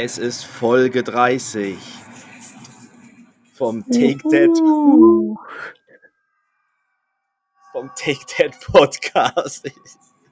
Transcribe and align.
Es 0.00 0.16
ist 0.16 0.44
Folge 0.44 1.02
30 1.02 1.76
vom 3.52 3.84
Take 3.90 4.18
That 4.30 4.56
uh. 4.62 5.34
vom 7.72 7.90
Take 7.96 8.24
That 8.36 8.60
Podcast. 8.60 9.68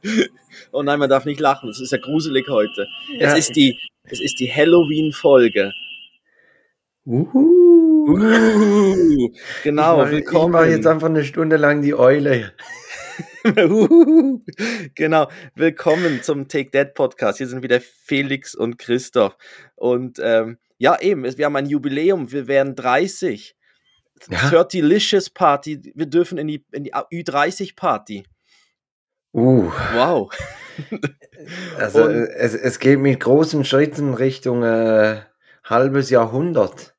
Oh 0.70 0.84
nein, 0.84 1.00
man 1.00 1.10
darf 1.10 1.24
nicht 1.24 1.40
lachen, 1.40 1.68
es 1.68 1.80
ist 1.80 1.90
ja 1.90 1.98
gruselig 1.98 2.46
heute. 2.48 2.86
Ja. 3.18 3.32
Es 3.32 3.38
ist 3.38 3.56
die 3.56 3.76
es 4.04 4.20
ist 4.20 4.38
die 4.38 4.48
Halloween 4.48 5.12
Folge. 5.12 5.72
Uhu. 7.04 8.08
Uh, 8.08 9.32
genau, 9.64 10.04
ich 10.04 10.12
willkommen. 10.12 10.54
Ich 10.54 10.60
mache 10.60 10.70
jetzt 10.70 10.86
einfach 10.86 11.08
eine 11.08 11.24
Stunde 11.24 11.56
lang 11.56 11.82
die 11.82 11.96
Eule. 11.96 12.52
genau, 14.94 15.30
willkommen 15.54 16.20
zum 16.22 16.48
Take 16.48 16.72
That 16.72 16.94
Podcast. 16.94 17.38
Hier 17.38 17.46
sind 17.46 17.62
wieder 17.62 17.80
Felix 17.80 18.56
und 18.56 18.76
Christoph. 18.76 19.36
Und 19.76 20.18
ähm, 20.20 20.58
ja, 20.78 21.00
eben, 21.00 21.22
wir 21.24 21.44
haben 21.44 21.54
ein 21.54 21.66
Jubiläum, 21.66 22.32
wir 22.32 22.48
werden 22.48 22.74
30. 22.74 23.54
Ja. 24.30 24.50
30 24.50 24.82
Licious 24.82 25.30
Party, 25.30 25.92
wir 25.94 26.06
dürfen 26.06 26.38
in 26.38 26.48
die, 26.48 26.64
in 26.72 26.84
die 26.84 26.92
Ü30 26.94 27.76
Party. 27.76 28.24
Uh. 29.32 29.70
Wow. 29.94 30.32
also 31.78 32.08
es, 32.08 32.54
es 32.54 32.78
geht 32.80 32.98
mit 32.98 33.20
großen 33.20 33.64
Schritten 33.64 34.14
Richtung 34.14 34.64
äh, 34.64 35.20
halbes 35.62 36.10
Jahrhundert. 36.10 36.96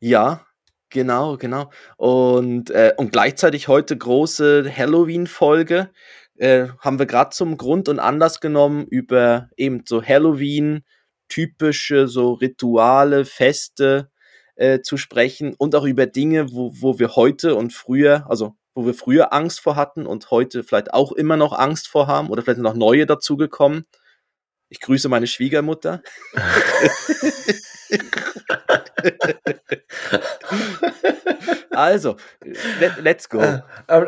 Ja, 0.00 0.44
Genau, 0.94 1.36
genau. 1.36 1.70
Und, 1.96 2.70
äh, 2.70 2.92
und 2.96 3.10
gleichzeitig 3.10 3.66
heute 3.66 3.98
große 3.98 4.72
Halloween-Folge. 4.74 5.90
Äh, 6.36 6.68
haben 6.78 7.00
wir 7.00 7.06
gerade 7.06 7.30
zum 7.30 7.56
Grund 7.56 7.88
und 7.88 7.98
Anlass 7.98 8.40
genommen, 8.40 8.86
über 8.86 9.50
eben 9.56 9.82
so 9.86 10.04
Halloween, 10.04 10.84
typische 11.28 12.06
so 12.06 12.34
Rituale, 12.34 13.24
Feste 13.24 14.08
äh, 14.54 14.82
zu 14.82 14.96
sprechen 14.96 15.56
und 15.58 15.74
auch 15.74 15.84
über 15.84 16.06
Dinge, 16.06 16.52
wo, 16.52 16.72
wo 16.80 17.00
wir 17.00 17.16
heute 17.16 17.56
und 17.56 17.72
früher, 17.72 18.30
also 18.30 18.54
wo 18.76 18.86
wir 18.86 18.94
früher 18.94 19.32
Angst 19.32 19.58
vor 19.58 19.74
hatten 19.74 20.06
und 20.06 20.30
heute 20.30 20.62
vielleicht 20.62 20.94
auch 20.94 21.10
immer 21.10 21.36
noch 21.36 21.52
Angst 21.52 21.88
vor 21.88 22.06
haben 22.06 22.30
oder 22.30 22.42
vielleicht 22.42 22.60
noch 22.60 22.74
neue 22.74 23.04
dazugekommen. 23.04 23.84
Ich 24.68 24.78
grüße 24.78 25.08
meine 25.08 25.26
Schwiegermutter. 25.26 26.02
also, 31.70 32.16
let, 32.80 33.02
let's 33.02 33.28
go. 33.28 33.40
Äh, 33.40 33.60
aber, 33.86 34.06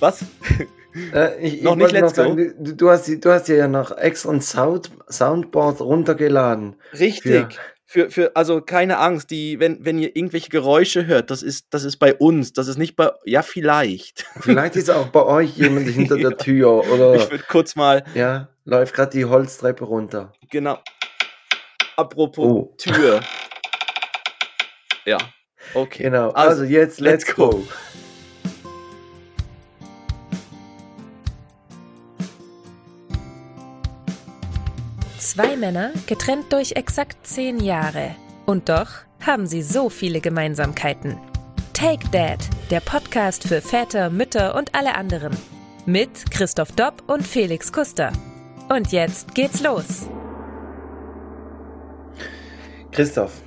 Was? 0.00 0.24
Äh, 1.12 1.46
ich, 1.46 1.62
noch 1.62 1.72
ich 1.72 1.78
nicht 1.78 1.92
let's 1.92 2.16
noch 2.16 2.24
sagen, 2.24 2.36
go. 2.36 2.72
Du, 2.72 2.90
hast, 2.90 3.08
du 3.08 3.30
hast 3.30 3.48
ja 3.48 3.68
noch 3.68 3.96
extra 3.96 4.30
ein 4.30 4.40
Sound, 4.40 4.90
Soundboard 5.10 5.80
runtergeladen. 5.80 6.76
Richtig. 6.98 7.58
Für, 7.86 8.10
für, 8.10 8.34
also 8.34 8.60
keine 8.60 8.98
Angst, 8.98 9.30
die, 9.30 9.60
wenn, 9.60 9.84
wenn 9.84 9.98
ihr 9.98 10.16
irgendwelche 10.16 10.48
Geräusche 10.48 11.06
hört, 11.06 11.30
das 11.30 11.42
ist, 11.42 11.66
das 11.70 11.84
ist 11.84 11.98
bei 11.98 12.14
uns, 12.14 12.52
das 12.52 12.66
ist 12.66 12.78
nicht 12.78 12.96
bei, 12.96 13.10
ja 13.24 13.42
vielleicht. 13.42 14.26
Vielleicht 14.40 14.74
ist 14.76 14.90
auch 14.90 15.08
bei 15.08 15.22
euch 15.22 15.56
jemand 15.56 15.88
hinter 15.88 16.16
der 16.16 16.30
Tür, 16.36 16.90
oder? 16.90 17.14
Ich 17.14 17.30
würde 17.30 17.44
kurz 17.48 17.76
mal. 17.76 18.02
Ja, 18.14 18.48
läuft 18.64 18.94
gerade 18.94 19.12
die 19.12 19.26
Holztreppe 19.26 19.84
runter. 19.84 20.32
Genau. 20.50 20.78
Apropos 21.96 22.44
oh. 22.44 22.74
Tür. 22.78 23.20
Ja, 25.04 25.18
okay. 25.74 26.04
Genau, 26.04 26.30
also, 26.30 26.62
also 26.62 26.64
jetzt 26.64 27.00
let's, 27.00 27.26
let's 27.26 27.36
go. 27.36 27.50
go. 27.50 27.64
Zwei 35.34 35.56
Männer, 35.56 35.90
getrennt 36.06 36.52
durch 36.52 36.72
exakt 36.72 37.26
zehn 37.26 37.58
Jahre. 37.58 38.14
Und 38.46 38.68
doch 38.68 38.88
haben 39.26 39.46
sie 39.46 39.62
so 39.62 39.88
viele 39.88 40.20
Gemeinsamkeiten. 40.20 41.18
Take 41.72 42.08
Dad, 42.10 42.38
der 42.70 42.78
Podcast 42.78 43.48
für 43.48 43.60
Väter, 43.60 44.10
Mütter 44.10 44.54
und 44.54 44.76
alle 44.76 44.94
anderen. 44.94 45.36
Mit 45.86 46.30
Christoph 46.30 46.70
Dopp 46.72 47.02
und 47.08 47.26
Felix 47.26 47.72
Kuster. 47.72 48.12
Und 48.68 48.92
jetzt 48.92 49.34
geht's 49.34 49.60
los. 49.60 50.08
Christoph, 52.92 53.42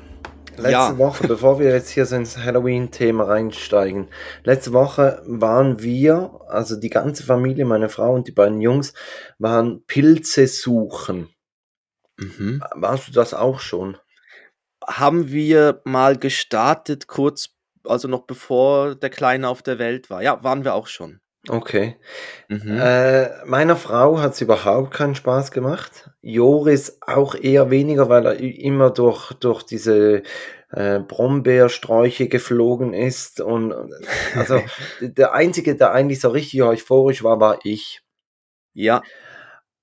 Letzte 0.57 0.71
ja. 0.71 0.97
Woche, 0.97 1.27
bevor 1.27 1.59
wir 1.59 1.69
jetzt 1.69 1.89
hier 1.89 2.05
so 2.05 2.15
ins 2.15 2.37
Halloween-Thema 2.37 3.25
reinsteigen, 3.25 4.09
letzte 4.43 4.73
Woche 4.73 5.21
waren 5.25 5.81
wir, 5.81 6.41
also 6.47 6.75
die 6.75 6.89
ganze 6.89 7.23
Familie, 7.23 7.65
meine 7.65 7.89
Frau 7.89 8.13
und 8.13 8.27
die 8.27 8.31
beiden 8.31 8.59
Jungs, 8.59 8.93
waren 9.37 9.83
Pilze 9.85 10.47
suchen. 10.47 11.29
Mhm. 12.17 12.63
Warst 12.73 13.07
du 13.07 13.11
das 13.11 13.33
auch 13.35 13.59
schon? 13.59 13.97
Haben 14.83 15.31
wir 15.31 15.81
mal 15.85 16.17
gestartet, 16.17 17.07
kurz, 17.07 17.49
also 17.83 18.07
noch 18.07 18.25
bevor 18.25 18.95
der 18.95 19.11
Kleine 19.11 19.49
auf 19.49 19.61
der 19.61 19.77
Welt 19.77 20.09
war. 20.09 20.23
Ja, 20.23 20.43
waren 20.43 20.63
wir 20.63 20.73
auch 20.73 20.87
schon. 20.87 21.19
Okay. 21.49 21.95
Mhm. 22.49 22.77
Äh, 22.79 23.45
meiner 23.45 23.75
Frau 23.75 24.19
hat 24.19 24.33
es 24.33 24.41
überhaupt 24.41 24.93
keinen 24.93 25.15
Spaß 25.15 25.51
gemacht. 25.51 26.09
Joris 26.21 26.99
auch 27.01 27.35
eher 27.35 27.69
weniger, 27.69 28.09
weil 28.09 28.25
er 28.25 28.39
immer 28.39 28.89
durch, 28.89 29.31
durch 29.33 29.63
diese 29.63 30.23
äh, 30.71 30.99
Brombeersträuche 30.99 32.27
geflogen 32.27 32.93
ist. 32.93 33.39
Und 33.39 33.73
also 34.35 34.61
der 35.01 35.33
Einzige, 35.33 35.75
der 35.75 35.91
eigentlich 35.91 36.19
so 36.19 36.29
richtig 36.29 36.63
euphorisch 36.63 37.23
war, 37.23 37.39
war 37.39 37.59
ich. 37.63 38.01
Ja. 38.73 39.01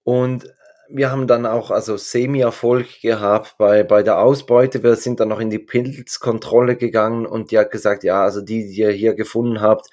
Und 0.03 0.55
wir 0.89 1.11
haben 1.11 1.27
dann 1.27 1.47
auch 1.47 1.71
also 1.71 1.97
Semi-Erfolg 1.97 3.01
gehabt 3.01 3.57
bei, 3.59 3.83
bei 3.83 4.03
der 4.03 4.19
Ausbeute. 4.19 4.83
Wir 4.83 4.97
sind 4.97 5.21
dann 5.21 5.29
noch 5.29 5.41
in 5.41 5.51
die 5.51 5.59
Pilzkontrolle 5.59 6.77
gegangen 6.77 7.27
und 7.27 7.51
die 7.51 7.59
hat 7.59 7.71
gesagt, 7.71 8.05
ja, 8.05 8.23
also 8.23 8.41
die, 8.41 8.69
die 8.69 8.81
ihr 8.81 8.91
hier 8.91 9.15
gefunden 9.15 9.61
habt, 9.61 9.91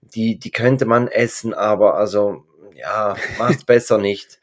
die, 0.00 0.38
die 0.38 0.50
könnte 0.50 0.86
man 0.86 1.08
essen, 1.08 1.54
aber 1.54 1.94
also 1.96 2.44
ja, 2.74 3.16
macht 3.38 3.66
besser 3.66 3.98
nicht. 3.98 4.38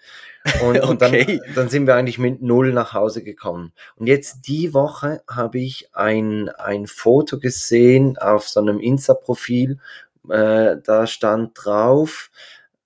Und, 0.62 0.80
und 0.80 1.04
okay. 1.04 1.42
dann, 1.44 1.56
dann 1.56 1.70
sind 1.70 1.88
wir 1.88 1.96
eigentlich 1.96 2.20
mit 2.20 2.42
null 2.42 2.72
nach 2.72 2.94
Hause 2.94 3.22
gekommen. 3.22 3.74
Und 3.98 4.08
jetzt 4.08 4.48
die 4.48 4.74
Woche 4.74 5.22
habe 5.30 5.60
ich 5.60 5.90
ein, 5.92 6.48
ein 6.48 6.88
Foto 6.88 7.38
gesehen 7.38 8.18
auf 8.18 8.48
so 8.48 8.62
einem 8.62 8.80
Insta-Profil. 8.80 9.78
Äh, 10.30 10.78
da 10.82 11.06
stand 11.06 11.52
drauf, 11.54 12.30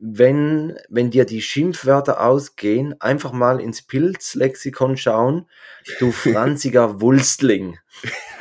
wenn, 0.04 0.80
wenn 0.90 1.12
dir 1.12 1.26
die 1.26 1.44
Schimpfwörter 1.44 2.26
ausgehen, 2.26 3.00
einfach 3.00 3.34
mal 3.34 3.62
ins 3.62 3.84
Pilzlexikon 3.84 4.98
schauen, 4.98 5.46
du 6.00 6.12
franziger 6.12 7.02
Wulstling. 7.02 7.78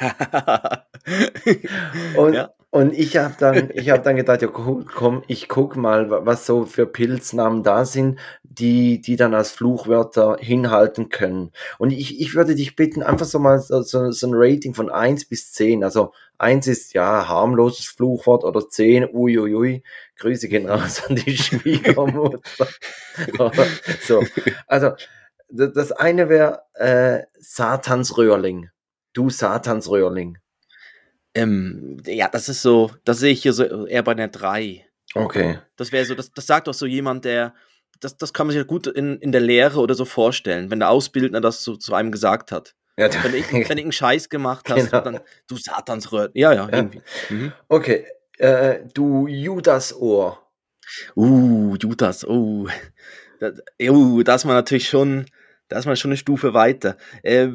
und, 2.16 2.32
ja. 2.32 2.49
und 2.70 2.94
ich 2.94 3.19
habe 3.19 3.34
dann, 3.38 3.69
ich 3.75 3.91
hab 3.91 4.03
dann 4.04 4.16
gedacht, 4.16 4.41
ja 4.41 4.49
komm, 4.49 5.22
ich 5.26 5.50
guck 5.50 5.76
mal, 5.76 6.10
was 6.10 6.47
so 6.47 6.65
für 6.65 6.87
Pilznamen 6.87 7.62
da 7.62 7.84
sind, 7.84 8.19
die, 8.43 9.03
die 9.03 9.16
dann 9.16 9.34
als 9.34 9.50
Fluchwörter 9.50 10.38
hinhalten 10.41 11.10
können. 11.10 11.53
Und 11.78 11.91
ich, 11.91 12.22
ich 12.22 12.34
würde 12.34 12.54
dich 12.54 12.75
bitten, 12.75 13.03
einfach 13.03 13.26
so 13.26 13.38
mal 13.38 13.60
so, 13.60 13.82
so, 13.82 14.10
so 14.12 14.28
ein 14.28 14.32
Rating 14.34 14.72
von 14.72 14.91
eins 14.91 15.26
bis 15.26 15.53
zehn 15.53 15.84
also 15.84 16.15
eins 16.41 16.67
ist 16.67 16.95
ja 16.95 17.28
harmloses 17.28 17.87
Fluchwort 17.87 18.45
oder 18.45 18.69
zehn 18.69 19.05
uiuiui, 19.05 19.55
ui, 19.55 19.55
ui, 19.55 19.83
Grüße 20.17 20.49
gehen 20.49 20.69
raus 20.69 21.03
an 21.06 21.17
die 21.17 21.37
Schwiegermutter. 21.37 22.41
so, 24.03 24.23
also 24.67 24.93
das 25.49 25.93
eine 25.93 26.29
wäre 26.29 26.62
äh, 26.75 27.25
Satansröhrling. 27.39 28.71
Du 29.12 29.31
Satansröhrling. 29.31 30.39
Ähm, 31.34 32.03
ja, 32.06 32.29
das 32.29 32.49
ist 32.49 32.62
so, 32.62 32.91
das 33.05 33.19
sehe 33.19 33.33
ich 33.33 33.43
hier 33.43 33.53
so 33.53 33.87
eher 33.87 34.03
bei 34.03 34.12
einer 34.12 34.29
3. 34.29 34.87
Okay. 35.15 35.59
Das 35.77 35.93
wäre 35.93 36.05
so, 36.05 36.15
das, 36.15 36.33
das 36.33 36.47
sagt 36.47 36.69
doch 36.69 36.75
so 36.75 36.87
jemand, 36.87 37.25
der, 37.25 37.55
das, 38.00 38.17
das 38.17 38.32
kann 38.32 38.47
man 38.47 38.56
sich 38.56 38.67
gut 38.67 38.87
in, 38.87 39.19
in 39.19 39.32
der 39.32 39.41
Lehre 39.41 39.81
oder 39.81 39.94
so 39.94 40.05
vorstellen, 40.05 40.70
wenn 40.70 40.81
der 40.81 40.91
Ausbildner 40.91 41.41
das 41.41 41.62
so 41.64 41.76
zu 41.76 41.94
einem 41.94 42.12
gesagt 42.12 42.53
hat. 42.53 42.75
Ja, 43.00 43.25
wenn, 43.25 43.35
ich, 43.35 43.50
wenn 43.50 43.79
ich 43.79 43.85
einen 43.85 43.93
Scheiß 43.93 44.29
gemacht 44.29 44.69
hast, 44.69 44.91
genau. 44.91 45.02
dann 45.02 45.20
du 45.47 45.56
Satansröhrling. 45.56 46.32
Ja, 46.35 46.52
ja, 46.52 46.69
irgendwie. 46.70 47.00
Mhm. 47.31 47.52
Okay, 47.69 48.06
äh, 48.38 48.81
du 48.93 49.26
Judas-Ohr. 49.26 50.38
Uh, 51.17 51.76
Judas, 51.76 52.26
oh. 52.26 52.69
Das, 53.38 53.55
uh, 53.82 54.23
da 54.23 54.35
ist 54.35 54.44
man 54.44 54.55
natürlich 54.55 54.88
schon, 54.88 55.26
da 55.69 55.79
ist 55.79 55.87
man 55.87 55.97
schon 55.97 56.11
eine 56.11 56.17
Stufe 56.17 56.52
weiter. 56.52 56.97
Äh, 57.23 57.49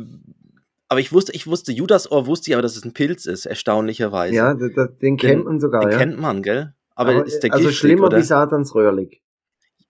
aber 0.87 0.99
ich 0.99 1.11
wusste, 1.11 1.33
ich 1.33 1.47
wusste, 1.47 1.71
Judas-Ohr 1.71 2.27
wusste 2.27 2.49
ich 2.49 2.55
aber, 2.55 2.61
dass 2.61 2.75
es 2.75 2.85
ein 2.85 2.93
Pilz 2.93 3.25
ist, 3.25 3.45
erstaunlicherweise. 3.45 4.35
Ja, 4.35 4.53
den, 4.53 4.73
den 5.01 5.17
kennt 5.17 5.45
man 5.45 5.59
sogar. 5.59 5.81
Den 5.81 5.91
ja. 5.91 5.97
kennt 5.97 6.19
man, 6.19 6.41
gell? 6.41 6.73
Aber, 6.95 7.11
aber 7.11 7.25
ist 7.25 7.41
der 7.41 7.51
Also 7.51 7.65
giftig, 7.65 7.79
schlimmer 7.79 8.07
oder? 8.07 8.17
wie 8.17 8.23
Satansröhrlig. 8.23 9.21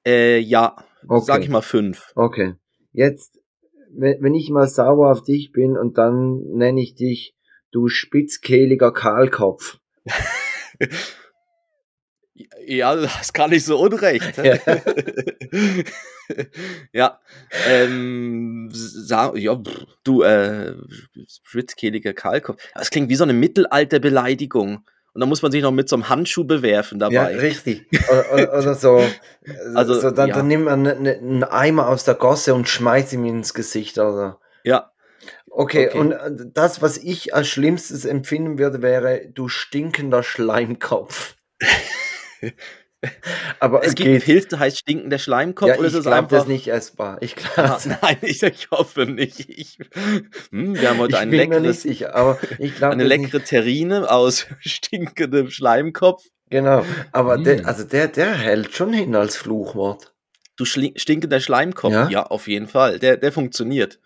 Äh, 0.05 0.39
ja. 0.39 0.75
Okay. 1.07 1.25
Sag 1.25 1.43
ich 1.43 1.49
mal 1.49 1.61
fünf. 1.61 2.11
Okay. 2.15 2.55
Jetzt, 2.91 3.39
wenn 3.97 4.33
ich 4.35 4.49
mal 4.49 4.67
sauer 4.67 5.11
auf 5.11 5.23
dich 5.23 5.51
bin 5.51 5.77
und 5.77 5.97
dann 5.97 6.43
nenne 6.53 6.81
ich 6.81 6.95
dich, 6.95 7.35
du 7.71 7.87
spitzkehliger 7.87 8.91
Kahlkopf. 8.91 9.79
Ja, 12.67 12.95
das 12.95 13.31
gar 13.31 13.47
nicht 13.47 13.63
so 13.63 13.79
unrecht. 13.79 14.37
Ja, 14.37 14.57
ja, 16.93 17.19
ähm, 17.69 18.69
sag, 18.73 19.37
ja 19.37 19.61
du, 20.03 20.21
äh, 20.21 20.75
spitzkehliger 21.43 22.13
Kahlkopf. 22.13 22.61
Das 22.73 22.89
klingt 22.89 23.07
wie 23.07 23.15
so 23.15 23.23
eine 23.23 23.31
Mittelalterbeleidigung. 23.31 24.85
Und 25.15 25.21
dann 25.21 25.29
muss 25.29 25.41
man 25.41 25.49
sich 25.49 25.63
noch 25.63 25.71
mit 25.71 25.87
so 25.87 25.95
einem 25.95 26.09
Handschuh 26.09 26.43
bewerfen 26.43 26.99
dabei. 26.99 27.13
Ja, 27.13 27.23
richtig. 27.27 27.87
Oder, 28.11 28.57
oder 28.57 28.75
so. 28.75 29.01
also, 29.73 29.97
so, 29.97 30.11
dann, 30.11 30.27
ja. 30.27 30.35
dann 30.35 30.47
nimmt 30.47 30.65
man 30.65 30.81
ne, 30.81 30.99
ne, 30.99 31.17
einen 31.17 31.43
Eimer 31.45 31.87
aus 31.87 32.03
der 32.03 32.15
Gosse 32.15 32.53
und 32.53 32.67
schmeißt 32.67 33.13
ihm 33.13 33.23
ins 33.23 33.53
Gesicht. 33.53 33.97
Also. 33.97 34.35
Ja. 34.65 34.91
Okay, 35.49 35.87
okay, 35.87 35.97
und 35.97 36.11
äh, 36.11 36.31
das, 36.53 36.81
was 36.81 36.97
ich 36.97 37.33
als 37.33 37.47
Schlimmstes 37.47 38.03
empfinden 38.03 38.59
würde, 38.59 38.81
wäre, 38.81 39.21
du 39.33 39.47
stinkender 39.47 40.21
Schleimkopf. 40.21 41.37
Aber 43.59 43.83
es 43.83 43.95
gibt 43.95 44.23
Pilz, 44.23 44.47
der 44.47 44.59
heißt 44.59 44.79
stinkender 44.79 45.19
Schleimkopf 45.19 45.69
ja, 45.69 45.77
oder 45.77 45.87
ist 45.87 45.93
es 45.93 46.07
einfach? 46.07 46.29
das 46.29 46.43
ist 46.43 46.47
nicht 46.47 46.67
essbar. 46.67 47.17
Ich 47.21 47.35
glaube. 47.35 47.79
Nein, 48.01 48.17
ich, 48.21 48.43
ich, 48.43 48.71
hoffe 48.71 49.05
nicht. 49.05 49.49
Ich, 49.49 49.77
hm, 50.51 50.75
wir 50.75 50.89
haben 50.89 50.99
heute 50.99 51.13
ich 51.13 51.19
ein 51.19 51.31
leckeres, 51.31 51.81
sicher, 51.83 52.15
aber 52.15 52.39
ich 52.59 52.75
glaub, 52.75 52.91
eine 52.91 53.03
leckere 53.03 53.37
nicht. 53.37 53.47
Terrine 53.47 54.09
aus 54.09 54.47
stinkendem 54.59 55.49
Schleimkopf. 55.49 56.23
Genau, 56.49 56.85
aber 57.11 57.37
mm. 57.37 57.43
der, 57.43 57.67
also 57.67 57.83
der, 57.83 58.07
der 58.07 58.33
hält 58.33 58.73
schon 58.73 58.93
hin 58.93 59.15
als 59.15 59.35
Fluchwort. 59.35 60.13
Du 60.57 60.63
stinkender 60.63 61.39
Schleimkopf, 61.39 61.91
ja? 61.91 62.09
ja, 62.09 62.23
auf 62.23 62.47
jeden 62.47 62.67
Fall. 62.67 62.99
Der, 62.99 63.17
der 63.17 63.31
funktioniert. 63.31 63.99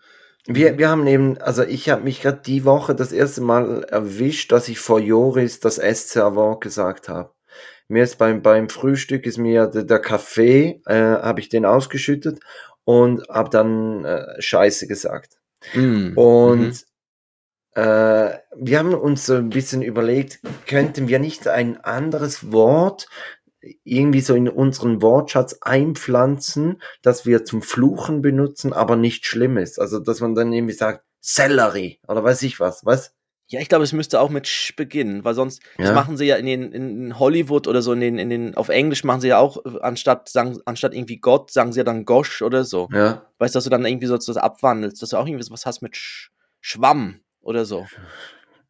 Wir, 0.46 0.78
wir 0.78 0.88
haben 0.88 1.06
eben, 1.06 1.38
also 1.38 1.62
ich 1.62 1.90
habe 1.90 2.02
mich 2.02 2.22
gerade 2.22 2.40
die 2.44 2.64
Woche 2.64 2.94
das 2.94 3.12
erste 3.12 3.42
Mal 3.42 3.84
erwischt, 3.84 4.50
dass 4.50 4.68
ich 4.68 4.78
vor 4.78 4.98
Joris 4.98 5.60
das 5.60 5.76
SC-Wort 5.76 6.62
gesagt 6.62 7.08
habe 7.08 7.30
mir 7.90 8.04
ist 8.04 8.18
beim, 8.18 8.42
beim 8.42 8.68
Frühstück 8.68 9.26
ist 9.26 9.38
mir 9.38 9.66
der, 9.66 9.84
der 9.84 9.98
Kaffee, 9.98 10.80
äh, 10.86 10.94
habe 10.94 11.40
ich 11.40 11.48
den 11.48 11.64
ausgeschüttet 11.64 12.40
und 12.84 13.28
habe 13.28 13.50
dann 13.50 14.04
äh, 14.04 14.40
Scheiße 14.40 14.86
gesagt. 14.86 15.38
Mm. 15.74 16.16
Und 16.16 16.60
mhm. 16.60 17.82
äh, 17.82 18.38
wir 18.56 18.78
haben 18.78 18.94
uns 18.94 19.26
so 19.26 19.34
ein 19.34 19.50
bisschen 19.50 19.82
überlegt, 19.82 20.40
könnten 20.66 21.08
wir 21.08 21.18
nicht 21.18 21.48
ein 21.48 21.78
anderes 21.78 22.52
Wort 22.52 23.08
irgendwie 23.84 24.20
so 24.20 24.34
in 24.34 24.48
unseren 24.48 25.02
Wortschatz 25.02 25.58
einpflanzen, 25.60 26.80
dass 27.02 27.26
wir 27.26 27.44
zum 27.44 27.60
Fluchen 27.60 28.22
benutzen, 28.22 28.72
aber 28.72 28.96
nicht 28.96 29.26
schlimm 29.26 29.58
ist. 29.58 29.78
Also, 29.78 29.98
dass 29.98 30.20
man 30.20 30.34
dann 30.34 30.52
irgendwie 30.52 30.74
sagt, 30.74 31.04
Sellerie 31.20 32.00
oder 32.08 32.24
weiß 32.24 32.42
ich 32.44 32.60
was, 32.60 32.86
was? 32.86 33.14
Ja, 33.50 33.60
ich 33.60 33.68
glaube, 33.68 33.82
es 33.82 33.92
müsste 33.92 34.20
auch 34.20 34.30
mit 34.30 34.46
Sch 34.46 34.76
beginnen, 34.76 35.24
weil 35.24 35.34
sonst, 35.34 35.60
ja. 35.76 35.86
das 35.86 35.94
machen 35.94 36.16
sie 36.16 36.24
ja 36.24 36.36
in 36.36 36.46
den, 36.46 36.72
in 36.72 37.18
Hollywood 37.18 37.66
oder 37.66 37.82
so, 37.82 37.92
in 37.92 38.00
den, 38.00 38.16
in 38.16 38.30
den, 38.30 38.56
auf 38.56 38.68
Englisch 38.68 39.02
machen 39.02 39.20
sie 39.20 39.28
ja 39.28 39.38
auch, 39.38 39.64
äh, 39.64 39.80
anstatt, 39.80 40.28
sagen, 40.28 40.60
anstatt 40.66 40.94
irgendwie 40.94 41.16
Gott, 41.16 41.50
sagen 41.50 41.72
sie 41.72 41.80
ja 41.80 41.84
dann 41.84 42.04
Gosch 42.04 42.42
oder 42.42 42.62
so. 42.62 42.88
Ja. 42.92 43.26
Weißt 43.38 43.54
du, 43.54 43.56
dass 43.56 43.64
du 43.64 43.70
dann 43.70 43.84
irgendwie 43.84 44.06
so 44.06 44.16
das 44.16 44.36
abwandelst, 44.36 45.02
dass 45.02 45.10
du 45.10 45.16
auch 45.16 45.26
irgendwie 45.26 45.50
was 45.50 45.66
hast 45.66 45.82
mit 45.82 45.96
Sch 45.96 46.30
Schwamm 46.60 47.20
oder 47.40 47.64
so. 47.64 47.86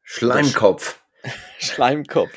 Schleimkopf. 0.03 1.03
Schleimkopf, 1.59 2.33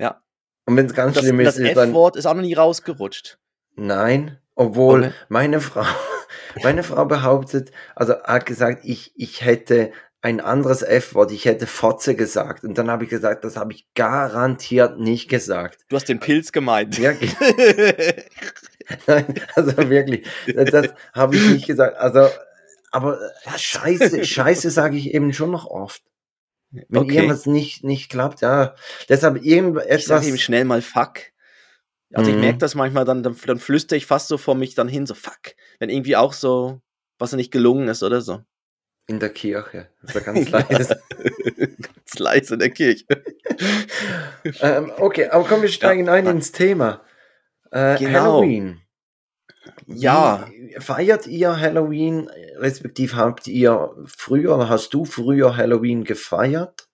ja. 0.00 0.20
Und 0.64 0.76
wenn 0.76 0.86
es 0.86 0.94
ganz 0.94 1.14
das, 1.14 1.22
schlimm 1.22 1.38
ist, 1.38 1.58
das 1.58 1.58
F-Wort 1.58 2.16
ist 2.16 2.26
auch 2.26 2.34
noch 2.34 2.42
nie 2.42 2.54
rausgerutscht. 2.54 3.38
Nein, 3.76 4.38
obwohl 4.56 5.04
okay. 5.04 5.12
meine 5.28 5.60
Frau, 5.60 5.84
meine 6.64 6.82
Frau 6.82 7.04
behauptet, 7.04 7.70
also 7.94 8.20
hat 8.24 8.46
gesagt, 8.46 8.80
ich, 8.84 9.12
ich 9.14 9.44
hätte 9.44 9.92
ein 10.22 10.40
anderes 10.40 10.82
F-Wort. 10.82 11.30
Ich 11.32 11.44
hätte 11.44 11.66
Fotze 11.66 12.16
gesagt. 12.16 12.64
Und 12.64 12.78
dann 12.78 12.90
habe 12.90 13.04
ich 13.04 13.10
gesagt, 13.10 13.44
das 13.44 13.56
habe 13.56 13.72
ich 13.72 13.86
garantiert 13.94 14.98
nicht 14.98 15.28
gesagt. 15.28 15.84
Du 15.88 15.96
hast 15.96 16.08
den 16.08 16.20
Pilz 16.20 16.52
gemeint. 16.52 16.98
Ja, 16.98 17.12
Nein, 19.06 19.40
also 19.54 19.76
wirklich. 19.88 20.26
Das 20.46 20.94
habe 21.14 21.36
ich 21.36 21.48
nicht 21.48 21.66
gesagt. 21.66 21.96
Also, 21.98 22.28
aber 22.90 23.18
Scheiße, 23.56 24.24
Scheiße 24.24 24.70
sage 24.70 24.96
ich 24.96 25.14
eben 25.14 25.32
schon 25.32 25.50
noch 25.50 25.66
oft. 25.66 26.02
Wenn 26.70 27.02
okay. 27.02 27.16
irgendwas 27.16 27.46
nicht, 27.46 27.84
nicht 27.84 28.10
klappt, 28.10 28.40
ja. 28.40 28.74
Deshalb 29.08 29.44
irgendetwas. 29.44 29.98
Ich 29.98 30.06
sage 30.06 30.26
eben 30.26 30.38
schnell 30.38 30.64
mal 30.64 30.82
Fuck. 30.82 31.20
Also 32.12 32.30
mhm. 32.30 32.36
ich 32.36 32.42
merke 32.42 32.58
das 32.58 32.74
manchmal, 32.74 33.04
dann, 33.04 33.22
dann, 33.22 33.36
dann 33.46 33.58
flüstere 33.58 33.96
ich 33.96 34.06
fast 34.06 34.28
so 34.28 34.38
vor 34.38 34.54
mich 34.54 34.74
dann 34.74 34.88
hin, 34.88 35.06
so 35.06 35.14
Fuck. 35.14 35.54
Wenn 35.78 35.90
irgendwie 35.90 36.16
auch 36.16 36.32
so, 36.32 36.80
was 37.18 37.32
nicht 37.32 37.52
gelungen 37.52 37.88
ist 37.88 38.02
oder 38.02 38.20
so. 38.20 38.42
In 39.08 39.20
der 39.20 39.30
Kirche. 39.30 39.88
Das 40.02 40.14
war 40.14 40.22
ganz 40.22 40.48
leise. 40.50 41.00
ganz 41.48 42.18
leise 42.18 42.54
in 42.54 42.60
der 42.60 42.70
Kirche. 42.70 43.04
ähm, 44.60 44.92
okay, 44.98 45.28
aber 45.28 45.44
komm, 45.44 45.62
wir 45.62 45.68
steigen 45.68 46.06
ja, 46.06 46.12
ein 46.12 46.26
ins 46.26 46.52
Thema. 46.52 47.02
Äh, 47.70 47.98
genau. 47.98 48.38
Halloween. 48.40 48.80
Ja. 49.86 50.48
Wie 50.50 50.76
feiert 50.80 51.26
ihr 51.26 51.58
Halloween, 51.58 52.30
respektive 52.56 53.16
habt 53.16 53.46
ihr 53.46 53.94
früher, 54.06 54.68
hast 54.68 54.94
du 54.94 55.04
früher 55.04 55.56
Halloween 55.56 56.04
gefeiert? 56.04 56.85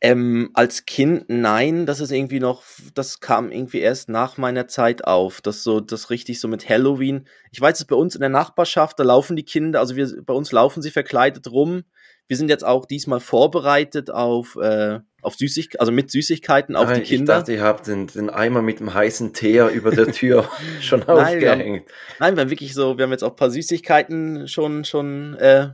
Ähm, 0.00 0.50
als 0.54 0.86
Kind 0.86 1.24
nein, 1.26 1.84
das 1.84 1.98
ist 1.98 2.12
irgendwie 2.12 2.38
noch, 2.38 2.62
das 2.94 3.18
kam 3.18 3.50
irgendwie 3.50 3.80
erst 3.80 4.08
nach 4.08 4.36
meiner 4.36 4.68
Zeit 4.68 5.04
auf, 5.04 5.40
das 5.40 5.64
so, 5.64 5.80
das 5.80 6.10
richtig 6.10 6.38
so 6.38 6.46
mit 6.46 6.68
Halloween. 6.68 7.26
Ich 7.50 7.60
weiß 7.60 7.80
es 7.80 7.84
bei 7.84 7.96
uns 7.96 8.14
in 8.14 8.20
der 8.20 8.28
Nachbarschaft, 8.28 9.00
da 9.00 9.02
laufen 9.02 9.34
die 9.34 9.44
Kinder, 9.44 9.80
also 9.80 9.96
wir, 9.96 10.08
bei 10.24 10.34
uns 10.34 10.52
laufen 10.52 10.82
sie 10.82 10.92
verkleidet 10.92 11.50
rum. 11.50 11.82
Wir 12.28 12.36
sind 12.36 12.48
jetzt 12.48 12.64
auch 12.64 12.86
diesmal 12.86 13.18
vorbereitet 13.18 14.10
auf, 14.10 14.56
äh, 14.56 15.00
auf 15.20 15.34
Süßigkeiten, 15.34 15.80
also 15.80 15.90
mit 15.90 16.12
Süßigkeiten 16.12 16.76
auf 16.76 16.88
Nein, 16.90 17.00
die 17.00 17.06
Kinder. 17.06 17.34
Ich 17.34 17.38
dachte, 17.40 17.52
ihr 17.54 17.62
habt 17.62 17.86
den, 17.88 18.06
den 18.06 18.30
Eimer 18.30 18.62
mit 18.62 18.78
dem 18.78 18.94
heißen 18.94 19.32
Teer 19.32 19.68
über 19.68 19.90
der 19.90 20.12
Tür 20.12 20.48
schon 20.80 21.00
nein, 21.00 21.08
aufgehängt. 21.08 21.40
Wir 21.40 21.50
haben, 21.50 21.84
nein, 22.20 22.36
wir 22.36 22.42
haben 22.42 22.50
wirklich 22.50 22.72
so, 22.72 22.98
wir 22.98 23.02
haben 23.02 23.10
jetzt 23.10 23.24
auch 23.24 23.30
ein 23.30 23.36
paar 23.36 23.50
Süßigkeiten 23.50 24.46
schon, 24.46 24.84
schon, 24.84 25.34
äh, 25.34 25.70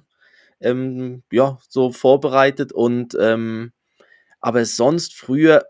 ähm, 0.61 1.25
ja, 1.31 1.59
so 1.69 1.93
vorbereitet 1.93 2.73
und, 2.73 3.15
ähm, 3.21 3.73
aber 4.45 4.67
sonst 4.67 5.15
früher, 5.15 5.65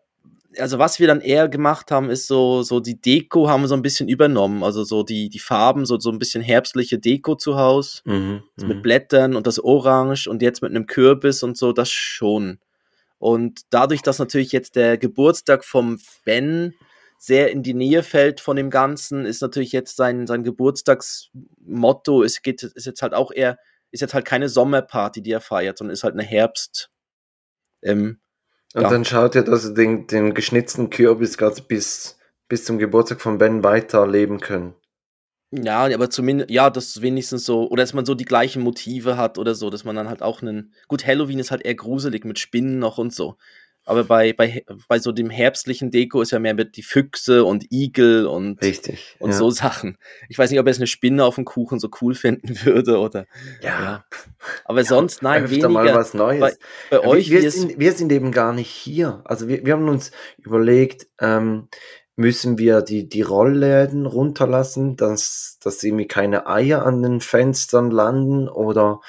also 0.58 0.80
was 0.80 0.98
wir 0.98 1.06
dann 1.06 1.20
eher 1.20 1.48
gemacht 1.48 1.92
haben, 1.92 2.10
ist 2.10 2.26
so, 2.26 2.64
so 2.64 2.80
die 2.80 3.00
Deko 3.00 3.48
haben 3.48 3.62
wir 3.62 3.68
so 3.68 3.76
ein 3.76 3.82
bisschen 3.82 4.08
übernommen. 4.08 4.64
Also 4.64 4.82
so 4.82 5.04
die, 5.04 5.28
die 5.28 5.38
Farben, 5.38 5.86
so, 5.86 6.00
so 6.00 6.10
ein 6.10 6.18
bisschen 6.18 6.42
herbstliche 6.42 6.98
Deko 6.98 7.36
zu 7.36 7.56
Hause. 7.56 8.00
Mhm, 8.04 8.42
mit 8.56 8.78
mhm. 8.78 8.82
Blättern 8.82 9.36
und 9.36 9.46
das 9.46 9.62
Orange 9.62 10.26
und 10.26 10.42
jetzt 10.42 10.60
mit 10.60 10.72
einem 10.72 10.86
Kürbis 10.86 11.44
und 11.44 11.56
so, 11.56 11.72
das 11.72 11.88
schon. 11.88 12.58
Und 13.18 13.60
dadurch, 13.70 14.02
dass 14.02 14.18
natürlich 14.18 14.50
jetzt 14.50 14.74
der 14.74 14.98
Geburtstag 14.98 15.64
vom 15.64 16.00
Ben 16.24 16.74
sehr 17.16 17.52
in 17.52 17.62
die 17.62 17.74
Nähe 17.74 18.02
fällt 18.02 18.40
von 18.40 18.56
dem 18.56 18.70
Ganzen, 18.70 19.24
ist 19.24 19.40
natürlich 19.40 19.70
jetzt 19.70 19.94
sein, 19.94 20.26
sein 20.26 20.42
Geburtstagsmotto, 20.42 22.24
es 22.24 22.42
geht, 22.42 22.64
ist 22.64 22.86
jetzt 22.86 23.02
halt 23.02 23.14
auch 23.14 23.30
eher, 23.30 23.56
ist 23.92 24.00
jetzt 24.00 24.14
halt 24.14 24.24
keine 24.24 24.48
Sommerparty, 24.48 25.22
die 25.22 25.30
er 25.30 25.40
feiert, 25.40 25.78
sondern 25.78 25.92
ist 25.92 26.02
halt 26.02 26.14
eine 26.14 26.24
Herbst, 26.24 26.90
ähm, 27.80 28.18
und 28.74 28.82
ja. 28.82 28.90
dann 28.90 29.04
schaut 29.04 29.36
ihr, 29.36 29.42
dass 29.42 29.64
ihr 29.64 29.74
den, 29.74 30.06
den 30.08 30.34
geschnitzten 30.34 30.90
Kürbis 30.90 31.38
gerade 31.38 31.62
bis, 31.62 32.18
bis 32.48 32.64
zum 32.64 32.78
Geburtstag 32.78 33.20
von 33.20 33.38
Ben 33.38 33.62
weiterleben 33.62 34.40
können. 34.40 34.74
Ja, 35.52 35.84
aber 35.84 36.10
zumindest, 36.10 36.50
ja, 36.50 36.68
das 36.68 37.00
wenigstens 37.00 37.44
so, 37.44 37.70
oder 37.70 37.84
dass 37.84 37.94
man 37.94 38.04
so 38.04 38.16
die 38.16 38.24
gleichen 38.24 38.60
Motive 38.62 39.16
hat 39.16 39.38
oder 39.38 39.54
so, 39.54 39.70
dass 39.70 39.84
man 39.84 39.94
dann 39.94 40.08
halt 40.08 40.20
auch 40.22 40.42
einen. 40.42 40.74
Gut, 40.88 41.06
Halloween 41.06 41.38
ist 41.38 41.52
halt 41.52 41.64
eher 41.64 41.76
gruselig 41.76 42.24
mit 42.24 42.40
Spinnen 42.40 42.80
noch 42.80 42.98
und 42.98 43.14
so. 43.14 43.36
Aber 43.86 44.04
bei, 44.04 44.32
bei, 44.32 44.64
bei 44.88 44.98
so 44.98 45.12
dem 45.12 45.28
herbstlichen 45.28 45.90
Deko 45.90 46.22
ist 46.22 46.30
ja 46.30 46.38
mehr 46.38 46.54
mit 46.54 46.76
die 46.76 46.82
Füchse 46.82 47.44
und 47.44 47.70
Igel 47.70 48.26
und, 48.26 48.62
Richtig, 48.62 49.16
und 49.18 49.30
ja. 49.30 49.36
so 49.36 49.50
Sachen. 49.50 49.98
Ich 50.28 50.38
weiß 50.38 50.50
nicht, 50.50 50.58
ob 50.58 50.66
er 50.66 50.70
jetzt 50.70 50.78
eine 50.78 50.86
Spinne 50.86 51.24
auf 51.24 51.34
dem 51.34 51.44
Kuchen 51.44 51.78
so 51.78 51.88
cool 52.00 52.14
finden 52.14 52.64
würde 52.64 52.98
oder. 52.98 53.26
Ja. 53.60 53.82
ja. 53.82 54.04
Aber 54.64 54.78
ja, 54.78 54.84
sonst, 54.84 55.22
nein, 55.22 55.50
weniger. 55.50 55.68
mal 55.68 55.94
was 55.94 56.14
Neues. 56.14 56.40
Bei, 56.40 56.54
bei 56.90 57.06
euch 57.06 57.30
wir, 57.30 57.42
wir 57.42 57.50
sind, 57.50 57.78
wir 57.78 57.92
sind 57.92 58.10
eben 58.10 58.32
gar 58.32 58.52
nicht 58.54 58.70
hier. 58.70 59.20
Also 59.24 59.48
wir, 59.48 59.64
wir 59.66 59.74
haben 59.74 59.88
uns 59.88 60.12
überlegt, 60.38 61.06
ähm, 61.20 61.68
müssen 62.16 62.58
wir 62.58 62.80
die, 62.80 63.08
die 63.08 63.22
Rollläden 63.22 64.06
runterlassen, 64.06 64.96
dass, 64.96 65.58
dass 65.60 65.82
irgendwie 65.82 66.06
keine 66.06 66.46
Eier 66.46 66.86
an 66.86 67.02
den 67.02 67.20
Fenstern 67.20 67.90
landen 67.90 68.48
oder 68.48 69.00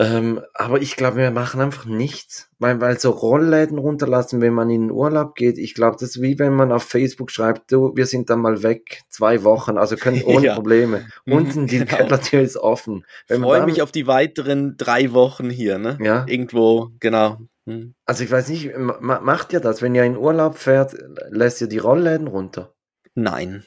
ähm, 0.00 0.40
aber 0.54 0.80
ich 0.80 0.96
glaube, 0.96 1.18
wir 1.18 1.30
machen 1.30 1.60
einfach 1.60 1.84
nichts. 1.84 2.48
Weil, 2.58 2.80
weil 2.80 2.98
so 2.98 3.10
Rollläden 3.10 3.76
runterlassen, 3.76 4.40
wenn 4.40 4.54
man 4.54 4.70
in 4.70 4.88
den 4.88 4.90
Urlaub 4.90 5.34
geht, 5.34 5.58
ich 5.58 5.74
glaube, 5.74 5.98
das 6.00 6.16
ist 6.16 6.22
wie 6.22 6.38
wenn 6.38 6.54
man 6.54 6.72
auf 6.72 6.84
Facebook 6.84 7.30
schreibt, 7.30 7.70
du, 7.70 7.94
wir 7.94 8.06
sind 8.06 8.30
dann 8.30 8.40
mal 8.40 8.62
weg, 8.62 9.02
zwei 9.10 9.44
Wochen, 9.44 9.76
also 9.76 9.96
können 9.96 10.22
ohne 10.24 10.46
ja. 10.46 10.54
Probleme. 10.54 11.06
Mhm, 11.26 11.32
Unten 11.34 11.66
die 11.66 11.80
genau. 11.80 11.96
Kellertür 11.96 12.40
ist 12.40 12.56
offen. 12.56 13.04
Ich 13.28 13.36
freue 13.36 13.66
mich 13.66 13.82
auf 13.82 13.92
die 13.92 14.06
weiteren 14.06 14.78
drei 14.78 15.12
Wochen 15.12 15.50
hier, 15.50 15.78
ne? 15.78 15.98
Ja. 16.00 16.24
Irgendwo, 16.26 16.92
genau. 16.98 17.36
Hm. 17.66 17.94
Also 18.06 18.24
ich 18.24 18.30
weiß 18.30 18.48
nicht, 18.48 18.70
macht 18.78 19.52
ihr 19.52 19.60
das, 19.60 19.82
wenn 19.82 19.94
ihr 19.94 20.04
in 20.04 20.16
Urlaub 20.16 20.56
fährt, 20.56 20.96
lässt 21.28 21.60
ihr 21.60 21.68
die 21.68 21.76
Rollläden 21.76 22.26
runter? 22.26 22.72
Nein. 23.14 23.66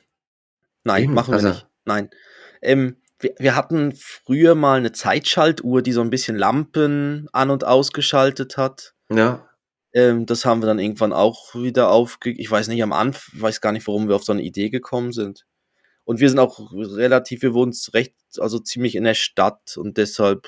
Nein, 0.84 1.04
Eben, 1.04 1.14
machen 1.14 1.30
wir 1.30 1.36
also, 1.36 1.50
nicht. 1.50 1.68
Nein. 1.86 2.10
Ähm, 2.64 2.96
wir, 3.24 3.34
wir 3.40 3.56
hatten 3.56 3.94
früher 3.96 4.56
mal 4.56 4.78
eine 4.78 4.92
Zeitschaltuhr, 4.92 5.82
die 5.82 5.94
so 5.94 6.02
ein 6.02 6.10
bisschen 6.10 6.38
Lampen 6.38 7.28
an- 7.32 7.50
und 7.50 7.64
ausgeschaltet 7.64 8.58
hat. 8.58 8.94
Ja. 9.10 9.48
Ähm, 9.94 10.26
das 10.26 10.46
haben 10.46 10.62
wir 10.62 10.68
dann 10.68 10.80
irgendwann 10.80 11.14
auch 11.14 11.56
wieder 11.56 11.90
aufge... 11.90 12.32
Ich 12.32 12.50
weiß 12.50 12.68
nicht, 12.68 12.84
am 12.84 12.94
Anfang, 12.94 13.42
weiß 13.42 13.62
gar 13.62 13.72
nicht, 13.72 13.88
warum 13.88 14.08
wir 14.08 14.16
auf 14.16 14.24
so 14.24 14.34
eine 14.34 14.44
Idee 14.44 14.70
gekommen 14.70 15.12
sind. 15.12 15.46
Und 16.04 16.20
wir 16.20 16.30
sind 16.30 16.40
auch 16.40 16.60
relativ, 16.74 17.42
wir 17.42 17.54
wohnen 17.54 17.74
recht, 17.94 18.14
also 18.38 18.60
ziemlich 18.60 18.96
in 18.96 19.06
der 19.06 19.14
Stadt 19.14 19.78
und 19.78 19.98
deshalb 19.98 20.48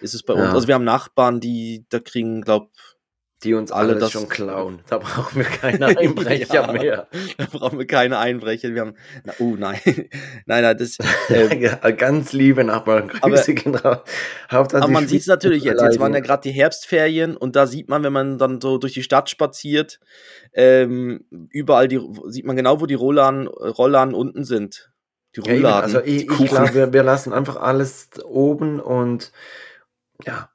ist 0.00 0.14
es 0.14 0.22
bei 0.22 0.34
ja. 0.34 0.44
uns. 0.44 0.54
Also 0.54 0.68
wir 0.68 0.74
haben 0.74 0.84
Nachbarn, 0.84 1.40
die 1.40 1.84
da 1.90 1.98
kriegen, 2.00 2.40
glaub 2.40 2.70
die 3.42 3.54
uns 3.54 3.72
alle 3.72 3.96
das 3.96 4.12
schon 4.12 4.28
klauen. 4.28 4.80
Da 4.88 4.98
brauchen 4.98 5.36
wir 5.36 5.44
keine 5.44 5.86
Einbrecher 5.98 6.54
ja, 6.54 6.72
mehr. 6.72 7.06
Da 7.38 7.46
brauchen 7.50 7.78
wir 7.78 7.86
keine 7.86 8.18
Einbrecher. 8.18 8.74
Wir 8.74 8.82
haben, 8.82 8.94
na, 9.24 9.32
oh 9.38 9.56
nein, 9.56 9.80
nein, 10.46 10.62
nein, 10.62 10.76
das. 10.76 10.98
Ähm, 11.28 11.68
ganz 11.96 12.32
liebe 12.32 12.64
Nachbarn, 12.64 13.08
Grüße 13.08 13.54
aber, 13.74 14.04
aber 14.48 14.88
man 14.88 15.08
sieht 15.08 15.22
es 15.22 15.26
natürlich 15.26 15.64
jetzt. 15.64 15.82
Jetzt 15.82 15.98
waren 15.98 16.14
ja 16.14 16.20
gerade 16.20 16.42
die 16.42 16.50
Herbstferien 16.50 17.36
und 17.36 17.56
da 17.56 17.66
sieht 17.66 17.88
man, 17.88 18.02
wenn 18.02 18.12
man 18.12 18.38
dann 18.38 18.60
so 18.60 18.78
durch 18.78 18.92
die 18.92 19.02
Stadt 19.02 19.30
spaziert, 19.30 20.00
ähm, 20.52 21.24
überall 21.30 21.88
die, 21.88 22.00
sieht 22.26 22.44
man 22.44 22.56
genau, 22.56 22.80
wo 22.80 22.86
die 22.86 22.94
Rollladen, 22.94 23.46
Rollladen 23.46 24.14
unten 24.14 24.44
sind. 24.44 24.90
Die 25.36 25.40
Rollladen. 25.40 25.64
Ja, 25.64 25.80
also 25.80 26.00
ich, 26.00 26.28
ich 26.28 26.50
glaube, 26.50 26.74
wir, 26.74 26.92
wir 26.92 27.02
lassen 27.02 27.32
einfach 27.32 27.56
alles 27.56 28.10
oben 28.24 28.80
und 28.80 29.32
ja, 30.26 30.50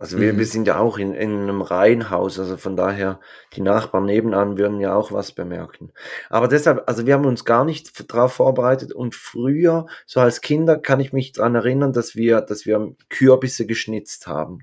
also 0.00 0.18
wir, 0.18 0.32
mhm. 0.32 0.38
wir 0.38 0.46
sind 0.46 0.66
ja 0.66 0.78
auch 0.78 0.96
in, 0.96 1.12
in 1.12 1.42
einem 1.42 1.60
Reihenhaus, 1.60 2.38
also 2.38 2.56
von 2.56 2.74
daher, 2.74 3.20
die 3.52 3.60
Nachbarn 3.60 4.06
nebenan 4.06 4.56
würden 4.56 4.80
ja 4.80 4.94
auch 4.94 5.12
was 5.12 5.32
bemerken. 5.32 5.92
Aber 6.30 6.48
deshalb, 6.48 6.88
also 6.88 7.04
wir 7.04 7.12
haben 7.12 7.26
uns 7.26 7.44
gar 7.44 7.66
nicht 7.66 8.10
darauf 8.10 8.32
vorbereitet 8.32 8.94
und 8.94 9.14
früher, 9.14 9.86
so 10.06 10.20
als 10.20 10.40
Kinder, 10.40 10.78
kann 10.78 11.00
ich 11.00 11.12
mich 11.12 11.32
dran 11.32 11.54
erinnern, 11.54 11.92
dass 11.92 12.14
wir, 12.14 12.40
dass 12.40 12.64
wir 12.64 12.96
Kürbisse 13.10 13.66
geschnitzt 13.66 14.26
haben. 14.26 14.60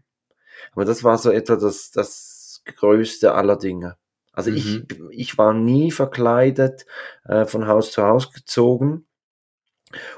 Aber 0.71 0.85
das 0.85 1.03
war 1.03 1.19
so 1.19 1.29
etwa 1.29 1.55
das, 1.55 1.91
das 1.91 2.63
größte 2.65 3.35
aller 3.35 3.57
Dinge. 3.57 3.95
Also 4.31 4.49
mhm. 4.49 4.57
ich, 4.57 4.85
ich 5.11 5.37
war 5.37 5.53
nie 5.53 5.91
verkleidet, 5.91 6.87
äh, 7.25 7.45
von 7.45 7.67
Haus 7.67 7.91
zu 7.91 8.01
Haus 8.01 8.33
gezogen. 8.33 9.05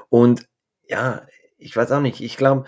Und 0.08 0.48
ja, 0.88 1.26
ich 1.60 1.76
weiß 1.76 1.92
auch 1.92 2.00
nicht, 2.00 2.20
ich 2.22 2.38
glaube, 2.38 2.64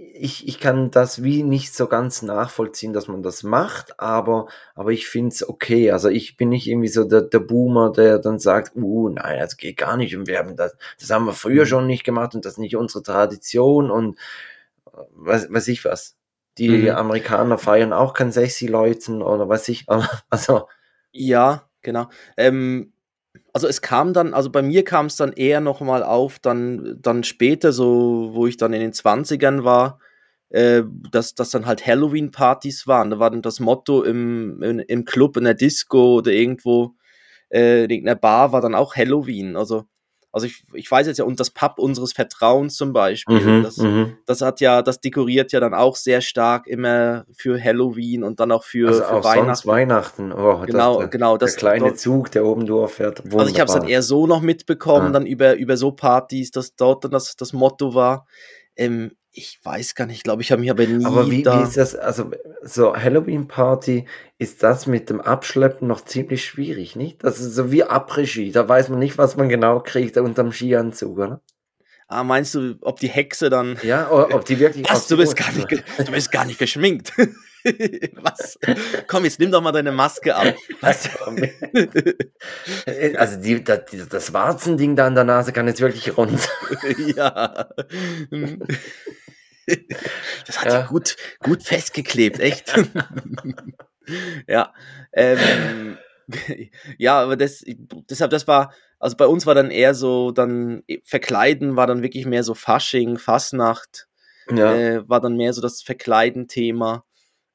ich, 0.00 0.46
ich 0.46 0.60
kann 0.60 0.90
das 0.90 1.22
wie 1.24 1.42
nicht 1.42 1.74
so 1.74 1.88
ganz 1.88 2.22
nachvollziehen, 2.22 2.92
dass 2.92 3.08
man 3.08 3.22
das 3.22 3.42
macht, 3.42 3.98
aber, 3.98 4.46
aber 4.74 4.92
ich 4.92 5.08
finde 5.08 5.30
es 5.30 5.48
okay. 5.48 5.90
Also 5.90 6.08
ich 6.08 6.36
bin 6.36 6.50
nicht 6.50 6.68
irgendwie 6.68 6.88
so 6.88 7.04
der, 7.04 7.22
der 7.22 7.40
Boomer, 7.40 7.90
der 7.90 8.18
dann 8.18 8.38
sagt, 8.38 8.76
uh, 8.76 9.08
nein, 9.08 9.40
das 9.40 9.56
geht 9.56 9.76
gar 9.76 9.96
nicht 9.96 10.16
und 10.16 10.28
wir 10.28 10.38
haben 10.38 10.56
das, 10.56 10.76
das 11.00 11.10
haben 11.10 11.26
wir 11.26 11.32
früher 11.32 11.62
mhm. 11.62 11.68
schon 11.68 11.86
nicht 11.86 12.04
gemacht 12.04 12.34
und 12.34 12.44
das 12.44 12.52
ist 12.54 12.58
nicht 12.58 12.76
unsere 12.76 13.02
Tradition 13.02 13.90
und 13.90 14.18
äh, 14.86 15.00
weiß, 15.14 15.68
ich 15.68 15.84
was. 15.84 16.16
Die 16.58 16.68
mhm. 16.68 16.90
Amerikaner 16.90 17.58
feiern 17.58 17.92
auch 17.92 18.14
kein 18.14 18.32
sexy 18.32 18.66
Leuten 18.66 19.22
oder 19.22 19.48
weiß 19.48 19.68
ich, 19.68 19.86
also. 20.30 20.68
Ja, 21.10 21.68
genau. 21.82 22.08
Ähm, 22.36 22.92
also 23.52 23.66
es 23.66 23.80
kam 23.82 24.12
dann, 24.12 24.34
also 24.34 24.50
bei 24.50 24.62
mir 24.62 24.84
kam 24.84 25.06
es 25.06 25.16
dann 25.16 25.32
eher 25.32 25.60
nochmal 25.60 26.02
auf, 26.02 26.38
dann, 26.38 26.98
dann 27.00 27.24
später, 27.24 27.72
so 27.72 28.30
wo 28.32 28.46
ich 28.46 28.56
dann 28.56 28.72
in 28.72 28.80
den 28.80 28.92
20ern 28.92 29.64
war, 29.64 29.98
äh, 30.50 30.82
dass, 31.10 31.34
dass 31.34 31.50
dann 31.50 31.66
halt 31.66 31.86
Halloween-Partys 31.86 32.86
waren. 32.86 33.10
Da 33.10 33.18
war 33.18 33.30
dann 33.30 33.42
das 33.42 33.60
Motto 33.60 34.02
im, 34.02 34.62
im, 34.62 34.78
im 34.80 35.04
Club, 35.04 35.36
in 35.36 35.44
der 35.44 35.54
Disco 35.54 36.16
oder 36.18 36.32
irgendwo, 36.32 36.94
äh, 37.50 37.84
in 37.84 37.90
irgendeiner 37.90 38.16
Bar 38.16 38.52
war 38.52 38.60
dann 38.60 38.74
auch 38.74 38.96
Halloween. 38.96 39.56
Also 39.56 39.84
also 40.30 40.46
ich, 40.46 40.62
ich 40.74 40.90
weiß 40.90 41.06
jetzt 41.06 41.18
ja, 41.18 41.24
und 41.24 41.40
das 41.40 41.50
Pub 41.50 41.78
unseres 41.78 42.12
Vertrauens 42.12 42.76
zum 42.76 42.92
Beispiel, 42.92 43.40
mhm, 43.40 43.62
das, 43.62 43.78
mhm. 43.78 44.16
das 44.26 44.42
hat 44.42 44.60
ja, 44.60 44.82
das 44.82 45.00
dekoriert 45.00 45.52
ja 45.52 45.60
dann 45.60 45.74
auch 45.74 45.96
sehr 45.96 46.20
stark 46.20 46.66
immer 46.66 47.24
für 47.32 47.62
Halloween 47.62 48.22
und 48.24 48.38
dann 48.38 48.52
auch 48.52 48.64
für, 48.64 48.88
also 48.88 49.00
für 49.00 49.12
auch 49.12 49.24
Weihnachten. 49.24 49.68
Weihnachten. 49.68 50.32
Oh, 50.32 50.62
genau, 50.66 51.00
das, 51.00 51.10
genau. 51.10 51.36
Das, 51.36 51.52
der 51.52 51.58
kleine 51.58 51.94
Zug, 51.94 52.30
der 52.30 52.44
oben 52.44 52.66
durchfährt. 52.66 53.20
Wunderbar. 53.20 53.40
Also 53.40 53.54
ich 53.54 53.60
habe 53.60 53.68
es 53.68 53.74
dann 53.78 53.88
eher 53.88 54.02
so 54.02 54.26
noch 54.26 54.42
mitbekommen, 54.42 55.08
ah. 55.08 55.12
dann 55.12 55.26
über, 55.26 55.56
über 55.56 55.76
so 55.76 55.92
Partys, 55.92 56.50
dass 56.50 56.76
dort 56.76 57.04
dann 57.04 57.10
das, 57.10 57.36
das 57.36 57.52
Motto 57.52 57.94
war. 57.94 58.26
Ähm, 58.76 59.12
ich 59.38 59.60
weiß 59.62 59.94
gar 59.94 60.06
nicht, 60.06 60.16
ich 60.16 60.22
glaube, 60.24 60.42
ich 60.42 60.50
habe 60.50 60.60
mich 60.60 60.70
aber 60.70 60.84
nie. 60.84 61.04
Aber 61.04 61.30
wie, 61.30 61.44
da 61.44 61.60
wie 61.60 61.62
ist 61.62 61.76
das? 61.76 61.94
Also, 61.94 62.32
so 62.62 62.94
Halloween-Party, 62.96 64.04
ist 64.38 64.64
das 64.64 64.86
mit 64.86 65.08
dem 65.10 65.20
Abschleppen 65.20 65.86
noch 65.86 66.00
ziemlich 66.04 66.44
schwierig, 66.44 66.96
nicht? 66.96 67.22
Das 67.22 67.38
ist 67.38 67.54
so 67.54 67.70
wie 67.70 67.84
Après-Ski, 67.84 68.50
da 68.50 68.68
weiß 68.68 68.88
man 68.88 68.98
nicht, 68.98 69.16
was 69.16 69.36
man 69.36 69.48
genau 69.48 69.80
kriegt 69.80 70.16
unterm 70.16 70.52
Skianzug, 70.52 71.18
oder? 71.18 71.40
Ah, 72.08 72.24
meinst 72.24 72.54
du, 72.54 72.76
ob 72.80 72.98
die 72.98 73.08
Hexe 73.08 73.48
dann. 73.48 73.78
Ja, 73.82 74.10
ob 74.10 74.44
die 74.44 74.58
wirklich. 74.58 74.88
Was, 74.88 75.06
du 75.06 75.16
bist, 75.16 75.36
gar 75.36 75.52
nicht, 75.52 75.70
du 75.70 76.10
bist 76.10 76.32
gar 76.32 76.44
nicht 76.44 76.58
geschminkt. 76.58 77.12
Was? 78.22 78.58
Komm, 79.06 79.24
jetzt 79.24 79.38
nimm 79.38 79.50
doch 79.50 79.60
mal 79.60 79.72
deine 79.72 79.92
Maske 79.92 80.34
ab. 80.34 80.54
Was? 80.80 81.08
Also 83.16 83.40
die, 83.40 83.62
das, 83.62 83.80
das 84.08 84.32
Warzending 84.32 84.96
da 84.96 85.06
an 85.06 85.14
der 85.14 85.24
Nase 85.24 85.52
kann 85.52 85.66
jetzt 85.66 85.80
wirklich 85.80 86.16
runter. 86.16 86.48
ja. 87.16 87.68
Das 90.46 90.60
hat 90.60 90.72
ja. 90.72 90.86
gut, 90.86 91.16
gut 91.40 91.62
festgeklebt, 91.62 92.40
echt. 92.40 92.74
ja. 94.46 94.72
Ähm, 95.12 95.98
ja, 96.98 97.20
aber 97.20 97.36
das, 97.36 97.64
deshalb, 98.10 98.30
das 98.30 98.46
war, 98.46 98.72
also 98.98 99.16
bei 99.16 99.26
uns 99.26 99.46
war 99.46 99.54
dann 99.54 99.70
eher 99.70 99.94
so, 99.94 100.30
dann 100.30 100.82
Verkleiden 101.04 101.76
war 101.76 101.86
dann 101.86 102.02
wirklich 102.02 102.26
mehr 102.26 102.42
so 102.42 102.54
Fasching, 102.54 103.18
Fasnacht, 103.18 104.08
ja. 104.50 104.74
äh, 104.74 105.08
war 105.08 105.20
dann 105.20 105.36
mehr 105.36 105.52
so 105.52 105.60
das 105.60 105.82
Verkleiden-Thema. 105.82 107.04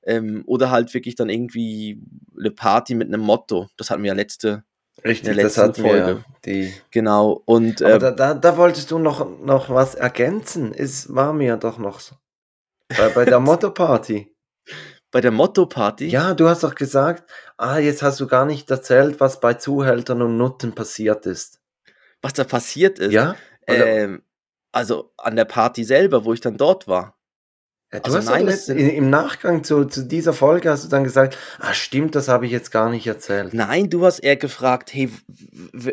Ähm, 0.06 0.44
oder 0.46 0.70
halt 0.70 0.94
wirklich 0.94 1.16
dann 1.16 1.30
irgendwie 1.30 2.02
eine 2.38 2.52
Party 2.52 2.96
mit 2.96 3.08
einem 3.08 3.22
Motto. 3.22 3.70
Das 3.78 3.90
hatten 3.90 4.04
wir 4.04 4.10
ja 4.10 4.14
letzte, 4.14 4.64
Richtig, 5.04 5.38
das 5.38 5.58
hatten 5.58 5.82
Folge. 5.82 6.24
Die 6.46 6.74
genau. 6.92 7.42
Und 7.46 7.82
äh, 7.82 8.00
da, 8.00 8.12
da, 8.12 8.34
da, 8.34 8.58
wolltest 8.58 8.92
du 8.92 9.00
noch, 9.00 9.40
noch 9.40 9.70
was 9.70 9.96
ergänzen. 9.96 10.74
Es 10.74 11.14
war 11.14 11.34
mir 11.34 11.58
doch 11.58 11.78
noch 11.78 12.00
so. 12.00 12.16
Bei, 12.98 13.10
bei 13.10 13.26
der 13.26 13.40
Motto-Party. 13.40 14.34
Bei 15.12 15.22
der 15.22 15.32
Motto-Party? 15.32 16.08
Ja, 16.08 16.34
du 16.34 16.48
hast 16.48 16.64
doch 16.64 16.76
gesagt, 16.76 17.30
ah, 17.58 17.78
jetzt 17.78 18.02
hast 18.02 18.20
du 18.20 18.28
gar 18.28 18.46
nicht 18.46 18.70
erzählt, 18.72 19.20
was 19.20 19.40
bei 19.40 19.56
Zuhältern 19.56 20.22
und 20.22 20.38
Nutten 20.38 20.74
passiert 20.74 21.26
ist. 21.26 21.60
Was 22.22 22.34
da 22.34 22.44
passiert 22.44 23.00
ist? 23.00 23.12
Ja. 23.12 23.36
Ähm, 23.68 24.24
also 24.72 25.12
an 25.18 25.36
der 25.36 25.46
Party 25.46 25.84
selber, 25.84 26.24
wo 26.26 26.34
ich 26.34 26.42
dann 26.42 26.58
dort 26.58 26.88
war. 26.88 27.13
Ja, 27.94 28.00
du 28.00 28.06
also 28.06 28.18
hast 28.18 28.26
nein, 28.26 28.48
letzt, 28.48 28.70
im 28.70 29.12
Nachgang 29.12 29.64
zu, 29.64 29.86
zu, 29.86 30.04
dieser 30.04 30.34
Folge 30.34 30.72
hast 30.72 30.84
du 30.84 30.90
dann 30.90 31.04
gesagt, 31.04 31.38
ah 31.60 31.76
stimmt, 31.76 32.16
das 32.16 32.28
habe 32.28 32.48
ich 32.48 32.52
jetzt 32.52 32.72
gar 32.72 32.90
nicht 32.90 33.06
erzählt. 33.06 33.54
Nein, 33.54 33.92
du 33.92 34.04
hast 34.04 34.18
eher 34.20 34.36
gefragt, 34.36 34.92
hey, 34.92 35.12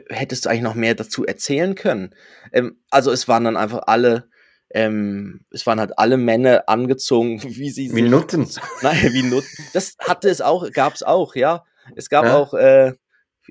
hättest 0.09 0.47
du 0.47 0.49
eigentlich 0.49 0.62
noch 0.62 0.75
mehr 0.75 0.95
dazu 0.95 1.26
erzählen 1.26 1.75
können? 1.75 2.14
Ähm, 2.52 2.78
also 2.88 3.11
es 3.11 3.28
waren 3.28 3.45
dann 3.45 3.59
einfach 3.59 3.83
alle, 3.87 4.30
ähm, 4.71 5.40
es 5.50 5.66
waren 5.66 5.78
halt 5.78 5.99
alle 5.99 6.16
Männer 6.16 6.64
angezogen, 6.69 7.42
wie 7.45 7.69
sie 7.69 7.95
Wie 7.95 8.00
Nutten. 8.00 8.49
Nein, 8.83 9.12
wie 9.12 9.23
Nutten. 9.23 9.49
Das 9.75 9.97
hatte 9.99 10.30
es 10.30 10.40
auch, 10.40 10.71
gab 10.73 10.95
es 10.95 11.02
auch, 11.02 11.35
ja. 11.35 11.64
Es 11.97 12.09
gab 12.09 12.25
ja. 12.25 12.35
auch, 12.35 12.54
äh, 12.54 12.95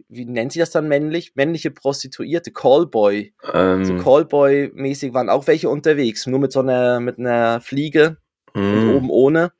wie 0.08 0.25
nennt 0.25 0.53
sie 0.53 0.60
das 0.60 0.72
dann 0.72 0.88
männlich? 0.88 1.36
Männliche 1.36 1.70
Prostituierte, 1.70 2.51
Callboy. 2.51 3.32
Ähm. 3.53 3.86
So 3.86 3.94
Callboy-mäßig 3.94 5.13
waren 5.13 5.29
auch 5.29 5.46
welche 5.46 5.70
unterwegs, 5.70 6.25
nur 6.25 6.39
mit 6.39 6.51
so 6.51 6.62
einer, 6.62 7.00
mit 7.00 7.20
einer 7.20 7.62
Fliege 7.62 8.18
mm. 8.53 8.96
oben 8.96 9.10
ohne. 9.10 9.51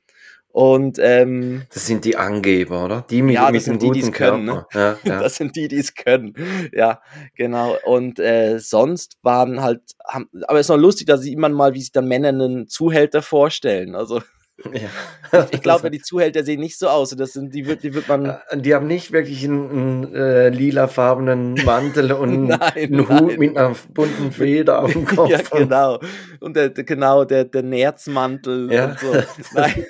Und 0.52 0.98
ähm, 1.00 1.62
das 1.72 1.86
sind 1.86 2.04
die 2.04 2.16
Angeber, 2.16 2.84
oder? 2.84 3.04
Die 3.08 3.22
mit, 3.22 3.36
ja, 3.36 3.44
das 3.44 3.52
mit 3.52 3.62
sind 3.62 3.82
die, 3.82 3.90
die 3.92 4.00
es 4.00 4.10
können. 4.10 4.46
Ne? 4.46 4.66
Ja, 4.74 4.96
ja. 5.04 5.20
Das 5.22 5.36
sind 5.36 5.54
die, 5.54 5.68
die 5.68 5.78
es 5.78 5.94
können. 5.94 6.34
Ja, 6.72 7.00
genau. 7.36 7.76
Und 7.84 8.18
äh, 8.18 8.58
sonst 8.58 9.16
waren 9.22 9.62
halt, 9.62 9.82
haben, 10.04 10.28
aber 10.48 10.58
es 10.58 10.66
ist 10.66 10.70
noch 10.70 10.76
lustig, 10.76 11.06
da 11.06 11.18
sieht 11.18 11.38
man 11.38 11.52
mal, 11.52 11.74
wie 11.74 11.80
sich 11.80 11.92
dann 11.92 12.08
Männer 12.08 12.30
einen 12.30 12.66
Zuhälter 12.66 13.22
vorstellen. 13.22 13.94
Also 13.94 14.22
ja. 14.72 14.88
ich 15.50 15.62
glaube, 15.62 15.90
die 15.90 16.00
Zuhälter 16.00 16.44
sehen 16.44 16.60
nicht 16.60 16.78
so 16.78 16.88
aus. 16.88 17.10
Das 17.10 17.32
sind, 17.32 17.54
die 17.54 17.66
wird, 17.66 17.82
die 17.82 17.94
wird 17.94 18.08
man. 18.08 18.26
Äh, 18.26 18.58
die 18.58 18.74
haben 18.74 18.86
nicht 18.86 19.12
wirklich 19.12 19.44
einen, 19.44 19.70
einen 19.70 20.14
äh, 20.14 20.48
lilafarbenen 20.50 21.54
Mantel 21.64 22.12
und 22.12 22.46
nein, 22.46 22.60
einen 22.60 23.08
Hut 23.08 23.28
nein. 23.28 23.38
mit 23.38 23.56
einer 23.56 23.74
bunten 23.92 24.32
Feder 24.32 24.82
auf 24.82 24.92
dem 24.92 25.04
Kopf. 25.04 25.30
ja, 25.30 25.40
genau. 25.52 26.00
Und 26.40 26.56
der, 26.56 26.70
der 26.70 26.84
genau, 26.84 27.24
der, 27.24 27.44
der 27.44 27.62
Nerzmantel 27.62 28.72
ja. 28.72 28.86
und 28.86 28.98
so. 28.98 29.12
Nein. 29.54 29.86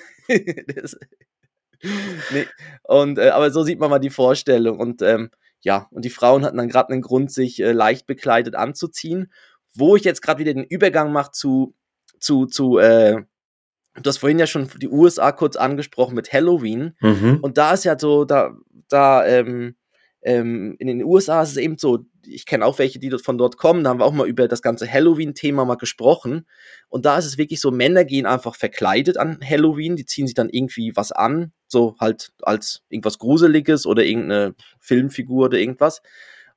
das, 0.76 0.96
nee. 2.32 2.46
Und 2.84 3.18
äh, 3.18 3.30
aber 3.30 3.50
so 3.50 3.62
sieht 3.62 3.80
man 3.80 3.90
mal 3.90 3.98
die 3.98 4.10
Vorstellung. 4.10 4.78
Und 4.78 5.02
ähm, 5.02 5.30
ja, 5.62 5.88
und 5.90 6.04
die 6.04 6.10
Frauen 6.10 6.44
hatten 6.44 6.56
dann 6.56 6.68
gerade 6.68 6.92
einen 6.92 7.02
Grund, 7.02 7.32
sich 7.32 7.60
äh, 7.60 7.72
leicht 7.72 8.06
bekleidet 8.06 8.54
anzuziehen. 8.54 9.32
Wo 9.74 9.94
ich 9.94 10.04
jetzt 10.04 10.22
gerade 10.22 10.40
wieder 10.40 10.54
den 10.54 10.64
Übergang 10.64 11.12
mache 11.12 11.30
zu, 11.32 11.74
zu, 12.18 12.46
zu 12.46 12.78
äh, 12.78 13.22
du 13.94 14.08
hast 14.08 14.18
vorhin 14.18 14.38
ja 14.38 14.46
schon 14.46 14.68
die 14.80 14.88
USA 14.88 15.32
kurz 15.32 15.56
angesprochen 15.56 16.14
mit 16.14 16.32
Halloween. 16.32 16.94
Mhm. 17.00 17.38
Und 17.42 17.58
da 17.58 17.72
ist 17.72 17.84
ja 17.84 17.98
so, 17.98 18.24
da, 18.24 18.56
da, 18.88 19.26
ähm, 19.26 19.76
ähm, 20.22 20.76
in 20.78 20.86
den 20.86 21.02
USA 21.02 21.42
ist 21.42 21.50
es 21.50 21.56
eben 21.56 21.78
so, 21.78 22.00
ich 22.26 22.44
kenne 22.44 22.66
auch 22.66 22.78
welche, 22.78 22.98
die 22.98 23.08
dort 23.08 23.24
von 23.24 23.38
dort 23.38 23.56
kommen, 23.56 23.82
da 23.82 23.90
haben 23.90 24.00
wir 24.00 24.04
auch 24.04 24.12
mal 24.12 24.28
über 24.28 24.48
das 24.48 24.60
ganze 24.60 24.90
Halloween-Thema 24.90 25.64
mal 25.64 25.76
gesprochen. 25.76 26.46
Und 26.88 27.06
da 27.06 27.16
ist 27.16 27.24
es 27.24 27.38
wirklich 27.38 27.60
so, 27.60 27.70
Männer 27.70 28.04
gehen 28.04 28.26
einfach 28.26 28.54
verkleidet 28.54 29.16
an 29.16 29.38
Halloween, 29.42 29.96
die 29.96 30.04
ziehen 30.04 30.26
sich 30.26 30.34
dann 30.34 30.50
irgendwie 30.50 30.92
was 30.94 31.12
an, 31.12 31.52
so 31.66 31.96
halt 31.98 32.32
als 32.42 32.82
irgendwas 32.90 33.18
Gruseliges 33.18 33.86
oder 33.86 34.04
irgendeine 34.04 34.54
Filmfigur 34.78 35.46
oder 35.46 35.58
irgendwas. 35.58 36.02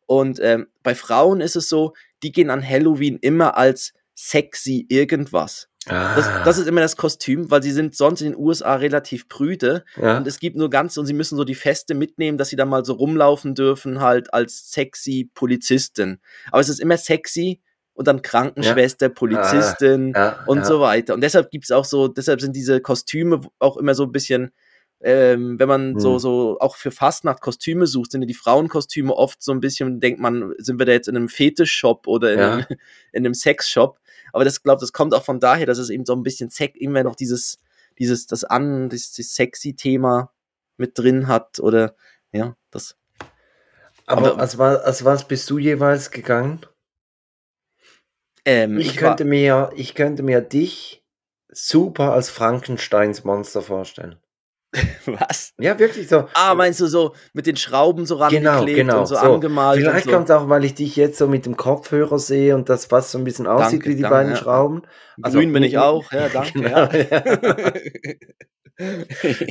Und 0.05 0.39
ähm, 0.41 0.67
bei 0.83 0.95
Frauen 0.95 1.39
ist 1.39 1.55
es 1.55 1.69
so, 1.69 1.93
die 2.21 2.33
gehen 2.33 2.49
an 2.49 2.67
Halloween 2.67 3.17
immer 3.21 3.57
als 3.57 3.93
sexy 4.15 4.85
irgendwas. 4.89 5.69
Ah, 5.87 6.15
Das, 6.15 6.27
das 6.45 6.57
ist 6.59 6.67
immer 6.67 6.81
das 6.81 6.95
Kostüm, 6.95 7.51
weil 7.51 7.61
sie 7.63 7.71
sind 7.71 7.95
sonst 7.95 8.21
in 8.21 8.31
den 8.31 8.39
USA 8.39 8.75
relativ 8.75 9.27
prüde 9.27 9.83
ja. 10.01 10.17
und 10.17 10.27
es 10.27 10.39
gibt 10.39 10.55
nur 10.57 10.69
ganz 10.69 10.97
und 10.97 11.05
sie 11.05 11.13
müssen 11.13 11.35
so 11.37 11.43
die 11.43 11.55
Feste 11.55 11.93
mitnehmen, 11.95 12.37
dass 12.37 12.49
sie 12.49 12.55
dann 12.55 12.69
mal 12.69 12.85
so 12.85 12.93
rumlaufen 12.93 13.53
dürfen, 13.55 13.99
halt 14.01 14.33
als 14.33 14.71
sexy 14.71 15.29
Polizistin. 15.33 16.19
Aber 16.51 16.61
es 16.61 16.69
ist 16.69 16.79
immer 16.79 16.97
sexy 16.97 17.61
und 17.93 18.07
dann 18.07 18.21
Krankenschwester, 18.21 19.09
Polizistin 19.09 20.13
ja, 20.15 20.39
und 20.47 20.59
ja. 20.59 20.65
so 20.65 20.79
weiter. 20.79 21.13
Und 21.13 21.21
deshalb 21.21 21.51
gibt 21.51 21.65
es 21.65 21.71
auch 21.71 21.85
so, 21.85 22.07
deshalb 22.07 22.41
sind 22.41 22.55
diese 22.55 22.81
Kostüme 22.81 23.41
auch 23.59 23.77
immer 23.77 23.93
so 23.93 24.03
ein 24.03 24.11
bisschen, 24.11 24.51
ähm, 25.01 25.59
wenn 25.59 25.67
man 25.67 25.99
so, 25.99 26.13
Hm. 26.13 26.19
so 26.19 26.57
auch 26.59 26.77
für 26.77 26.89
Fastnacht 26.91 27.41
Kostüme 27.41 27.87
sucht, 27.87 28.11
sind 28.13 28.21
ja 28.21 28.25
die 28.27 28.33
Frauenkostüme 28.33 29.13
oft 29.13 29.43
so 29.43 29.51
ein 29.51 29.59
bisschen, 29.59 29.99
denkt 29.99 30.19
man, 30.21 30.53
sind 30.59 30.79
wir 30.79 30.85
da 30.85 30.93
jetzt 30.93 31.07
in 31.09 31.17
einem 31.17 31.27
Fetischshop 31.29 32.07
oder 32.07 32.31
in, 32.33 32.39
Ja. 32.39 32.51
einem, 32.53 32.65
in 33.11 33.25
einem 33.25 33.33
Sexshop. 33.33 33.99
Aber 34.33 34.43
das 34.43 34.61
glaube, 34.63 34.81
das 34.81 34.91
kommt 34.91 35.13
auch 35.13 35.23
von 35.23 35.39
daher, 35.39 35.65
dass 35.65 35.77
es 35.77 35.89
eben 35.89 36.05
so 36.05 36.13
ein 36.13 36.23
bisschen 36.23 36.49
Sex, 36.49 36.75
immer 36.77 37.03
noch 37.03 37.15
dieses, 37.15 37.59
dieses, 37.99 38.27
das 38.27 38.43
an, 38.43 38.89
dieses, 38.89 39.13
dieses 39.13 39.33
sexy 39.35 39.75
Thema 39.75 40.33
mit 40.75 40.97
drin 40.97 41.27
hat 41.27 41.59
oder 41.59 41.95
ja, 42.33 42.57
das. 42.71 42.97
Aber, 44.05 44.31
aber- 44.31 44.39
als, 44.41 44.57
was, 44.57 44.81
als 44.81 45.05
was 45.05 45.27
bist 45.27 45.49
du 45.49 45.57
jeweils 45.59 46.11
gegangen? 46.11 46.65
Ähm, 48.45 48.77
Ich, 48.77 48.95
war- 49.01 49.09
könnte 49.09 49.25
mir, 49.25 49.71
ich 49.75 49.95
könnte 49.95 50.23
mir 50.23 50.41
dich 50.41 51.03
super 51.49 52.11
als 52.11 52.29
Frankensteins 52.29 53.23
Monster 53.23 53.61
vorstellen. 53.61 54.17
was? 55.05 55.53
Ja, 55.59 55.77
wirklich 55.77 56.07
so. 56.07 56.27
Ah, 56.33 56.55
meinst 56.55 56.79
du 56.79 56.87
so 56.87 57.13
mit 57.33 57.45
den 57.45 57.55
Schrauben 57.57 58.05
so 58.05 58.17
Genau, 58.29 58.51
rangeklebt 58.51 58.77
genau, 58.79 58.99
und 59.01 59.05
so, 59.07 59.15
so. 59.15 59.21
angemalt? 59.21 59.79
Vielleicht 59.79 60.05
so. 60.05 60.11
kommt 60.11 60.29
es 60.29 60.35
auch, 60.35 60.49
weil 60.49 60.65
ich 60.65 60.73
dich 60.73 60.95
jetzt 60.95 61.17
so 61.17 61.27
mit 61.27 61.45
dem 61.45 61.55
Kopfhörer 61.57 62.17
sehe 62.19 62.55
und 62.55 62.69
das 62.69 62.85
fast 62.87 63.11
so 63.11 63.17
ein 63.17 63.23
bisschen 63.23 63.45
aussieht 63.47 63.81
Danke, 63.81 63.89
wie 63.91 63.95
die 63.95 64.01
danke, 64.01 64.15
beiden 64.15 64.31
ja. 64.31 64.37
Schrauben. 64.37 64.81
Also- 65.21 65.37
Grün 65.37 65.53
bin 65.53 65.63
ich 65.63 65.77
auch, 65.77 66.11
ja, 66.11 66.27
danke. 66.33 66.51
Genau, 66.53 66.89
ja. 66.91 67.73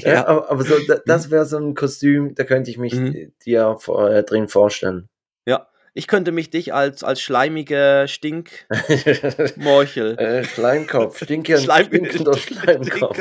ja. 0.05 0.27
aber, 0.27 0.51
aber 0.51 0.65
so, 0.65 0.75
da- 0.87 1.01
das 1.07 1.31
wäre 1.31 1.47
so 1.47 1.57
ein 1.59 1.75
Kostüm, 1.75 2.35
da 2.35 2.45
könnte 2.45 2.71
ich 2.71 2.79
mich 2.79 2.95
Mhm. 2.95 3.33
dir 3.45 3.77
äh, 3.89 4.23
drin 4.25 4.49
vorstellen. 4.49 5.09
Ich 5.95 6.07
könnte 6.07 6.33
mich 6.33 6.49
dich 6.49 6.73
als, 6.73 7.05
als 7.05 7.21
schleimiger 7.21 8.09
Stinkmorchel. 8.09 8.77
äh, 10.19 10.45
Schleimkopf, 10.45 11.19
stinkender, 11.23 11.61
Schleim- 11.61 11.87
stinkender 11.87 12.37
Schleimkopf. 12.37 13.19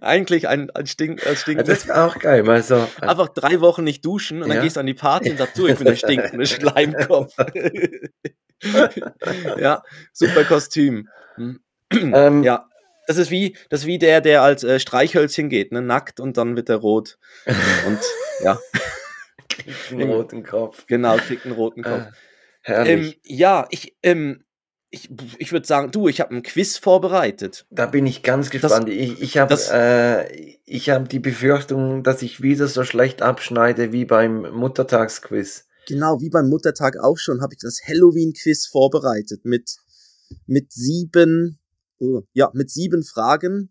Eigentlich 0.00 0.48
ein, 0.48 0.70
ein 0.70 0.86
Stink, 0.86 1.24
Ja, 1.24 1.36
stinkender. 1.36 1.72
das 1.72 1.86
wäre 1.86 2.04
auch 2.04 2.18
geil, 2.18 2.46
weil 2.48 2.62
so, 2.64 2.88
äh, 3.00 3.06
Einfach 3.06 3.28
drei 3.28 3.60
Wochen 3.60 3.84
nicht 3.84 4.04
duschen 4.04 4.42
und 4.42 4.48
dann 4.48 4.56
Ja. 4.58 4.62
gehst 4.64 4.74
du 4.76 4.80
an 4.80 4.86
die 4.86 4.94
Party 4.94 5.30
und 5.30 5.38
sagst, 5.38 5.56
du, 5.56 5.68
ich 5.68 5.76
bin 5.76 5.86
der 5.86 5.94
stinkende 5.96 6.46
Schleimkopf. 6.46 7.34
ja, 9.58 9.82
super 10.12 10.44
Kostüm. 10.44 11.08
Hm. 11.36 11.60
ähm, 11.92 12.42
Ja, 12.42 12.68
das 13.06 13.18
ist 13.18 13.30
wie, 13.30 13.56
das 13.70 13.80
ist 13.82 13.86
wie 13.86 13.98
der, 13.98 14.20
der 14.20 14.42
als 14.42 14.64
äh, 14.64 14.80
Streichhölzchen 14.80 15.48
geht, 15.48 15.70
ne? 15.72 15.80
nackt 15.82 16.18
und 16.18 16.36
dann 16.38 16.56
wird 16.56 16.68
er 16.70 16.76
rot. 16.76 17.18
Und 17.86 18.00
ja, 18.42 18.58
einen 19.90 20.10
roten 20.10 20.42
Kopf. 20.42 20.86
genau, 20.86 21.16
kriegt 21.16 21.44
einen 21.44 21.54
roten 21.54 21.82
Kopf. 21.82 22.02
Äh, 22.02 22.12
herrlich. 22.62 22.92
Ähm, 22.92 23.14
ja, 23.24 23.66
ich, 23.70 23.96
ähm, 24.02 24.44
ich, 24.90 25.10
ich 25.38 25.50
würde 25.52 25.66
sagen, 25.66 25.90
du, 25.90 26.06
ich 26.08 26.20
habe 26.20 26.34
ein 26.34 26.42
Quiz 26.42 26.76
vorbereitet. 26.78 27.66
Da 27.70 27.86
bin 27.86 28.06
ich 28.06 28.22
ganz 28.22 28.50
gespannt. 28.50 28.88
ich 28.88 29.20
ich 29.20 29.38
habe 29.38 29.50
das- 29.50 29.70
äh, 29.70 30.32
ich 30.64 30.88
hab 30.90 31.08
die 31.08 31.18
Befürchtung, 31.18 32.02
dass 32.04 32.22
ich 32.22 32.42
wieder 32.42 32.68
so 32.68 32.84
schlecht 32.84 33.20
abschneide 33.20 33.92
wie 33.92 34.04
beim 34.04 34.42
Muttertagsquiz. 34.52 35.66
Genau, 35.86 36.20
wie 36.20 36.30
beim 36.30 36.48
Muttertag 36.48 36.96
auch 36.98 37.18
schon, 37.18 37.42
habe 37.42 37.52
ich 37.54 37.60
das 37.60 37.80
Halloween-Quiz 37.86 38.66
vorbereitet 38.68 39.44
mit, 39.44 39.76
mit 40.46 40.72
sieben, 40.72 41.58
oh, 41.98 42.22
ja, 42.32 42.50
mit 42.54 42.70
sieben 42.70 43.02
Fragen. 43.02 43.70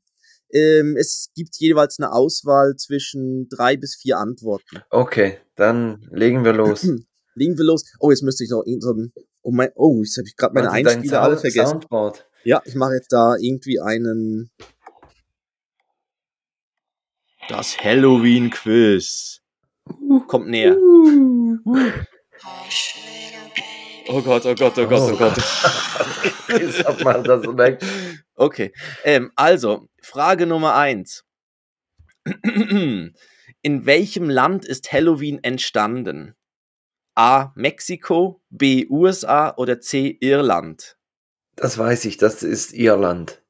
Ähm, 0.53 0.95
es 0.97 1.29
gibt 1.35 1.55
jeweils 1.57 1.97
eine 1.99 2.11
Auswahl 2.11 2.75
zwischen 2.77 3.49
drei 3.49 3.75
bis 3.75 3.95
vier 3.95 4.19
Antworten. 4.19 4.81
Okay, 4.91 5.39
dann 5.55 6.07
legen 6.11 6.45
wir 6.45 6.53
los. 6.53 6.87
Legen 7.35 7.57
wir 7.57 7.65
los. 7.65 7.83
Oh, 7.99 8.11
jetzt 8.11 8.21
müsste 8.21 8.43
ich 8.43 8.51
noch 8.51 8.61
irgend 8.63 8.83
so 8.83 8.91
ein, 8.93 9.11
oh 9.41 9.49
mein, 9.51 9.71
oh, 9.73 10.03
jetzt 10.03 10.17
habe 10.17 10.27
ich 10.27 10.35
gerade 10.35 10.53
meine 10.53 10.69
Also 10.69 10.89
Einspieler 10.91 11.21
alle 11.23 11.37
vergessen. 11.37 11.67
Soundboard. 11.81 12.27
Ja, 12.43 12.61
ich 12.65 12.75
mache 12.75 12.93
jetzt 12.93 13.11
da 13.11 13.35
irgendwie 13.39 13.79
einen. 13.79 14.51
Das 17.49 17.75
Halloween-Quiz. 17.79 19.39
Kommt 20.27 20.47
näher. 20.49 20.77
Oh 24.07 24.21
Gott, 24.21 24.45
oh 24.45 24.53
Gott, 24.55 24.77
oh 24.77 24.87
Gott, 24.87 25.01
oh 25.01 25.13
Oh. 25.13 25.17
Gott. 25.17 25.37
Ich 26.61 26.75
sag 26.77 27.03
mal 27.03 27.23
das 27.23 27.41
weg. 27.57 27.81
Okay, 28.35 28.73
ähm, 29.03 29.31
also, 29.35 29.87
Frage 30.01 30.45
Nummer 30.45 30.75
eins. 30.75 31.23
In 33.61 33.85
welchem 33.85 34.29
Land 34.29 34.65
ist 34.65 34.91
Halloween 34.91 35.39
entstanden? 35.43 36.35
A. 37.15 37.51
Mexiko, 37.55 38.41
B. 38.49 38.87
USA 38.89 39.53
oder 39.57 39.79
C. 39.79 40.17
Irland? 40.19 40.97
Das 41.55 41.77
weiß 41.77 42.05
ich, 42.05 42.17
das 42.17 42.41
ist 42.43 42.73
Irland. 42.73 43.41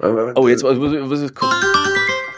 Oh, 0.00 0.48
jetzt 0.48 0.62
muss 0.64 1.22
ich 1.22 1.34
gucken. 1.34 1.56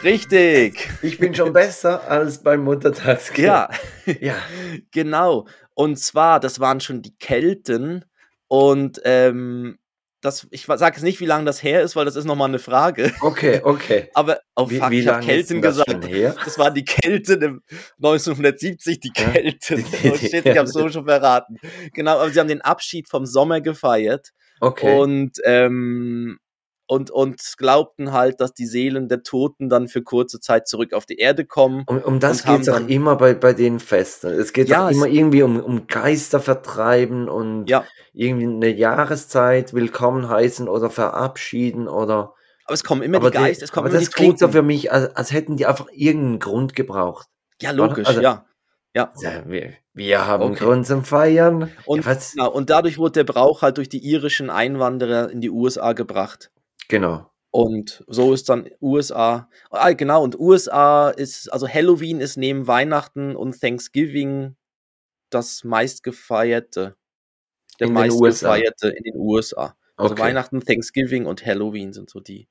Richtig! 0.03 0.91
Ich 1.03 1.19
bin 1.19 1.35
schon 1.35 1.53
besser 1.53 2.09
als 2.09 2.43
beim 2.43 2.65
Muttertagsquiz. 2.65 3.45
Ja, 3.45 3.69
Ja. 4.21 4.37
genau. 4.91 5.47
Und 5.75 5.99
zwar, 5.99 6.41
das 6.41 6.59
waren 6.61 6.81
schon 6.81 7.03
die 7.03 7.17
Kelten 7.19 8.05
und 8.49 9.01
ähm, 9.05 9.79
das, 10.21 10.47
ich 10.51 10.67
sage 10.67 10.97
jetzt 10.97 11.03
nicht, 11.03 11.21
wie 11.21 11.27
lange 11.27 11.45
das 11.47 11.63
her 11.63 11.83
ist, 11.83 11.97
weil 11.97 12.05
das 12.05 12.15
ist 12.17 12.25
nochmal 12.27 12.49
eine 12.49 12.59
Frage. 12.59 13.13
Okay, 13.21 13.61
okay. 13.65 14.11
Aber, 14.15 14.41
oh 14.55 14.69
Wie, 14.69 14.79
fuck, 14.79 14.91
wie 14.91 15.01
ich 15.01 15.09
habe 15.09 15.25
Kelten 15.25 15.63
das 15.63 15.77
gesagt. 15.79 16.05
Das 16.45 16.59
waren 16.59 16.75
die 16.75 16.85
Kelten 16.85 17.43
im 17.43 17.63
1970, 17.97 19.01
die 19.01 19.13
Ja. 19.17 19.31
Kelten. 19.31 19.85
Die- 20.03 20.11
Oh 20.11 20.17
shit, 20.17 20.45
ich 20.47 20.59
habe 20.59 20.69
so 20.69 20.89
schon 20.89 21.05
verraten. 21.07 21.59
Genau, 21.95 22.19
aber 22.19 22.31
sie 22.31 22.39
haben 22.41 22.49
den 22.49 22.61
Abschied 22.61 23.09
vom 23.09 23.25
Sommer 23.27 23.61
gefeiert 23.61 24.31
Okay. 24.61 24.99
und, 24.99 25.33
ähm, 25.45 26.39
und, 26.91 27.13
und 27.13 27.41
glaubten 27.57 28.13
halt, 28.13 28.41
dass 28.41 28.53
die 28.53 28.67
Seelen 28.67 29.07
der 29.09 29.23
Toten 29.23 29.69
dann 29.69 29.87
für 29.87 30.03
kurze 30.03 30.41
Zeit 30.41 30.67
zurück 30.67 30.93
auf 30.93 31.07
die 31.07 31.19
Erde 31.19 31.45
kommen. 31.45 31.85
Um, 31.87 31.99
um 31.99 32.19
das 32.19 32.43
geht 32.43 32.63
es 32.63 32.69
auch 32.69 32.85
immer 32.89 33.15
bei, 33.15 33.35
bei 33.35 33.53
den 33.53 33.79
Festen. 33.79 34.27
Es 34.33 34.53
geht 34.53 34.69
Ja, 34.69 34.87
auch 34.87 34.91
immer 34.91 35.07
irgendwie 35.07 35.45
um, 35.45 35.61
um 35.61 35.87
Geister 35.87 36.41
vertreiben 36.41 37.29
und 37.29 37.71
Ja. 37.71 37.85
irgendwie 38.13 38.47
eine 38.47 38.75
Jahreszeit 38.75 39.73
willkommen 39.73 40.29
heißen 40.29 40.67
oder 40.69 40.91
verabschieden 40.91 41.87
oder. 41.87 42.35
Aber 42.65 42.75
es 42.75 42.83
kommen 42.83 43.03
immer 43.03 43.19
aber 43.19 43.31
die 43.31 43.39
Geister, 43.39 43.63
es 43.67 43.71
kommen 43.71 43.87
aber 43.87 43.95
immer 43.95 44.01
das 44.01 44.09
die 44.09 44.15
klingt 44.17 44.41
so 44.41 44.49
für 44.49 44.63
mich, 44.63 44.91
als, 44.91 45.15
als 45.15 45.33
hätten 45.33 45.57
die 45.57 45.67
einfach 45.67 45.87
irgendeinen 45.93 46.41
Grund 46.41 46.75
gebraucht. 46.75 47.29
ja, 47.63 47.71
logisch, 47.71 48.09
Also- 48.09 48.21
ja. 48.21 48.47
Ja. 48.97 49.13
Ja, 49.23 49.45
wir, 49.47 49.75
wir 49.95 50.27
haben 50.27 50.43
Okay. 50.43 50.65
Grund 50.65 50.85
zum 50.89 51.05
Feiern. 51.05 51.71
Und, 51.85 52.05
ja, 52.05 52.17
genau, 52.33 52.51
und 52.51 52.69
dadurch 52.69 52.99
wurde 52.99 53.13
der 53.25 53.33
Brauch 53.33 53.63
halt 53.63 53.77
durch 53.79 53.89
die 53.89 54.05
irischen 54.05 54.51
Einwanderer 54.51 55.31
in 55.31 55.41
die 55.41 55.51
USA 55.51 55.93
gebracht. 55.93 56.51
Genau. 56.91 57.31
Und 57.53 58.05
so 58.07 58.33
ist 58.33 58.49
dann 58.49 58.69
USA. 58.81 59.49
Ah, 59.71 59.93
genau, 59.93 60.23
und 60.23 60.39
USA 60.39 61.11
ist, 61.11 61.53
also 61.53 61.69
Halloween 61.69 62.21
ist 62.21 62.37
neben 62.37 62.67
Weihnachten 62.67 63.35
und 63.35 63.61
Thanksgiving 63.61 64.57
das 65.31 65.65
meistgefeierte. 65.65 66.97
Der 67.79 67.87
In 67.87 67.93
meistgefeierte 67.95 68.89
in 68.89 69.05
den 69.05 69.17
USA. 69.17 69.77
Also 69.97 70.15
Okay. 70.15 70.23
Weihnachten, 70.23 70.61
Thanksgiving 70.61 71.27
und 71.27 71.45
Halloween 71.45 71.93
sind 71.93 72.11
so 72.11 72.21
die. 72.21 72.49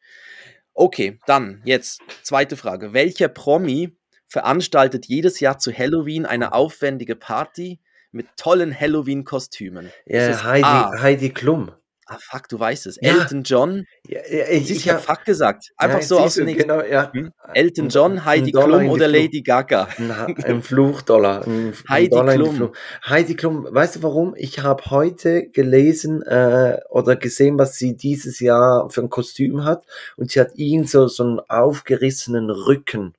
Okay, 0.73 1.19
dann 1.25 1.62
jetzt 1.65 2.02
zweite 2.23 2.56
Frage. 2.56 2.93
Welcher 2.93 3.28
Promi 3.28 3.97
veranstaltet 4.28 5.08
jedes 5.08 5.39
Jahr 5.39 5.60
zu 5.60 5.71
Halloween 5.71 6.25
eine 6.25 6.54
aufwendige 6.54 7.15
Party 7.15 7.82
mit 8.12 8.28
tollen 8.38 8.78
Halloween-Kostümen? 8.78 9.91
Ja, 10.06 10.43
Heidi, 10.43 10.63
A. 10.63 11.02
Heidi 11.02 11.30
Klum. 11.32 11.71
Ah, 12.12 12.17
fuck, 12.19 12.50
du 12.50 12.60
weißt 12.60 12.88
es. 12.88 12.98
Ja. 13.02 13.19
Elton 13.22 13.43
John. 13.43 13.86
Ja, 14.08 14.19
ja, 14.28 14.45
ich, 14.50 14.62
ich 14.62 14.67
du, 14.69 14.74
ich 14.74 14.89
hab 14.89 15.08
hab- 15.08 15.17
fuck 15.17 15.26
gesagt. 15.26 15.69
Einfach 15.78 16.02
so 16.02 16.17
aus 16.17 16.34
dem 16.34 16.45
Nichts. 16.45 16.63
Genau. 16.63 16.82
Hm? 16.82 17.32
Elton 17.54 17.89
John, 17.89 18.26
Heidi 18.26 18.52
Klum 18.52 18.89
oder. 18.89 19.08
Lady 19.08 19.41
Gaga? 19.43 19.88
Ein, 19.98 20.17
Ha- 20.17 20.26
ein 20.43 20.63
Fluchdollar. 20.63 21.45
Ein, 21.45 21.74
Heidi 21.88 22.10
Dollar 22.10 22.34
Klum. 22.34 22.56
Fluch. 22.56 22.72
Heidi 23.06 23.36
Klum, 23.36 23.67
weißt 23.69 23.98
du 23.98 24.04
warum? 24.04 24.34
Ich 24.38 24.58
habe 24.60 24.84
heute 24.89 25.48
gelesen 25.50 26.24
äh, 26.24 26.80
oder 26.89 27.15
gesehen, 27.15 27.60
was 27.60 27.76
sie 27.76 27.95
dieses 27.95 28.39
Jahr 28.39 28.89
für 28.89 29.02
ein 29.02 29.10
Kostüm 29.12 29.63
hat. 29.63 29.86
Und 30.17 30.32
sie 30.32 30.39
hat 30.39 30.56
ihn 30.56 30.86
so, 30.88 31.08
so 31.08 31.24
einen 31.24 31.39
aufgerissenen 31.41 32.50
Rücken. 32.50 33.13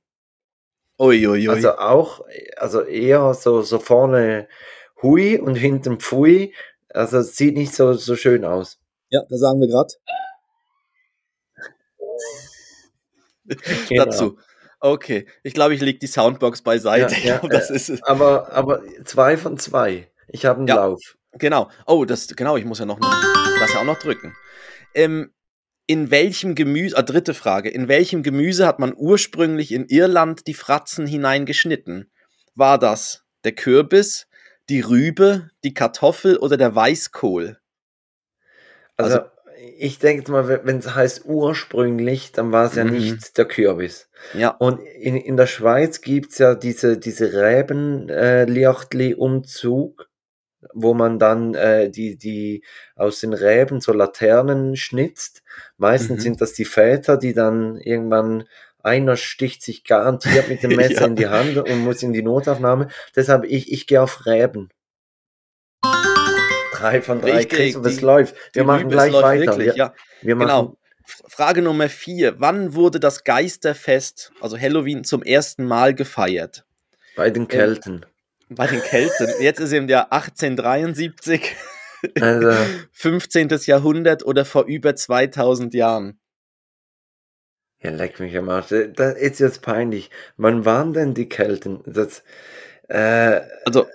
Uiuiui. 0.99 1.47
Also 1.47 1.77
auch, 1.77 2.25
also 2.57 2.81
eher 2.81 3.33
so, 3.35 3.61
so 3.61 3.79
vorne 3.79 4.47
Hui 5.01 5.39
und 5.39 5.55
hinten 5.55 5.99
Pfui. 5.99 6.53
Also 6.89 7.19
es 7.19 7.37
sieht 7.37 7.55
nicht 7.55 7.73
so, 7.73 7.93
so 7.93 8.17
schön 8.17 8.43
aus. 8.43 8.77
Ja, 9.11 9.23
da 9.29 9.37
sagen 9.37 9.61
wir 9.61 9.67
gerade. 9.67 9.93
Genau. 13.89 14.05
Dazu. 14.05 14.37
Okay, 14.79 15.27
ich 15.43 15.53
glaube, 15.53 15.75
ich 15.75 15.81
lege 15.81 15.99
die 15.99 16.07
Soundbox 16.07 16.63
beiseite. 16.63 17.13
Ja, 17.13 17.19
ja, 17.19 17.37
glaube, 17.37 17.53
das 17.55 17.69
äh, 17.69 17.75
ist 17.75 17.89
es. 17.89 18.03
Aber, 18.03 18.51
aber 18.51 18.81
zwei 19.05 19.37
von 19.37 19.57
zwei. 19.57 20.09
Ich 20.27 20.45
habe 20.45 20.59
einen 20.59 20.67
Ja. 20.67 20.75
Lauf. 20.75 21.17
Genau. 21.33 21.69
Oh, 21.85 22.03
das, 22.03 22.27
genau, 22.27 22.57
ich 22.57 22.65
muss 22.65 22.79
ja 22.79 22.85
noch, 22.85 22.99
das 22.99 23.73
ja 23.73 23.81
auch 23.81 23.85
noch 23.85 23.99
drücken. 23.99 24.35
Ähm, 24.95 25.31
in 25.87 26.11
welchem 26.11 26.55
Gemüse, 26.55 26.97
ah, 26.97 27.03
dritte 27.03 27.33
Frage, 27.33 27.69
in 27.69 27.87
welchem 27.87 28.23
Gemüse 28.23 28.65
hat 28.65 28.79
man 28.79 28.93
ursprünglich 28.95 29.71
in 29.71 29.85
Irland 29.85 30.47
die 30.47 30.53
Fratzen 30.53 31.05
hineingeschnitten? 31.05 32.11
War 32.55 32.79
das 32.79 33.23
der 33.43 33.53
Kürbis, 33.53 34.27
die 34.67 34.81
Rübe, 34.81 35.49
die 35.63 35.73
Kartoffel 35.73 36.37
oder 36.37 36.57
der 36.57 36.75
Weißkohl? 36.75 37.60
Also, 39.03 39.17
Also- 39.19 39.31
ich 39.77 39.99
denke 39.99 40.31
mal, 40.31 40.47
wenn 40.65 40.77
es 40.79 40.95
heißt 40.95 41.25
ursprünglich, 41.25 42.31
dann 42.31 42.51
war 42.51 42.65
es 42.65 42.73
ja 42.75 42.83
Mhm. 42.83 42.91
nicht 42.93 43.37
der 43.37 43.45
Kürbis. 43.45 44.09
Ja, 44.33 44.49
Und 44.49 44.79
in, 44.79 45.15
in 45.15 45.37
der 45.37 45.45
Schweiz 45.47 46.01
gibt's 46.01 46.39
ja 46.39 46.55
diese, 46.55 46.97
diese 46.97 47.31
Reben-Liachtli-Umzug, 47.33 50.07
wo 50.73 50.93
man 50.93 51.19
dann 51.19 51.53
äh, 51.55 51.89
die, 51.89 52.17
die 52.17 52.63
aus 52.95 53.19
den 53.19 53.33
Reben 53.33 53.81
so 53.81 53.93
Laternen 53.93 54.75
schnitzt. 54.75 55.41
Meistens 55.77 56.17
Mhm. 56.19 56.21
sind 56.21 56.41
das 56.41 56.53
die 56.53 56.65
Väter, 56.65 57.17
die 57.17 57.33
dann 57.33 57.77
irgendwann 57.77 58.43
einer 58.83 59.15
sticht 59.15 59.61
sich 59.63 59.83
garantiert 59.83 60.49
mit 60.49 60.63
dem 60.63 60.71
Messer 60.75 61.01
Ja. 61.01 61.07
in 61.07 61.15
die 61.15 61.27
Hand 61.27 61.57
und 61.57 61.79
muss 61.83 62.03
in 62.03 62.13
die 62.13 62.23
Notaufnahme. 62.23 62.87
Deshalb 63.15 63.45
ich, 63.45 63.71
ich 63.71 63.87
gehe 63.87 64.01
auf 64.01 64.25
Reben. 64.25 64.69
Drei 66.81 67.01
von 67.01 67.21
drei 67.21 67.37
Richtig, 67.37 67.57
Chris, 67.57 67.75
und 67.75 67.85
es 67.85 68.01
läuft. 68.01 68.35
Wir 68.53 68.63
machen 68.63 68.83
Rübe, 68.83 68.95
es 68.95 69.09
gleich 69.09 69.21
weiter. 69.23 69.57
Wirklich, 69.57 69.67
wir, 69.67 69.75
ja. 69.75 69.93
wir 70.21 70.35
machen, 70.35 70.47
Genau. 70.47 70.77
Frage 71.27 71.61
Nummer 71.61 71.89
vier. 71.89 72.39
Wann 72.39 72.73
wurde 72.73 72.99
das 72.99 73.23
Geisterfest, 73.23 74.31
also 74.41 74.57
Halloween, 74.57 75.03
zum 75.03 75.23
ersten 75.23 75.65
Mal 75.65 75.93
gefeiert? 75.93 76.65
Bei 77.15 77.29
den 77.29 77.47
Kelten. 77.47 78.05
Bei 78.49 78.67
den 78.67 78.81
Kelten. 78.81 79.27
Jetzt 79.41 79.59
ist 79.59 79.73
im 79.73 79.87
Jahr 79.89 80.11
1873, 80.11 81.55
Also, 82.19 82.51
15. 82.91 83.49
Jahrhundert 83.65 84.25
oder 84.25 84.45
vor 84.45 84.65
über 84.65 84.95
2000 84.95 85.73
Jahren. 85.73 86.19
ja, 87.83 87.89
leck 87.91 88.19
mich 88.19 88.35
am 88.37 88.49
Arsch. 88.49 88.67
Das 88.95 89.15
ist 89.17 89.39
jetzt 89.39 89.61
peinlich. 89.61 90.09
Wann 90.37 90.65
waren 90.65 90.93
denn 90.93 91.13
die 91.13 91.27
Kelten? 91.29 91.81
Das, 91.85 92.23
äh, 92.89 93.41
Also, 93.65 93.87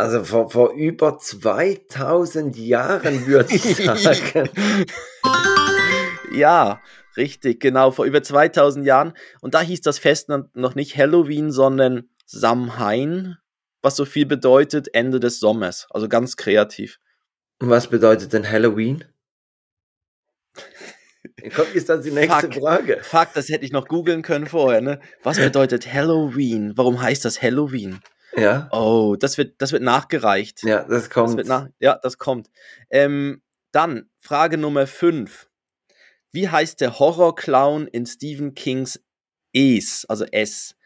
also 0.00 0.24
vor, 0.24 0.50
vor 0.50 0.72
über 0.72 1.18
2000 1.18 2.56
Jahren 2.56 3.26
würde 3.26 3.54
ich 3.54 3.62
sagen. 3.76 4.48
ja, 6.32 6.80
richtig, 7.18 7.60
genau, 7.60 7.90
vor 7.90 8.06
über 8.06 8.22
2000 8.22 8.86
Jahren. 8.86 9.12
Und 9.42 9.54
da 9.54 9.60
hieß 9.60 9.82
das 9.82 9.98
Fest 9.98 10.30
noch 10.54 10.74
nicht 10.74 10.96
Halloween, 10.96 11.52
sondern 11.52 12.08
Samhain, 12.24 13.36
was 13.82 13.96
so 13.96 14.06
viel 14.06 14.24
bedeutet 14.24 14.94
Ende 14.94 15.20
des 15.20 15.38
Sommers. 15.38 15.86
Also 15.90 16.08
ganz 16.08 16.36
kreativ. 16.36 16.98
Und 17.60 17.68
was 17.68 17.88
bedeutet 17.88 18.32
denn 18.32 18.50
Halloween? 18.50 19.04
Kommt 21.54 21.74
jetzt 21.74 21.90
dann 21.90 22.02
die 22.02 22.10
nächste 22.10 22.50
Fuck. 22.50 22.54
Frage. 22.54 23.00
Fuck, 23.02 23.34
das 23.34 23.50
hätte 23.50 23.66
ich 23.66 23.72
noch 23.72 23.86
googeln 23.86 24.22
können 24.22 24.46
vorher, 24.46 24.80
ne? 24.80 25.00
Was 25.22 25.36
bedeutet 25.36 25.92
Halloween? 25.92 26.72
Warum 26.76 27.02
heißt 27.02 27.26
das 27.26 27.42
Halloween? 27.42 28.00
Ja, 28.36 28.68
Oh, 28.72 29.16
das 29.18 29.38
wird, 29.38 29.60
das 29.60 29.72
wird 29.72 29.82
nachgereicht. 29.82 30.62
ja, 30.62 30.82
das 30.84 31.04
Das 31.04 31.10
kommt. 31.10 31.36
wird 31.36 31.48
nach, 31.48 31.68
ja, 31.80 31.98
das 32.02 32.18
kommt. 32.18 32.48
Ähm, 32.90 33.42
dann, 33.72 34.08
Frage 34.20 34.56
Nummer 34.58 34.86
5. 34.86 35.48
Wie 36.32 36.48
heißt 36.48 36.80
der 36.80 36.98
Horrorclown 36.98 37.86
in 37.88 38.06
Stephen 38.06 38.54
Kings 38.54 39.00
Es, 39.52 40.04
also 40.08 40.24
S? 40.26 40.76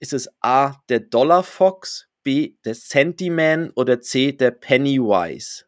Ist 0.00 0.12
es 0.12 0.28
A, 0.40 0.76
der 0.88 1.00
Dollar 1.00 1.42
Fox, 1.42 2.06
B, 2.22 2.54
der 2.64 2.74
Sentiman 2.74 3.70
oder 3.74 4.00
C, 4.00 4.32
der 4.32 4.50
Pennywise? 4.52 5.64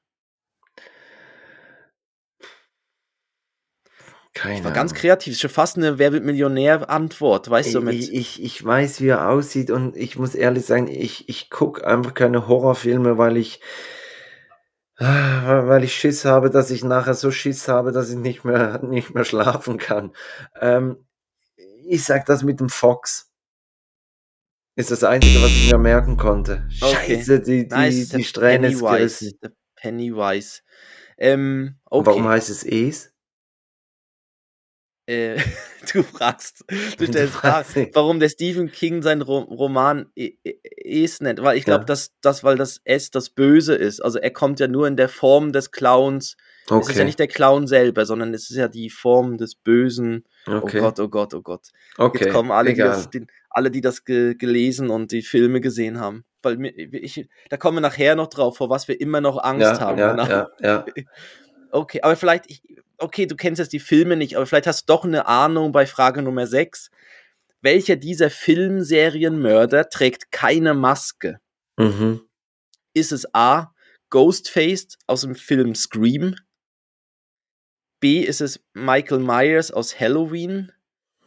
Keine 4.37 4.63
War 4.65 4.73
ganz 4.73 4.93
Ahnung. 4.93 5.01
kreativ, 5.01 5.33
ist 5.33 5.41
schon 5.41 5.49
fast 5.49 5.79
eine 5.79 5.99
Wer 5.99 6.13
wird 6.13 6.23
Millionär-Antwort, 6.23 7.49
weißt 7.49 7.75
du, 7.75 7.81
mit. 7.81 7.95
ich, 7.95 8.43
ich 8.43 8.63
weiß, 8.63 9.01
wie 9.01 9.09
er 9.09 9.31
aussieht 9.31 9.71
und 9.71 9.97
ich 9.97 10.19
muss 10.19 10.35
ehrlich 10.35 10.67
sagen, 10.67 10.89
ich, 10.89 11.27
ich 11.31 11.49
gucke 11.49 11.87
einfach 11.87 12.13
keine 12.13 12.47
Horrorfilme, 12.47 13.17
weil 13.17 13.39
ich, 13.39 13.63
weil 14.99 15.85
ich 15.85 15.95
Schiss 15.95 16.27
habe, 16.27 16.51
dass 16.51 16.71
ich 16.71 16.85
nachher 16.85 17.15
so 17.15 17.31
Schiss 17.31 17.67
habe, 17.67 17.93
dass 17.93 18.11
ich 18.11 18.17
nicht 18.17 18.45
mehr, 18.45 18.83
nicht 18.85 19.15
mehr 19.15 19.25
schlafen 19.25 19.79
kann. 19.79 20.13
Ähm, 20.61 21.07
ich 21.87 22.05
sag 22.05 22.27
das 22.27 22.43
mit 22.43 22.61
dem 22.61 22.69
Fox. 22.69 23.33
Ist 24.75 24.91
das 24.91 25.03
Einzige, 25.03 25.41
was 25.41 25.49
ich 25.49 25.73
mir 25.73 25.79
merken 25.79 26.19
konnte. 26.19 26.69
Okay. 26.83 27.17
Scheiße, 27.17 27.41
die, 27.41 27.69
die, 27.69 27.89
ist 27.89 28.15
die 28.15 28.25
Strähne 28.25 28.67
ist 28.67 28.83
Pennywise. 28.83 29.33
Pennywise. 29.77 30.61
Ähm, 31.17 31.77
okay. 31.87 32.05
Warum 32.05 32.29
heißt 32.29 32.51
es 32.51 32.65
Es? 32.65 33.16
Äh, 35.07 35.37
du 35.93 36.03
fragst, 36.03 36.65
du 36.69 36.77
Du 36.99 37.07
stellst 37.07 37.35
Fragen, 37.35 37.69
nicht. 37.77 37.95
warum 37.95 38.19
der 38.21 38.29
Stephen 38.29 38.71
King 38.73 39.03
seinen 39.03 39.23
Ro 39.23 39.39
Roman 39.41 40.11
E- 40.17 40.35
E- 40.45 40.59
Es 41.05 41.21
nennt, 41.21 41.41
weil 41.43 41.57
ich 41.57 41.65
glaube, 41.65 41.83
Ja. 41.83 41.85
dass 41.87 42.13
das, 42.21 42.43
weil 42.43 42.57
das 42.57 42.81
S 42.85 43.11
das 43.13 43.31
Böse 43.31 43.75
ist. 43.75 44.01
Also 44.01 44.19
er 44.19 44.31
kommt 44.33 44.59
ja 44.61 44.67
nur 44.69 44.89
in 44.89 44.97
der 44.97 45.09
Form 45.09 45.53
des 45.53 45.71
Clowns. 45.71 46.37
Es 46.65 46.71
ist 46.71 46.73
ja 46.73 46.79
Okay, 46.95 47.05
nicht 47.05 47.19
der 47.21 47.29
Clown 47.29 47.69
selber, 47.69 48.05
sondern 48.07 48.35
es 48.35 48.51
ist 48.51 48.57
ja 48.57 48.67
die 48.67 48.91
Form 48.91 49.37
des 49.39 49.55
Bösen. 49.55 50.25
okay, 50.47 50.79
Oh 50.81 50.83
Gott, 50.83 50.99
oh 51.01 51.09
Gott, 51.09 51.35
oh 51.35 51.43
Gott. 51.43 51.69
okay. 51.99 52.25
Jetzt 52.25 52.33
kommen 52.33 52.51
alle, 52.51 52.75
die 52.75 52.81
das, 52.81 53.09
die, 53.11 53.27
alle, 53.51 53.71
die 53.71 53.81
das 53.81 54.05
ge 54.05 54.35
gelesen 54.35 54.91
und 54.91 55.13
die 55.13 55.23
Filme 55.23 55.61
gesehen 55.61 56.01
haben. 56.01 56.25
Weil 56.43 56.57
mir, 56.59 56.71
ich, 56.77 57.29
da 57.49 57.57
kommen 57.57 57.77
wir 57.77 57.81
nachher 57.81 58.17
noch 58.17 58.27
drauf, 58.29 58.57
vor 58.57 58.71
was 58.71 58.89
wir 58.89 59.01
immer 59.01 59.21
noch 59.21 59.43
Angst 59.43 59.61
Ja, 59.63 59.81
haben. 59.81 59.99
ja, 59.99 60.11
genau. 60.11 60.27
ja, 60.27 60.49
ja. 60.61 60.85
Okay, 61.77 62.01
aber 62.01 62.17
vielleicht, 62.17 62.51
ich, 62.51 62.63
okay, 62.97 63.27
du 63.27 63.37
kennst 63.37 63.59
jetzt 63.59 63.75
die 63.75 63.81
Filme 63.81 64.17
nicht, 64.17 64.37
aber 64.37 64.47
vielleicht 64.47 64.67
hast 64.67 64.89
du 64.89 64.95
doch 64.95 65.05
eine 65.05 65.27
Ahnung 65.27 65.73
bei 65.73 65.85
Frage 65.85 66.23
Nummer 66.23 66.47
6. 66.47 66.91
Welcher 67.61 67.97
dieser 67.97 68.31
Filmserienmörder 68.31 69.91
trägt 69.91 70.31
keine 70.31 70.73
Maske? 70.73 71.39
Mhm. 71.77 72.23
Ist 72.95 73.13
es 73.13 73.27
A. 73.35 73.75
Ghostface 74.09 74.97
aus 75.07 75.21
dem 75.21 75.35
Film 75.35 75.75
Scream? 75.75 76.37
B. 78.01 78.21
Ist 78.21 78.41
es 78.41 78.59
Michael 78.73 79.19
Myers 79.19 79.71
aus 79.71 80.01
Halloween? 80.01 80.73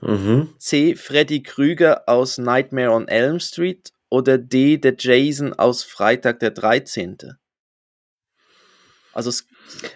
Mhm. 0.01 0.55
C. 0.57 0.95
Freddy 0.95 1.43
Krüger 1.43 2.09
aus 2.09 2.39
Nightmare 2.39 2.89
on 2.89 3.07
Elm 3.07 3.39
Street? 3.39 3.91
Oder 4.09 4.39
D. 4.39 4.77
Der 4.77 4.95
Jason 4.97 5.53
aus 5.53 5.83
Freitag 5.83 6.39
der 6.39 6.49
13.? 6.49 7.37
Also, 9.27 9.43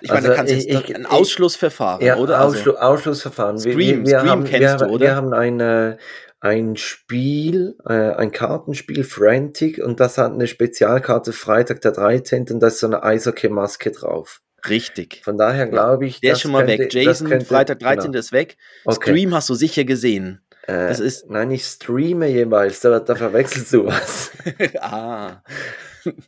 ich 0.01 0.09
meine, 0.09 0.21
da 0.21 0.27
Also, 0.29 0.35
kannst 0.37 0.53
ich- 0.53 0.65
jetzt 0.65 0.89
ich- 0.89 0.95
ein 0.95 1.05
Ausschlussverfahren, 1.05 2.05
Ja, 2.05 2.17
oder? 2.17 2.39
Also, 2.39 2.57
Ausschlu 2.57 2.73
Ausschlussverfahren. 2.75 3.63
Wir, 3.63 3.73
Scream, 3.73 3.77
wir, 3.77 4.11
wir 4.11 4.19
Scream 4.19 4.29
haben, 4.31 4.43
kennst 4.43 4.79
wir, 4.79 4.87
du, 4.87 4.93
oder? 4.93 5.05
Wir 5.05 5.15
haben 5.15 5.33
eine, 5.33 5.97
ein 6.39 6.75
Spiel, 6.75 7.75
äh, 7.87 7.93
ein 7.93 8.31
Kartenspiel, 8.31 9.03
Frantic, 9.03 9.77
und 9.83 9.99
das 9.99 10.17
hat 10.17 10.33
eine 10.33 10.47
Spezialkarte 10.47 11.31
Freitag 11.33 11.81
der 11.81 11.91
13. 11.93 12.45
und 12.51 12.59
da 12.59 12.67
ist 12.67 12.79
so 12.79 12.87
eine 12.87 13.01
Eishockey-Maske 13.03 13.91
drauf. 13.91 14.41
richtig. 14.69 15.21
Von 15.25 15.37
daher 15.37 15.67
glaube 15.67 16.05
ich, 16.05 16.21
Der 16.21 16.33
ist 16.33 16.41
schon 16.41 16.51
mal 16.51 16.65
könnte, 16.65 16.83
weg. 16.83 16.93
Jason, 16.93 17.27
könnte, 17.27 17.45
Freitag 17.45 17.79
13. 17.79 18.11
Genau. 18.13 18.19
ist 18.19 18.31
weg. 18.31 18.55
Okay. 18.85 18.95
Scream 19.11 19.33
hast 19.35 19.49
du 19.49 19.55
sicher 19.55 19.83
gesehen. 19.83 20.41
Äh, 20.67 20.87
das 20.87 21.01
ist- 21.01 21.29
Nein, 21.29 21.51
ich 21.51 21.65
streame 21.65 22.27
jeweils, 22.27 22.79
da, 22.79 22.99
da 23.01 23.15
verwechselst 23.15 23.73
du 23.73 23.85
was. 23.87 24.31
ah. 24.79 25.41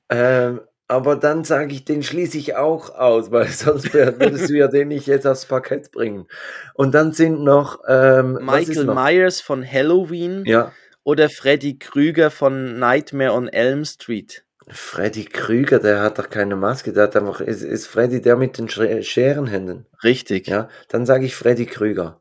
ähm, 0.09 0.59
aber 0.87 1.15
dann 1.15 1.43
sage 1.43 1.73
ich, 1.73 1.85
den 1.85 2.03
schließe 2.03 2.37
ich 2.37 2.55
auch 2.55 2.95
aus, 2.95 3.31
weil 3.31 3.47
sonst 3.49 3.93
würdest 3.93 4.49
du 4.49 4.53
ja 4.53 4.67
den 4.67 4.89
nicht 4.89 5.07
jetzt 5.07 5.25
aufs 5.25 5.45
Parkett 5.45 5.91
bringen. 5.91 6.27
Und 6.73 6.93
dann 6.93 7.11
sind 7.11 7.43
noch, 7.43 7.79
ähm, 7.87 8.39
Michael 8.41 8.85
noch? 8.85 8.95
Myers 8.95 9.41
von 9.41 9.69
Halloween 9.69 10.43
Ja, 10.45 10.71
oder 11.03 11.29
Freddy 11.29 11.77
Krüger 11.77 12.31
von 12.31 12.79
Nightmare 12.79 13.33
on 13.33 13.47
Elm 13.47 13.85
Street. 13.85 14.43
Freddy 14.67 15.25
Krüger, 15.25 15.77
der 15.77 16.01
hat 16.01 16.17
doch 16.17 16.29
keine 16.29 16.55
Maske, 16.55 16.91
der 16.91 17.03
hat 17.03 17.15
einfach, 17.15 17.39
ist, 17.39 17.61
ist 17.61 17.85
Freddy 17.85 18.21
der 18.21 18.35
mit 18.35 18.57
den 18.57 18.67
Scherenhänden? 18.67 19.85
Richtig. 20.03 20.47
Ja, 20.47 20.69
dann 20.89 21.05
sage 21.05 21.25
ich 21.25 21.35
Freddy 21.35 21.67
Krüger. 21.67 22.19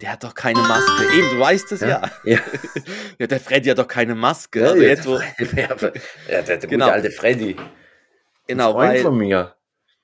Der 0.00 0.12
hat 0.12 0.22
doch 0.24 0.34
keine 0.34 0.60
Maske. 0.60 1.02
Eben, 1.16 1.30
du 1.30 1.40
weißt 1.40 1.72
es 1.72 1.80
ja. 1.80 2.02
Ja, 2.24 2.40
Ja, 3.18 3.26
der 3.26 3.40
Freddy 3.40 3.68
hat 3.70 3.78
doch 3.78 3.88
keine 3.88 4.14
Maske. 4.14 4.60
ja, 4.60 4.66
Also 4.70 4.82
ja, 4.82 4.88
jetzt, 4.88 5.06
wo, 5.06 5.14
ja, 5.18 5.22
ja, 6.30 6.42
der, 6.42 6.42
der 6.42 6.58
Genau. 6.58 6.84
gute 6.86 6.92
alte 6.94 7.10
Freddy. 7.10 7.56
genau, 8.46 8.68
Ein 8.68 8.72
Freund 8.74 8.92
weil, 8.94 9.02
von 9.02 9.18
mir. 9.18 9.54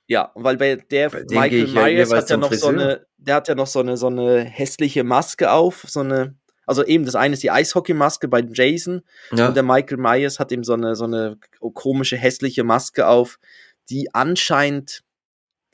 ja, 0.09 0.33
weil 0.35 0.57
bei 0.57 0.76
der 0.76 1.11
Bei 1.11 1.22
Michael 1.28 1.64
ich 1.64 1.72
ja 1.74 1.83
Myers 1.85 2.12
hat 2.12 2.28
ja 2.30 2.37
noch 2.37 2.52
so 2.52 2.68
eine, 2.68 3.07
der 3.18 3.37
hat 3.37 3.48
ja 3.48 3.54
noch 3.54 3.66
so 3.68 3.80
eine, 3.80 3.96
so 3.96 4.09
eine 4.09 4.40
hässliche 4.44 5.04
Maske 5.04 5.50
auf, 5.52 5.85
so 5.87 6.00
eine, 6.00 6.35
Also 6.66 6.85
eben, 6.85 7.04
das 7.04 7.14
eine 7.14 7.35
ist 7.35 7.42
die 7.44 7.50
Eishockeymaske 7.52 8.26
bei 8.26 8.40
Jason 8.52 9.02
Ja. 9.30 9.46
und 9.48 9.54
der 9.54 9.62
Michael 9.62 9.98
Myers 9.98 10.40
hat 10.40 10.50
eben 10.50 10.64
so 10.64 10.72
eine, 10.72 10.96
so 10.96 11.04
eine 11.04 11.37
komische, 11.61 12.16
hässliche 12.16 12.64
Maske 12.64 13.07
auf, 13.07 13.38
die 13.90 14.12
anscheinend, 14.12 15.03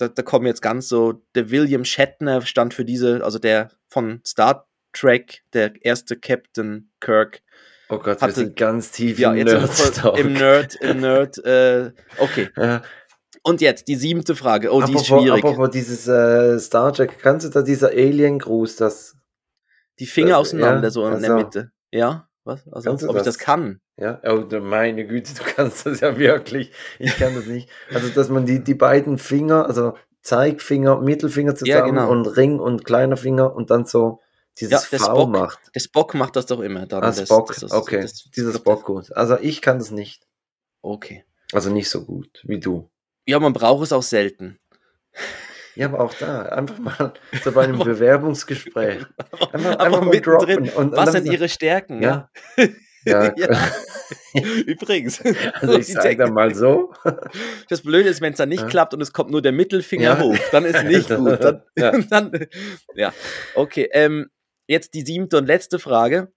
da, 0.00 0.08
da 0.08 0.22
kommen 0.22 0.46
jetzt 0.46 0.62
ganz 0.62 0.88
so, 0.88 1.22
der 1.34 1.50
William 1.50 1.84
Shatner 1.84 2.42
stand 2.42 2.74
für 2.74 2.84
diese, 2.84 3.24
also 3.24 3.38
der 3.38 3.70
von 3.88 4.20
Star 4.26 4.66
Trek, 4.92 5.42
der 5.52 5.72
erste 5.84 6.16
Captain 6.18 6.90
Kirk. 7.00 7.42
oh 7.88 7.98
Gott, 7.98 8.06
wir 8.20 8.20
hatte- 8.20 8.32
sind 8.34 8.56
ganz 8.56 8.90
tief 8.90 9.18
Ja, 9.18 9.32
im 9.32 9.38
jetzt 9.46 9.52
wir 9.52 9.60
Nerd-Talk. 9.60 10.18
im 10.18 10.32
Nerd, 10.32 10.74
im 10.76 11.00
Nerd, 11.00 11.38
äh, 11.44 11.92
okay. 12.18 12.48
Ja. 12.56 12.82
Und 13.42 13.60
jetzt 13.62 13.88
die 13.88 13.94
siebte 13.96 14.34
Frage. 14.36 14.70
Oh, 14.70 14.82
die 14.82 14.92
ist 14.92 15.00
apropos, 15.10 15.22
schwierig. 15.24 15.44
apropos 15.44 15.70
dieses 15.70 16.06
äh, 16.06 16.58
Star 16.58 16.92
Trek, 16.92 17.18
kannst 17.20 17.46
du 17.46 17.50
da 17.50 17.62
dieser 17.62 17.88
Alien-Gruß, 17.88 18.76
das, 18.76 19.16
Die 19.98 20.06
Finger 20.06 20.32
Äh, 20.32 20.34
auseinander, 20.34 20.88
ja, 20.88 20.90
so 20.90 21.06
in 21.06 21.12
also- 21.14 21.26
der 21.26 21.34
Mitte. 21.36 21.72
Ja? 21.90 22.28
Was? 22.50 22.66
Also, 22.72 22.90
ob 23.08 23.16
ich 23.16 23.22
das? 23.22 23.36
das 23.36 23.38
kann? 23.38 23.80
ja, 23.96 24.20
oh 24.24 24.44
meine 24.60 25.06
Güte, 25.06 25.34
du 25.34 25.42
kannst 25.44 25.86
das 25.86 26.00
ja 26.00 26.18
wirklich, 26.18 26.72
ich 26.98 27.16
kann 27.16 27.34
das 27.34 27.46
nicht. 27.46 27.68
Also, 27.94 28.08
dass 28.08 28.28
man 28.28 28.46
die, 28.46 28.62
die 28.64 28.74
beiden 28.74 29.18
Finger, 29.18 29.66
also 29.66 29.94
Zeigfinger, 30.22 31.00
Mittelfinger 31.00 31.54
zusammen 31.54 31.70
Ja, 31.78 31.84
genau. 31.86 32.10
und 32.10 32.26
Ring 32.26 32.58
und 32.58 32.84
kleiner 32.84 33.16
Finger 33.16 33.54
und 33.54 33.70
dann 33.70 33.84
so 33.86 34.20
dieses 34.58 34.90
Ja, 34.90 34.98
V 34.98 35.04
Spock. 35.04 35.28
macht. 35.30 35.58
Der 35.74 35.80
Spock 35.80 36.14
macht 36.14 36.36
das 36.36 36.46
doch 36.46 36.60
immer. 36.60 36.86
Dann 36.86 37.02
Ah, 37.02 37.06
das, 37.06 37.22
Spock, 37.22 37.48
das- 37.48 37.60
das- 37.60 37.72
okay, 37.72 38.02
das- 38.02 38.24
dieser 38.36 38.52
das- 38.52 38.60
Spock-Gruß. 38.60 39.12
Also, 39.12 39.38
ich 39.40 39.62
kann 39.62 39.78
das 39.78 39.90
nicht. 39.90 40.26
Okay. 40.82 41.24
Also 41.52 41.70
nicht 41.70 41.88
so 41.88 42.04
gut 42.04 42.42
wie 42.44 42.58
du. 42.60 42.90
Ja, 43.26 43.38
man 43.40 43.52
braucht 43.52 43.84
es 43.84 43.92
auch 43.92 44.02
selten. 44.02 44.58
Ja, 45.76 45.86
aber 45.86 46.00
auch 46.00 46.14
da, 46.14 46.42
einfach 46.42 46.78
mal 46.78 47.12
so 47.44 47.52
bei 47.52 47.64
einem 47.64 47.78
Bewerbungsgespräch. 47.78 49.04
Einfach, 49.52 49.70
Aber 49.72 49.80
einfach 49.80 50.00
mal 50.02 50.20
droppen. 50.20 50.68
Und, 50.68 50.74
und 50.74 50.92
was 50.96 51.12
dann 51.12 51.22
sind 51.24 51.32
ihre 51.32 51.48
Stärken? 51.48 52.02
Ja. 52.02 52.28
Ja, 53.04 53.32
Ja. 53.36 53.48
Übrigens. 54.66 55.20
also 55.54 55.78
ich 55.78 55.86
sage 55.92 56.16
dann 56.16 56.34
mal 56.34 56.54
so. 56.54 56.92
Das 57.68 57.82
Blöde 57.82 58.08
ist, 58.08 58.20
wenn 58.20 58.32
es 58.32 58.38
dann 58.38 58.48
nicht 58.48 58.62
Ja. 58.62 58.66
klappt 58.68 58.94
und 58.94 59.00
es 59.00 59.12
kommt 59.12 59.30
nur 59.30 59.42
der 59.42 59.52
Mittelfinger 59.52 60.18
Ja. 60.18 60.20
hoch, 60.20 60.36
dann 60.52 60.64
ist 60.64 60.82
nicht 60.84 61.08
gut. 61.14 61.42
Dann, 61.42 61.62
Ja. 61.76 61.92
dann, 62.10 62.46
ja. 62.94 63.12
Okay, 63.54 63.88
ähm, 63.92 64.28
jetzt 64.66 64.94
die 64.94 65.02
siebte 65.02 65.38
und 65.38 65.46
letzte 65.46 65.78
Frage. 65.78 66.32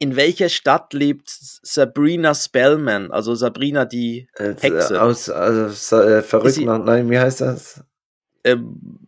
In 0.00 0.16
welcher 0.16 0.48
Stadt 0.48 0.92
lebt 0.92 1.28
Sabrina 1.30 2.34
Spellman, 2.34 3.10
also 3.12 3.34
Sabrina 3.34 3.84
die 3.84 4.28
Äh, 4.34 4.54
Hexe. 4.60 5.00
Aus, 5.00 5.30
also, 5.30 5.68
so, 5.68 6.00
äh, 6.02 6.20
verrückt, 6.22 6.58
nein, 6.58 7.08
wie 7.10 7.18
heißt 7.18 7.40
das? 7.40 7.84
Ähm, 8.44 8.98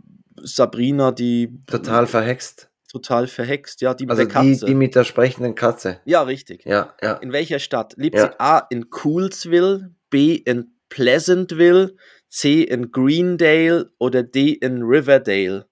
Sabrina 0.42 1.12
die 1.12 1.51
Total 1.66 2.07
verhext. 2.07 2.70
total 2.90 3.27
verhext, 3.27 3.81
ja, 3.81 3.94
die 3.94 4.05
mit 4.07 4.11
Also 4.12 4.22
der 4.25 4.29
Katze. 4.33 4.46
die, 4.66 4.72
die 4.72 4.75
mit 4.75 4.94
der 4.94 5.05
sprechenden 5.05 5.55
Katze. 5.55 6.01
ja, 6.05 6.22
richtig. 6.22 6.64
Ja, 6.64 6.94
ja. 7.03 7.14
In 7.14 7.33
welcher 7.33 7.59
Stadt? 7.59 7.94
Lebt 7.96 8.16
Ja. 8.16 8.27
sie 8.33 8.40
A 8.40 8.59
in 8.70 8.90
Coolsville, 8.90 9.94
B 10.11 10.35
in 10.35 10.72
Pleasantville, 10.88 11.94
C 12.29 12.62
in 12.62 12.90
Greendale 12.92 13.90
oder 13.99 14.22
D 14.22 14.51
in 14.53 14.83
Riverdale? 14.83 15.66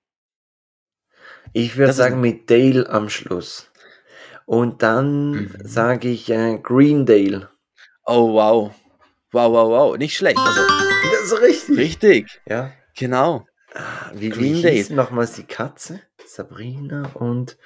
Ich 1.53 1.77
würde 1.77 1.93
sagen 1.93 2.21
mit 2.21 2.51
Dale 2.51 2.89
am 2.91 3.09
Schluss. 3.09 3.71
Und 4.47 4.83
dann 4.83 5.31
Mhm. 5.33 5.51
sage 5.63 6.09
ich 6.09 6.29
äh, 6.31 6.59
Greendale. 6.63 7.49
Oh, 8.07 8.33
wow. 8.35 8.75
Wow, 9.33 9.53
wow, 9.53 9.69
wow. 9.71 9.97
Nicht 9.97 10.17
schlecht. 10.17 10.39
Also, 10.39 10.61
Das 11.13 11.33
ist 11.33 11.41
richtig. 11.41 11.77
richtig. 11.79 12.41
Ja. 12.49 12.73
Genau. 12.97 13.47
Wie, 14.15 14.35
wie 14.37 14.55
hieß 14.55 14.91
nochmals 14.91 15.33
die 15.33 15.45
Katze? 15.45 16.01
Sabrina 16.27 17.11
und 17.15 17.57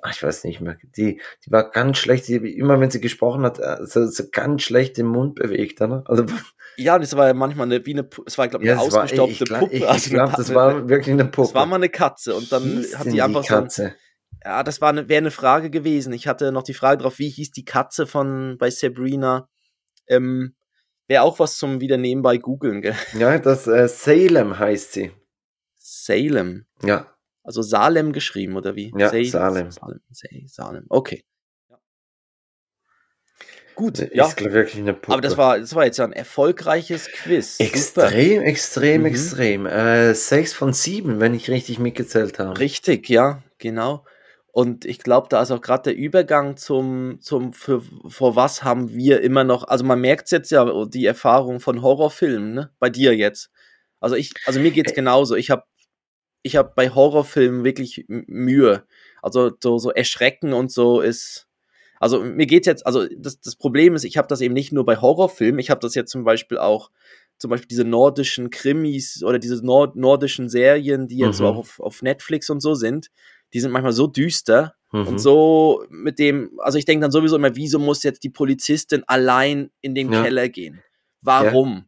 ach, 0.00 0.12
ich 0.12 0.22
weiß 0.22 0.44
nicht 0.44 0.60
mehr. 0.60 0.78
Die, 0.96 1.20
die 1.44 1.50
war 1.52 1.70
ganz 1.70 1.98
schlecht. 1.98 2.28
Die, 2.28 2.36
immer 2.36 2.80
wenn 2.80 2.90
sie 2.90 3.00
gesprochen 3.00 3.44
hat, 3.44 3.58
äh, 3.58 3.84
so, 3.86 4.06
so 4.06 4.24
ganz 4.32 4.62
schlecht 4.62 4.96
den 4.96 5.06
Mund 5.06 5.34
bewegt. 5.34 5.80
Ne? 5.80 6.02
Also, 6.06 6.24
Ja, 6.78 6.96
es 6.96 7.14
war 7.14 7.26
ja 7.26 7.34
manchmal 7.34 7.66
eine, 7.66 7.84
wie 7.84 7.92
eine, 7.92 8.08
es 8.24 8.38
war, 8.38 8.48
glaube 8.48 8.64
ich, 8.64 8.70
eine 8.70 8.80
es 8.82 8.92
war- 8.94 9.02
ausgestopfte 9.02 9.44
ich, 9.44 9.50
Puppe. 9.50 9.74
Ich, 9.76 9.86
also 9.86 10.06
ich 10.06 10.06
eine 10.06 10.14
glaube, 10.30 10.36
das 10.38 10.54
war 10.54 10.88
wirklich 10.88 11.12
eine 11.12 11.26
Puppe. 11.26 11.48
Es 11.48 11.54
war 11.54 11.66
mal 11.66 11.76
eine 11.76 11.90
Katze 11.90 12.34
und 12.34 12.50
dann 12.50 12.62
Hieß 12.62 12.98
hat 12.98 13.12
die 13.12 13.20
einfach 13.20 13.44
so. 13.44 13.54
ein- 13.56 13.62
Katze? 13.64 13.94
Ja, 14.42 14.62
das 14.64 14.80
war 14.80 14.88
eine, 14.88 15.08
wäre 15.08 15.18
eine 15.18 15.30
Frage 15.30 15.68
gewesen. 15.68 16.12
Ich 16.14 16.26
hatte 16.26 16.50
noch 16.50 16.62
die 16.62 16.72
Frage 16.74 17.02
drauf, 17.02 17.18
wie 17.18 17.28
hieß 17.28 17.50
die 17.52 17.64
Katze 17.66 18.06
von 18.06 18.56
bei 18.58 18.70
Sabrina? 18.70 19.48
Ähm, 20.08 20.54
wäre 21.08 21.22
auch 21.22 21.38
was 21.38 21.58
zum 21.58 21.80
wieder 21.80 21.98
nebenbei 21.98 22.38
googeln, 22.38 22.80
gell? 22.80 22.96
Ja, 23.18 23.38
das 23.38 23.66
äh, 23.66 23.86
Salem 23.86 24.58
heißt 24.58 24.94
sie. 24.94 25.12
Salem. 26.04 26.64
Ja, 26.82 27.06
Also 27.44 27.60
Salem 27.62 28.12
geschrieben, 28.12 28.56
oder 28.56 28.74
wie? 28.76 28.92
Ja, 28.96 29.08
Sa- 29.10 29.24
Salem. 29.24 29.70
Salem. 29.70 30.00
Sa- 30.10 30.28
Salem. 30.46 30.86
Okay. 30.88 31.24
Ja. 31.68 31.78
Gut, 33.74 33.98
ist 33.98 34.14
ja. 34.14 34.28
wirklich 34.52 34.76
eine 34.82 34.92
Puppe. 34.94 35.12
Aber 35.12 35.22
das 35.22 35.36
war, 35.36 35.58
das 35.58 35.74
war 35.74 35.84
jetzt 35.84 35.98
ja 35.98 36.04
ein 36.04 36.12
erfolgreiches 36.12 37.08
Quiz. 37.10 37.56
Super. 37.58 37.66
extrem, 38.06 38.42
extrem, 38.42 39.00
Mhm. 39.00 39.06
extrem. 39.06 39.66
Äh, 39.66 40.14
sechs 40.14 40.52
von 40.52 40.72
sieben, 40.72 41.20
wenn 41.20 41.34
ich 41.34 41.48
richtig 41.50 41.78
mitgezählt 41.78 42.38
habe. 42.38 42.58
Richtig, 42.58 43.08
ja, 43.08 43.42
genau. 43.58 44.04
Und 44.54 44.84
ich 44.84 44.98
glaube, 44.98 45.28
da 45.30 45.40
ist 45.40 45.50
auch 45.50 45.62
gerade 45.62 45.84
der 45.84 45.96
Übergang 45.96 46.58
zum, 46.58 47.18
zum 47.22 47.54
für, 47.54 47.82
vor 48.08 48.36
was 48.36 48.62
haben 48.62 48.92
wir 48.92 49.22
immer 49.22 49.44
noch, 49.44 49.64
also 49.64 49.82
man 49.84 50.00
merkt 50.00 50.30
jetzt 50.30 50.50
ja 50.50 50.84
die 50.84 51.06
Erfahrung 51.06 51.58
von 51.58 51.80
Horrorfilmen, 51.80 52.52
ne? 52.52 52.70
Bei 52.78 52.90
dir 52.90 53.16
jetzt. 53.16 53.50
Also 53.98 54.14
ich, 54.16 54.32
also 54.44 54.60
mir 54.60 54.70
geht's 54.72 54.92
genauso. 54.92 55.34
Ich 55.36 55.50
habe 55.50 55.62
ich 56.42 56.56
hab 56.56 56.74
bei 56.74 56.90
Horrorfilmen 56.90 57.64
wirklich 57.64 58.04
Mühe. 58.08 58.84
Also 59.22 59.52
so, 59.62 59.78
so 59.78 59.90
Erschrecken 59.90 60.52
und 60.52 60.70
so 60.72 61.00
ist. 61.00 61.46
Also 62.00 62.20
mir 62.24 62.46
geht's 62.46 62.66
jetzt, 62.66 62.84
also 62.84 63.06
das, 63.16 63.40
das 63.40 63.54
Problem 63.54 63.94
ist, 63.94 64.04
ich 64.04 64.16
habe 64.16 64.26
das 64.26 64.40
eben 64.40 64.54
nicht 64.54 64.72
nur 64.72 64.84
bei 64.84 64.96
Horrorfilmen, 64.96 65.60
ich 65.60 65.70
habe 65.70 65.80
das 65.80 65.94
jetzt 65.94 66.10
zum 66.10 66.24
Beispiel 66.24 66.58
auch, 66.58 66.90
zum 67.38 67.50
Beispiel 67.50 67.68
diese 67.68 67.84
nordischen 67.84 68.50
Krimis 68.50 69.22
oder 69.22 69.38
diese 69.38 69.64
nord 69.64 69.94
nordischen 69.96 70.48
Serien, 70.48 71.06
die 71.06 71.18
jetzt 71.18 71.40
Mhm. 71.40 71.46
auch 71.46 71.56
auf, 71.58 71.80
auf 71.80 72.02
Netflix 72.02 72.50
und 72.50 72.60
so 72.60 72.74
sind, 72.74 73.08
die 73.54 73.60
sind 73.60 73.70
manchmal 73.70 73.92
so 73.92 74.08
düster 74.08 74.74
Mhm. 74.92 75.06
und 75.06 75.18
so 75.20 75.84
mit 75.90 76.18
dem, 76.18 76.50
also 76.58 76.76
ich 76.76 76.84
denke 76.84 77.02
dann 77.02 77.12
sowieso 77.12 77.36
immer, 77.36 77.54
wieso 77.54 77.78
muss 77.78 78.02
jetzt 78.02 78.24
die 78.24 78.30
Polizistin 78.30 79.04
allein 79.06 79.70
in 79.80 79.94
den 79.94 80.10
Ja. 80.10 80.22
Keller 80.22 80.48
gehen? 80.48 80.82
Warum? 81.20 81.84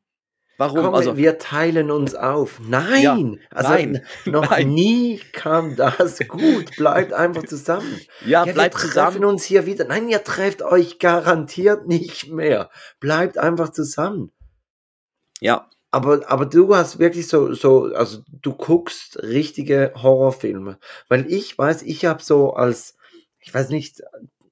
Warum? 0.57 0.83
Komm, 0.83 0.95
also, 0.95 1.17
wir 1.17 1.38
teilen 1.38 1.90
uns 1.90 2.14
auf. 2.14 2.61
Nein! 2.61 3.40
also 3.51 3.71
nein, 3.71 4.07
noch 4.25 4.51
nein. 4.51 4.69
nie 4.69 5.19
kam 5.33 5.75
das 5.75 6.19
gut. 6.29 6.77
Bleibt 6.77 7.12
einfach 7.12 7.43
zusammen. 7.45 8.01
ja, 8.25 8.45
Ja, 8.47 8.53
bleibt 8.53 8.75
wir 8.77 8.81
treffen 8.81 8.88
zusammen. 8.88 9.25
uns 9.25 9.45
hier 9.45 9.67
wieder. 9.67 9.85
Nein, 9.87 10.09
ihr 10.09 10.23
trefft 10.23 10.62
euch 10.62 10.99
garantiert 11.01 11.87
nicht 11.88 12.29
mehr. 12.31 12.71
Bleibt 13.01 13.37
einfach 13.37 13.71
zusammen. 13.71 14.31
Ja, 15.40 15.69
Aber, 15.90 16.23
aber 16.31 16.47
du 16.47 16.75
hast 16.75 16.99
wirklich 17.01 17.27
so, 17.29 17.53
so, 17.55 17.87
also 17.95 18.21
du 18.29 18.53
guckst 18.55 19.23
richtige 19.23 19.93
Horrorfilme. 19.97 20.79
Weil 21.09 21.31
ich 21.33 21.59
weiß, 21.59 21.83
ich 21.83 22.05
habe 22.05 22.23
so 22.23 22.55
als, 22.55 22.97
ich 23.40 23.53
weiß 23.53 23.69
nicht, 23.71 24.03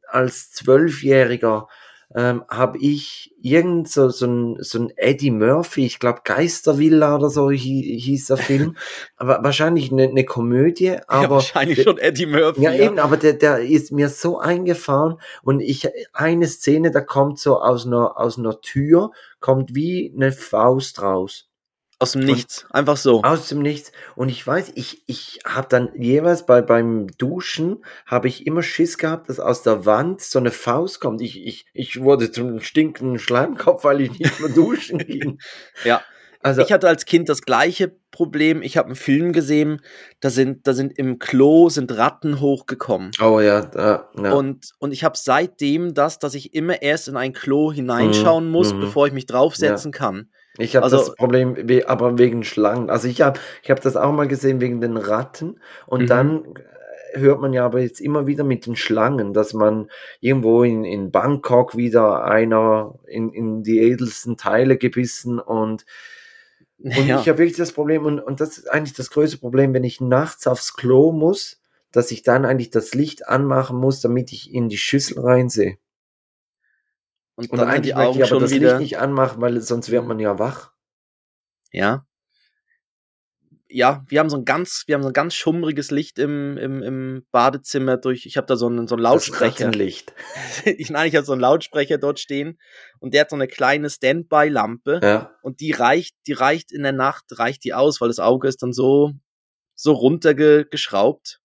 als 0.09 0.51
Zwölfjähriger 0.51 1.69
ähm, 2.15 2.45
habe 2.49 2.79
ich 2.79 3.35
irgend 3.41 3.89
so, 3.89 4.09
so 4.11 4.27
ein, 4.27 4.57
so 4.61 4.79
ein 4.81 4.93
Eddie 4.97 5.31
Murphy, 5.31 5.87
ich 5.87 5.99
glaube 5.99 6.21
Geistervilla 6.25 7.17
oder 7.17 7.31
so 7.31 7.51
hie, 7.51 7.99
hieß 7.99 8.27
der 8.27 8.37
Film. 8.37 8.77
aber 9.17 9.43
wahrscheinlich 9.43 9.93
eine, 9.93 10.05
eine 10.05 10.25
Komödie, 10.25 10.85
ja 10.85 11.01
aber. 11.07 11.37
wahrscheinlich 11.37 11.83
schon 11.83 11.99
Eddie 11.99 12.27
Murphy. 12.27 12.63
Ja, 12.63 12.75
eben, 12.75 12.99
aber 12.99 13.17
der, 13.17 13.35
der 13.35 13.61
ist 13.61 13.93
mir 13.93 14.09
so 14.09 14.39
eingefahren 14.39 15.19
und 15.43 15.61
ich, 15.61 15.89
eine 16.13 16.47
Szene, 16.47 16.91
da 16.91 17.01
kommt 17.01 17.39
so 17.39 17.61
aus 17.61 17.87
einer, 17.87 18.19
aus 18.19 18.39
einer 18.39 18.61
Tür, 18.61 19.11
kommt 19.41 19.75
wie 19.75 20.13
eine 20.15 20.33
Faust 20.33 21.01
raus. 21.03 21.49
Aus 22.03 22.13
dem 22.13 22.23
Nichts. 22.23 22.67
Einfach 22.71 22.97
so. 22.97 23.23
Aus 23.23 23.49
dem 23.49 23.61
Nichts. 23.61 23.93
Und 24.17 24.29
ich 24.29 24.47
weiß, 24.47 24.73
ich, 24.75 25.03
ich 25.07 25.41
habe 25.47 25.69
dann 25.71 25.91
jeweils 25.95 26.45
bei, 26.45 26.61
beim 26.61 27.07
Duschen, 27.19 27.85
habe 28.07 28.29
ich 28.29 28.47
immer 28.47 28.63
Schiss 28.63 28.99
gehabt, 28.99 29.29
dass 29.29 29.41
aus 29.41 29.63
der 29.63 29.87
Wand 29.87 30.21
so 30.21 30.39
eine 30.39 30.51
Faust 30.51 31.01
kommt. 31.01 31.21
Ich, 31.23 31.45
ich, 31.45 31.67
ich 31.73 32.01
wurde 32.03 32.31
zum 32.31 32.61
stinkenden 32.61 33.19
Schleimkopf, 33.19 33.85
weil 33.85 34.01
ich 34.01 34.19
nicht 34.19 34.41
mehr 34.41 34.51
duschen 34.51 34.99
ging. 35.07 35.39
Ja. 35.85 36.03
Also, 36.45 36.63
Ich 36.63 36.73
hatte 36.73 36.89
als 36.89 37.05
Kind 37.05 37.29
das 37.29 37.43
gleiche 37.43 37.93
Problem. 38.11 38.63
Ich 38.63 38.77
habe 38.77 38.87
einen 38.87 38.97
Film 38.97 39.33
gesehen, 39.33 39.81
da 40.21 40.29
sind, 40.29 40.67
da 40.67 40.75
sind 40.75 40.99
im 40.99 41.21
Klo 41.21 41.69
sind 41.69 41.97
Ratten 41.97 42.41
hochgekommen. 42.41 43.13
oh 43.21 43.39
ja, 43.39 43.61
da, 43.61 44.11
ja. 44.21 44.33
Und, 44.33 44.73
und 44.81 44.93
ich 44.93 45.05
habe 45.05 45.17
seitdem 45.17 45.95
das, 45.95 46.19
dass 46.19 46.35
ich 46.35 46.53
immer 46.53 46.83
erst 46.83 47.07
in 47.07 47.17
ein 47.17 47.33
Klo 47.33 47.73
hineinschauen 47.73 48.47
Mhm, 48.47 48.51
muss, 48.51 48.75
mhm. 48.75 48.81
bevor 48.81 49.07
ich 49.07 49.13
mich 49.13 49.27
draufsetzen 49.27 49.93
kann. 49.93 50.31
Ich 50.59 50.77
habe 50.77 50.85
Also- 50.85 50.99
das 50.99 51.15
Problem, 51.15 51.57
we- 51.69 51.89
aber 51.89 52.19
wegen 52.19 52.45
Schlangen. 52.45 52.91
Also 52.91 53.09
ich 53.09 53.23
habe 53.23 53.41
ich 53.63 53.71
hab 53.71 53.81
das 53.81 53.97
auch 53.97 54.13
mal 54.13 54.29
gesehen 54.29 54.61
wegen 54.61 54.81
den 54.81 54.97
Ratten. 54.97 55.61
Und 55.87 56.03
Mhm. 56.03 56.07
dann 56.07 56.45
äh, 57.15 57.19
hört 57.21 57.41
man 57.41 57.53
ja 57.53 57.65
aber 57.65 57.81
jetzt 57.81 58.01
immer 58.01 58.27
wieder 58.27 58.45
mit 58.45 58.67
den 58.67 58.77
Schlangen, 58.77 59.33
dass 59.33 59.53
man 59.55 59.89
irgendwo 60.21 60.63
in, 60.63 60.85
in 60.85 61.11
Bangkok 61.11 61.77
wieder 61.77 62.25
einer 62.25 62.95
in, 63.07 63.31
in 63.33 63.63
die 63.63 63.79
edelsten 63.81 64.37
Teile 64.37 64.77
gebissen 64.79 65.39
und, 65.39 65.85
und 66.79 67.07
ja. 67.07 67.21
ich 67.21 67.29
habe 67.29 67.39
wirklich 67.39 67.57
das 67.57 67.73
Problem, 67.73 68.05
und, 68.07 68.19
und 68.21 68.41
das 68.41 68.59
ist 68.59 68.71
eigentlich 68.71 68.95
das 68.95 69.11
größte 69.11 69.39
Problem, 69.39 69.73
wenn 69.75 69.85
ich 69.85 70.01
nachts 70.01 70.47
aufs 70.47 70.75
Klo 70.75 71.13
muss, 71.13 71.61
dass 71.93 72.11
ich 72.11 72.23
dann 72.23 72.45
eigentlich 72.47 72.71
das 72.71 72.95
Licht 72.95 73.29
anmachen 73.29 73.77
muss, 73.79 74.01
damit 74.01 74.33
ich 74.33 74.53
in 74.53 74.69
die 74.71 74.79
Schüssel 74.79 75.21
reinsehe. 75.21 75.77
Und, 77.35 77.51
und 77.51 77.61
eigentlich 77.61 77.95
möchte 77.95 78.19
ich 78.19 78.31
aber 78.31 78.41
das 78.41 78.51
wieder... 78.51 78.79
Licht 78.79 78.81
nicht 78.81 78.99
anmachen, 78.99 79.41
weil 79.41 79.61
sonst 79.61 79.91
wird 79.91 80.07
man 80.07 80.19
ja 80.19 80.39
wach. 80.39 80.73
Ja. 81.71 82.07
Ja, 83.75 84.05
wir 84.07 84.21
haben 84.21 84.29
so 84.29 84.37
ein 84.37 84.45
ganz, 84.45 84.85
wir 84.87 84.95
haben 84.95 85.03
so 85.03 85.09
ein 85.09 85.15
ganz 85.15 85.35
schummriges 85.35 85.91
Licht 85.91 86.19
im, 86.19 86.59
im, 86.59 86.83
im 86.83 87.27
Badezimmer 87.31 87.97
durch. 87.97 88.27
Ich 88.27 88.37
habe 88.37 88.47
da 88.47 88.57
so 88.57 88.67
einen, 88.67 88.87
so 88.87 88.97
einen 88.97 89.03
Lautsprecher. 89.03 89.69
Das 89.69 89.77
Licht. 89.77 90.13
ich 90.67 90.91
nein, 90.91 91.09
ich 91.09 91.17
habe 91.17 91.25
so 91.25 91.33
einen 91.33 91.41
Lautsprecher 91.41 91.97
dort 91.97 92.21
stehen 92.21 92.59
und 93.01 93.15
der 93.15 93.23
hat 93.23 93.31
so 93.31 93.37
eine 93.37 93.49
kleine 93.49 93.89
Standby-Lampe 93.89 95.01
ja. 95.03 95.31
und 95.41 95.61
die 95.61 95.73
reicht, 95.73 96.15
die 96.27 96.35
reicht 96.35 96.71
in 96.71 96.83
der 96.83 96.93
Nacht, 96.93 97.25
reicht 97.31 97.65
die 97.65 97.73
aus, 97.73 98.03
weil 98.03 98.09
das 98.09 98.19
Auge 98.19 98.47
ist 98.47 98.63
dann 98.63 98.75
so 98.75 99.13
so 99.75 99.93
runtergeschraubt 99.93 101.42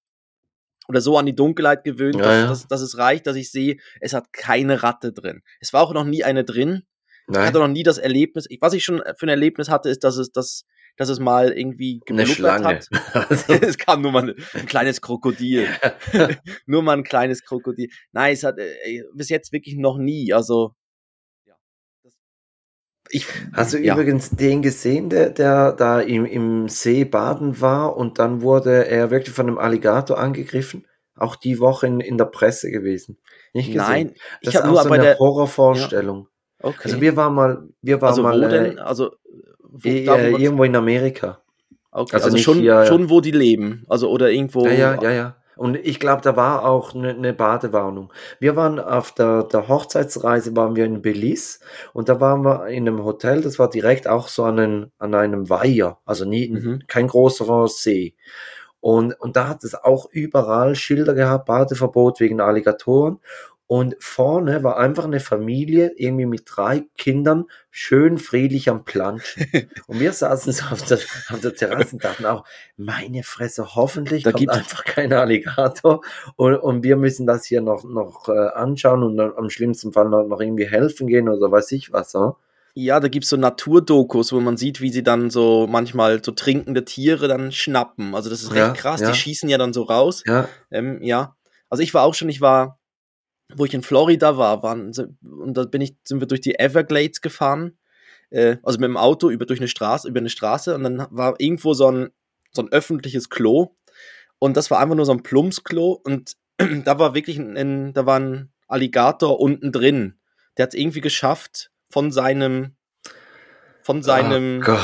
oder 0.88 1.02
so 1.02 1.18
an 1.18 1.26
die 1.26 1.36
Dunkelheit 1.36 1.84
gewöhnt, 1.84 2.16
ja, 2.16 2.22
dass, 2.22 2.34
ja. 2.34 2.48
Dass, 2.48 2.68
dass, 2.68 2.82
es 2.82 2.98
reicht, 2.98 3.28
dass 3.28 3.36
ich 3.36 3.52
sehe, 3.52 3.78
es 4.00 4.14
hat 4.14 4.32
keine 4.34 4.84
Ratte 4.84 5.12
drin. 5.12 5.42
Es 5.60 5.74
war 5.74 5.84
auch 5.84 5.94
noch 5.94 6.06
nie 6.06 6.24
eine 6.24 6.44
drin. 6.44 6.84
Nein. 7.28 7.42
Ich 7.42 7.48
hatte 7.48 7.60
noch 7.60 7.68
nie 7.68 7.84
das 7.84 7.98
Erlebnis. 7.98 8.48
Was 8.62 8.74
ich 8.74 8.84
schon 8.84 9.02
für 9.18 9.26
ein 9.26 9.30
Erlebnis 9.30 9.70
hatte, 9.70 9.90
ist, 9.90 10.04
dass 10.04 10.16
es, 10.16 10.32
dass, 10.32 10.64
dass 10.96 11.10
es 11.10 11.20
mal 11.20 11.52
irgendwie 11.52 12.00
geblubbert 12.06 12.64
hat. 12.64 12.90
es 13.50 13.78
kam 13.78 14.02
nur 14.02 14.14
mal 14.14 14.36
ein, 14.54 14.66
kleines 14.66 15.02
Krokodil. 15.02 15.68
nur 16.66 16.84
mal 16.84 16.98
ein 16.98 17.04
kleines 17.04 17.44
Krokodil. 17.44 17.90
Nein, 18.14 18.34
es 18.34 18.44
hat 18.44 18.58
äh, 18.58 19.04
bis 19.14 19.28
jetzt 19.30 19.52
wirklich 19.52 19.76
noch 19.76 19.98
nie. 19.98 20.34
Also 20.34 20.74
ich, 23.10 23.28
Hast 23.54 23.74
du 23.74 23.80
ja. 23.80 23.94
übrigens 23.94 24.30
den 24.32 24.62
gesehen, 24.62 25.10
der, 25.10 25.30
der 25.30 25.74
da 25.74 26.00
im, 26.02 26.26
im 26.26 26.70
See 26.70 27.06
baden 27.06 27.62
war 27.62 27.96
und 27.96 28.20
dann 28.20 28.42
wurde 28.42 28.88
er 28.88 29.12
wirklich 29.12 29.34
von 29.36 29.48
einem 29.48 29.58
Alligator 29.58 30.18
angegriffen? 30.18 30.86
Auch 31.16 31.36
die 31.36 31.60
Woche 31.60 31.88
in, 31.88 32.00
in 32.00 32.18
der 32.18 32.26
Presse 32.26 32.70
gewesen. 32.70 33.18
Nicht 33.54 33.74
gesehen. 33.74 33.88
Nein, 33.88 34.14
das 34.44 34.54
ich 34.54 34.56
habe 34.56 34.68
nur 34.68 34.82
so 34.82 34.90
bei 34.90 34.96
eine 34.96 35.04
der 35.04 35.20
Horrorvorstellung. 35.20 36.28
Ja. 36.62 36.70
Okay. 36.70 36.82
Also 36.84 37.02
wir 37.02 37.16
waren 37.16 37.34
mal, 37.34 37.68
wir 37.82 38.02
waren 38.02 38.10
also 38.10 38.24
mal 38.24 38.42
wo 38.42 38.48
denn? 38.48 38.80
Also 38.80 39.12
wo, 39.62 39.88
äh, 39.88 40.32
irgendwo 40.32 40.64
in 40.64 40.76
Amerika. 40.76 41.42
Okay. 41.92 42.16
Also, 42.16 42.26
also 42.26 42.38
schon, 42.38 42.60
hier, 42.60 42.86
schon 42.86 43.10
wo 43.10 43.22
die 43.22 43.32
leben, 43.32 43.84
also 43.88 44.10
oder 44.10 44.30
irgendwo. 44.30 44.66
Ja, 44.66 44.72
ja, 44.72 45.02
ja, 45.02 45.12
ja. 45.12 45.36
Und 45.58 45.76
ich 45.76 46.00
glaube, 46.00 46.22
da 46.22 46.36
war 46.36 46.66
auch 46.66 46.94
eine, 46.94 47.10
eine 47.10 47.34
Badewarnung. 47.34 48.14
Wir 48.40 48.56
waren 48.56 48.80
auf 48.80 49.12
der, 49.12 49.44
der 49.44 49.68
Hochzeitsreise, 49.68 50.56
waren 50.56 50.76
wir 50.76 50.86
in 50.86 51.02
Belize 51.02 51.60
und 51.94 52.10
da 52.10 52.20
waren 52.22 52.44
wir 52.44 52.68
in 52.68 52.88
einem 52.88 53.04
Hotel, 53.04 53.42
das 53.42 53.60
war 53.60 53.70
direkt 53.70 54.08
auch 54.08 54.28
so 54.28 54.44
an, 54.44 54.60
einen, 54.60 54.92
an 55.00 55.14
einem 55.14 55.50
Weiher, 55.50 55.98
also 56.06 56.26
nie, 56.26 56.50
mhm. 56.50 56.84
kein 56.88 57.08
großer 57.08 57.68
See. 57.68 58.16
Und, 58.80 59.20
und 59.20 59.36
da 59.36 59.48
hat 59.48 59.64
es 59.64 59.76
auch 59.76 60.08
überall 60.12 60.76
Schilder 60.76 61.14
gehabt, 61.14 61.46
Badeverbot 61.48 62.20
wegen 62.20 62.40
Alligatoren. 62.40 63.20
Und 63.70 63.98
vorne 64.00 64.64
war 64.64 64.78
einfach 64.78 65.04
eine 65.04 65.20
Familie, 65.20 65.92
irgendwie 65.98 66.26
mit 66.26 66.44
drei 66.46 66.86
Kindern, 66.98 67.48
schön 67.70 68.18
friedlich 68.18 68.70
am 68.70 68.86
Planschen. 68.86 69.46
Und 69.88 70.00
wir 70.00 70.14
saßen 70.14 70.54
so 70.54 70.66
auf 70.72 70.84
der, 70.86 71.00
auf 71.30 71.42
der 71.42 71.54
Terrasse 71.54 71.96
und 71.96 72.04
dachten 72.04 72.26
auch, 72.26 72.46
meine 72.78 73.24
Fresse, 73.24 73.76
hoffentlich 73.76 74.24
da 74.24 74.32
kommt 74.32 74.50
einfach 74.50 74.86
kein 74.86 75.12
Alligator. 75.12 76.02
Und, 76.38 76.56
und 76.56 76.84
wir 76.84 76.96
müssen 76.96 77.28
das 77.28 77.46
hier 77.46 77.62
noch, 77.62 77.84
noch 77.84 78.30
äh, 78.30 78.50
anschauen 78.56 79.04
und 79.04 79.20
am 79.20 79.50
schlimmsten 79.50 79.92
Fall 79.92 80.08
noch, 80.08 80.26
noch 80.26 80.40
irgendwie 80.40 80.68
helfen 80.68 81.08
gehen 81.08 81.28
oder 81.28 81.52
weiß 81.52 81.72
ich 81.74 81.92
was. 81.92 82.12
So. 82.12 82.38
Ja, 82.74 83.00
da 83.02 83.10
gibt's 83.10 83.30
so 83.30 83.38
Naturdokus, 83.38 84.32
wo 84.32 84.40
man 84.40 84.56
sieht, 84.56 84.80
wie 84.80 84.92
sie 84.92 85.04
dann 85.04 85.30
so 85.30 85.68
manchmal 85.68 86.24
so 86.24 86.32
trinkende 86.32 86.86
Tiere 86.86 87.28
dann 87.28 87.52
schnappen. 87.52 88.16
Also 88.16 88.30
das 88.30 88.44
ist 88.44 88.52
recht 88.52 88.58
ja, 88.60 88.74
krass. 88.74 89.02
Ja. 89.02 89.12
Die 89.12 89.18
schießen 89.18 89.50
ja 89.50 89.58
dann 89.58 89.74
so 89.74 89.84
raus. 89.84 90.24
Ja. 90.26 90.48
Ähm, 90.72 91.02
ja. 91.02 91.36
Also 91.70 91.84
ich 91.84 91.94
war 91.94 92.04
auch 92.04 92.14
schon, 92.14 92.30
ich 92.30 92.40
war 92.40 92.80
wo 93.56 93.66
ich 93.66 93.74
in 93.74 93.84
Florida 93.84 94.38
war, 94.38 94.64
waren, 94.64 94.92
und 95.24 95.54
da 95.56 95.66
bin 95.66 95.82
ich, 95.82 95.96
sind 96.04 96.20
wir 96.20 96.28
durch 96.28 96.42
die 96.42 96.60
Everglades 96.60 97.22
gefahren, 97.22 97.78
äh, 98.30 98.58
also 98.64 98.80
mit 98.80 98.88
dem 98.88 98.98
Auto 98.98 99.30
über 99.30 99.46
durch 99.46 99.60
eine 99.60 99.68
Straße, 99.68 100.08
über 100.08 100.20
eine 100.20 100.30
Straße, 100.30 100.76
und 100.76 100.84
dann 100.84 101.08
war 101.12 101.36
irgendwo 101.40 101.74
so 101.74 101.90
ein, 101.90 102.10
so 102.52 102.62
ein 102.62 102.72
öffentliches 102.72 103.30
Klo. 103.30 103.76
Und 104.40 104.58
das 104.58 104.70
war 104.70 104.80
einfach 104.80 104.96
nur 104.96 105.06
so 105.06 105.12
ein 105.12 105.24
Plumpsklo 105.24 106.00
und 106.04 106.34
da 106.86 107.00
war 107.00 107.16
wirklich 107.16 107.38
ein, 107.38 107.58
ein, 107.58 107.94
da 107.94 108.06
war 108.06 108.20
ein 108.20 108.52
Alligator 108.68 109.40
unten 109.40 109.72
drin. 109.72 110.20
Der 110.58 110.64
hat 110.64 110.74
es 110.74 110.80
irgendwie 110.80 111.02
geschafft, 111.02 111.72
von 111.90 112.12
seinem, 112.12 112.76
von 113.82 114.04
seinem 114.04 114.64
oh 114.68 114.78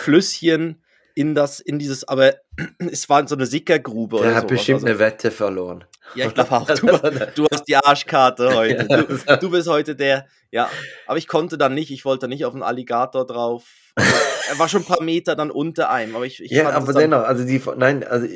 Flüsschen 0.00 0.82
in 1.14 1.34
das, 1.34 1.60
in 1.60 1.78
dieses, 1.78 2.06
aber 2.06 2.34
es 2.78 3.08
war 3.08 3.26
so 3.26 3.34
eine 3.34 3.46
Sickergrube. 3.46 4.18
Der 4.18 4.34
hat 4.34 4.42
sowas. 4.42 4.50
bestimmt 4.50 4.76
also, 4.76 4.86
eine 4.86 4.98
Wette 4.98 5.30
verloren. 5.30 5.84
Ja, 6.14 6.26
ich 6.26 6.34
glaube 6.34 6.52
auch. 6.52 6.66
Du, 6.66 6.86
du, 7.34 7.46
hast 7.52 7.64
die 7.68 7.76
Arschkarte 7.76 8.54
heute. 8.54 8.86
Du, 8.86 9.36
du, 9.36 9.50
bist 9.50 9.68
heute 9.68 9.94
der. 9.94 10.26
Ja, 10.50 10.68
aber 11.06 11.18
ich 11.18 11.28
konnte 11.28 11.58
dann 11.58 11.74
nicht. 11.74 11.90
Ich 11.90 12.04
wollte 12.04 12.28
nicht 12.28 12.44
auf 12.44 12.54
einen 12.54 12.62
Alligator 12.62 13.26
drauf. 13.26 13.64
er 13.96 14.58
war 14.58 14.68
schon 14.68 14.82
ein 14.82 14.86
paar 14.86 15.02
Meter 15.02 15.36
dann 15.36 15.50
unter 15.50 15.90
einem. 15.90 16.16
Aber 16.16 16.26
ich, 16.26 16.42
ich 16.42 16.50
ja, 16.50 16.70
aber 16.70 16.92
dennoch, 16.92 17.22
also 17.22 17.44
die, 17.44 17.60
nein, 17.76 18.04
also 18.04 18.26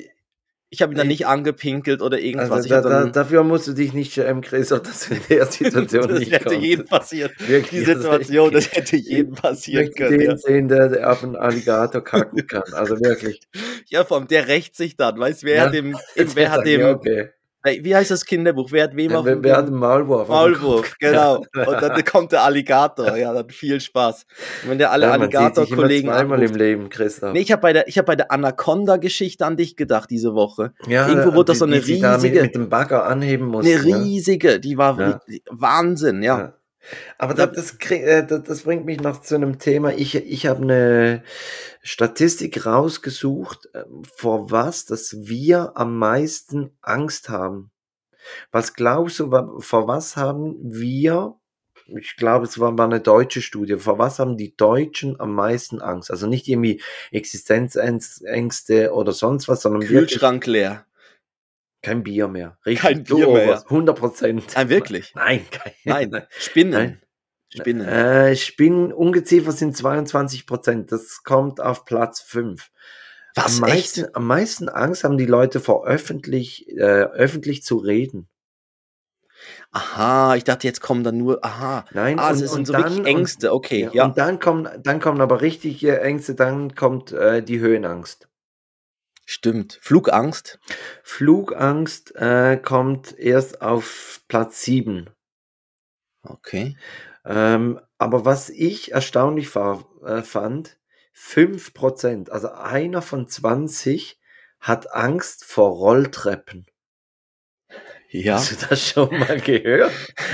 ich 0.75 0.83
habe 0.83 0.93
ihn 0.93 0.99
dann 0.99 1.07
nicht 1.07 1.27
angepinkelt 1.27 2.03
oder 2.03 2.19
irgendwas. 2.19 2.51
Also 2.51 2.69
da, 2.69 2.81
da, 2.81 3.05
dafür 3.05 3.45
musst 3.45 3.69
du 3.69 3.73
dich 3.75 3.93
nicht 3.93 4.13
schämen, 4.13 4.43
Chris, 4.43 4.69
dass 4.69 5.09
du 5.09 5.15
in 5.15 5.21
der 5.29 5.47
Situation 5.51 6.09
das 6.09 6.19
nicht 6.19 6.33
Das 6.33 6.41
hätte 6.41 6.55
jedem 6.55 6.85
passiert. 6.87 7.33
Wirklich, 7.49 7.71
die 7.71 7.85
Situation, 7.85 8.53
das 8.53 8.73
hätte 8.73 8.97
jedem 8.97 9.35
passieren 9.35 9.93
können. 9.95 10.19
Den 10.19 10.31
ja. 10.31 10.37
sehen, 10.37 10.69
der, 10.69 10.89
der 10.89 11.13
auf 11.13 11.23
einen 11.23 11.37
Alligator 11.37 12.03
kacken 12.03 12.45
kann. 12.49 12.65
Also 12.73 12.99
wirklich. 13.01 13.41
Ja, 13.87 14.05
vor 14.05 14.17
allem, 14.17 14.27
der 14.27 14.49
rächt 14.49 14.75
sich 14.75 14.97
dann. 14.97 15.19
Weißt 15.19 15.43
du, 15.43 15.47
wer 15.47 15.55
ja, 15.55 15.63
hat 15.67 15.75
dem, 15.75 15.97
wer 16.17 16.51
hat 16.51 16.67
dem, 16.67 16.83
okay. 16.87 17.31
Wie 17.65 17.97
heißt 17.97 18.11
das 18.11 18.27
Kinderbuch? 18.27 18.71
Wer 18.73 18.85
hat 18.85 18.97
wem 18.97 19.17
auf 19.17 19.25
dem 19.25 19.43
Wer 19.43 19.57
hat 19.57 19.67
einen 19.67 19.77
Maulwurf? 19.77 20.29
Maulwurf, 20.29 20.97
genau. 20.99 21.37
Und 21.39 21.83
dann 21.83 22.05
kommt 22.05 22.33
der 22.33 22.43
Alligator. 22.43 23.17
Ja, 23.17 23.33
dann 23.33 23.49
viel 23.49 23.81
Spaß. 23.81 24.27
Und 24.65 24.71
wenn 24.71 24.79
der 24.79 24.93
alle 24.93 25.07
ja, 25.07 25.13
Alligator-Kollegen 25.13 26.11
einmal 26.11 26.43
im 26.43 26.55
Leben, 26.55 26.91
Christoph. 26.91 27.33
Nee, 27.33 27.41
ich 27.41 27.53
habe 27.53 27.63
bei 27.63 27.73
der, 27.73 27.89
ich 27.89 27.97
habe 27.97 28.05
bei 28.05 28.17
der 28.17 28.31
Anaconda-Geschichte 28.31 29.47
an 29.47 29.57
dich 29.57 29.77
gedacht 29.77 30.11
diese 30.11 30.35
Woche. 30.35 30.75
Ja, 30.87 31.09
Irgendwo 31.09 31.35
wurde 31.35 31.53
das 31.53 31.61
so 31.61 31.65
eine 31.65 31.77
riesige. 31.77 32.43
mit, 32.43 32.55
dem 32.55 32.69
Bagger 32.69 33.07
anheben 33.07 33.47
muss. 33.47 33.65
Eine 33.65 33.83
riesige, 33.83 34.61
die 34.61 34.77
war. 34.77 35.21
Wahnsinn, 35.51 36.23
ja. 36.23 36.53
Aber 37.19 37.35
das, 37.35 37.77
äh, 37.91 38.27
das, 38.27 38.43
das, 38.43 38.63
bringt 38.63 38.85
mich 38.85 39.01
noch 39.01 39.21
zu 39.23 39.35
einem 39.35 39.59
Thema. 39.59 39.93
Ich, 39.93 40.15
ich 40.15 40.47
habe 40.47 40.63
eine 40.63 41.23
Statistik 41.83 42.67
rausgesucht, 42.67 43.69
ähm, 43.75 44.03
vor 44.05 44.51
was, 44.51 44.85
dass 44.85 45.17
wir 45.27 45.77
am 45.77 45.97
meisten 45.99 46.71
Angst 46.83 47.29
haben. 47.29 47.71
Was 48.51 48.75
glaubst 48.75 49.21
du, 49.21 49.31
vor 49.61 49.87
was 49.87 50.17
haben 50.17 50.57
wir, 50.63 51.37
ich 51.87 52.17
glaube, 52.17 52.47
es 52.47 52.59
war 52.59 52.73
mal 52.73 52.85
eine 52.85 53.01
deutsche 53.01 53.43
Studie, 53.43 53.77
vor 53.77 53.99
was 53.99 54.19
haben 54.19 54.37
die 54.37 54.57
Deutschen 54.57 55.21
am 55.21 55.35
meisten 55.35 55.81
Angst? 55.81 56.11
Also 56.11 56.27
nicht 56.27 56.49
irgendwie 56.49 56.81
Existenzängste 57.11 58.93
oder 58.93 59.13
sonst 59.13 59.49
was, 59.49 59.63
sondern 59.63 59.83
Kühlschrank 59.83 60.47
leer. 60.47 60.87
Kein 61.85 62.03
Bier 62.03 62.29
mehr. 62.29 62.59
Richtig 62.65 62.83
kein 62.83 63.05
Bier 63.05 63.29
mehr. 63.29 63.63
100 63.63 63.99
Prozent. 63.99 64.45
Nein, 64.55 64.69
wirklich? 64.69 65.13
Nein, 65.15 65.45
kein, 65.51 65.73
nein. 66.11 66.27
Spinnen. 66.31 66.73
Nein. 66.73 67.03
Spinnen. 67.49 67.87
Äh, 67.87 68.37
Spinnen, 68.37 68.93
Ungeziefer 68.93 69.53
sind 69.53 69.77
22 69.77 70.47
Prozent. 70.47 70.91
Das 70.91 71.23
kommt 71.23 71.61
auf 71.61 71.85
Platz 71.85 72.21
5. 72.23 72.71
Was, 73.37 73.57
am 73.57 73.69
meisten, 73.69 74.05
echt? 74.05 74.17
am 74.17 74.27
meisten 74.27 74.69
Angst 74.69 75.05
haben 75.05 75.19
die 75.19 75.27
Leute 75.27 75.61
vor 75.61 75.87
öffentlich, 75.87 76.69
äh, 76.71 76.81
öffentlich 76.81 77.63
zu 77.63 77.77
reden. 77.77 78.29
Aha, 79.73 80.37
ich 80.37 80.45
dachte, 80.45 80.67
jetzt 80.67 80.81
kommen 80.81 81.05
dann 81.05 81.19
nur, 81.19 81.45
aha. 81.45 81.85
Nein, 81.93 82.19
ah, 82.19 82.31
und, 82.31 82.41
es 82.41 82.53
sind 82.53 82.67
so 82.67 82.73
dann, 82.73 82.85
wirklich 82.85 83.07
Ängste, 83.07 83.53
okay, 83.53 83.91
ja. 83.93 84.07
Und 84.07 84.17
dann 84.17 84.39
kommen, 84.39 84.69
dann 84.83 85.01
kommen 85.01 85.21
aber 85.21 85.43
richtige 85.43 86.01
Ängste, 86.01 86.35
dann 86.35 86.75
kommt 86.75 87.13
äh, 87.13 87.43
die 87.43 87.59
Höhenangst. 87.59 88.29
Stimmt. 89.25 89.79
Flugangst? 89.81 90.59
Flugangst 91.03 92.15
äh, 92.17 92.59
kommt 92.59 93.19
erst 93.19 93.63
auf 93.63 94.21
Platz 94.29 94.63
7. 94.63 95.11
Okay. 96.23 96.77
Ähm, 97.25 97.81
aber 97.99 98.25
was 98.25 98.51
ich 98.51 98.93
erstaunlich 98.93 99.55
war, 99.55 99.87
äh, 100.05 100.23
fand, 100.23 100.79
5%, 101.15 102.31
also 102.31 102.51
einer 102.51 103.01
von 103.01 103.29
20 103.29 104.21
hat 104.61 104.93
Angst 104.93 105.45
vor 105.45 105.71
Rolltreppen. 105.71 106.67
Ja. 108.15 108.35
Hast 108.35 108.53
du 108.53 108.67
das 108.69 108.91
schon 108.91 109.19
mal 109.19 109.41
gehört? 109.41 109.91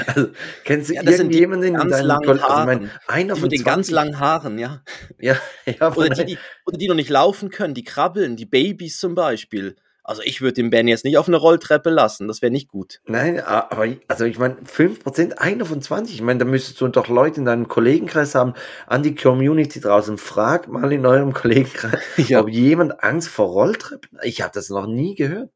Also, 0.07 0.29
kennst 0.65 0.91
du 0.91 0.95
ja, 0.95 1.03
irgendjemanden 1.03 1.71
in 1.71 1.75
ganz 1.77 2.03
langen 2.03 2.43
Haaren. 2.43 2.43
Also, 2.43 2.67
mein, 2.67 2.91
einer 3.07 3.35
die 3.35 3.41
von 3.41 3.49
den 3.49 3.65
ganz 3.65 3.91
langen 3.91 4.21
Haaren, 4.21 4.59
ja. 4.59 4.83
Ja, 5.19 5.37
ja. 5.65 5.97
Oder 5.97 6.11
die, 6.11 6.25
die, 6.27 6.39
oder 6.67 6.77
die 6.77 6.89
noch 6.89 6.95
nicht 6.95 7.09
laufen 7.09 7.49
können, 7.49 7.73
die 7.73 7.83
krabbeln, 7.83 8.37
die 8.37 8.45
Babys 8.45 8.99
zum 8.99 9.15
Beispiel. 9.15 9.77
Also 10.05 10.21
ich 10.25 10.43
würde 10.43 10.55
den 10.55 10.71
Ben 10.71 10.89
jetzt 10.89 11.05
nicht 11.05 11.17
auf 11.17 11.29
eine 11.29 11.39
Rolltreppe 11.39 11.89
lassen, 11.89 12.29
das 12.29 12.43
wäre 12.43 12.51
nicht 12.53 12.69
gut. 12.69 13.01
Nein, 13.07 13.41
aber 13.41 13.87
also 14.09 14.25
ich 14.25 14.39
meine, 14.39 14.57
5%, 14.57 15.35
einer 15.35 15.65
von 15.65 15.81
20, 15.81 16.17
ich 16.17 16.23
meine, 16.23 16.41
da 16.41 16.45
müsstest 16.45 16.81
du 16.81 16.89
doch 16.89 17.09
Leute 17.09 17.41
in 17.41 17.47
deinem 17.47 17.69
Kollegenkreis 17.69 18.35
haben, 18.35 18.55
an 18.87 19.03
die 19.03 19.15
Community 19.15 19.81
draußen. 19.81 20.19
Frag 20.19 20.69
mal 20.69 20.93
in 20.93 21.07
eurem 21.07 21.33
Kollegenkreis, 21.33 22.01
ja. 22.29 22.41
ob 22.41 22.49
jemand 22.51 23.03
Angst 23.03 23.29
vor 23.29 23.47
Rolltreppen. 23.47 24.19
Ich 24.23 24.43
habe 24.43 24.53
das 24.53 24.69
noch 24.69 24.87
nie 24.87 25.15
gehört. 25.15 25.51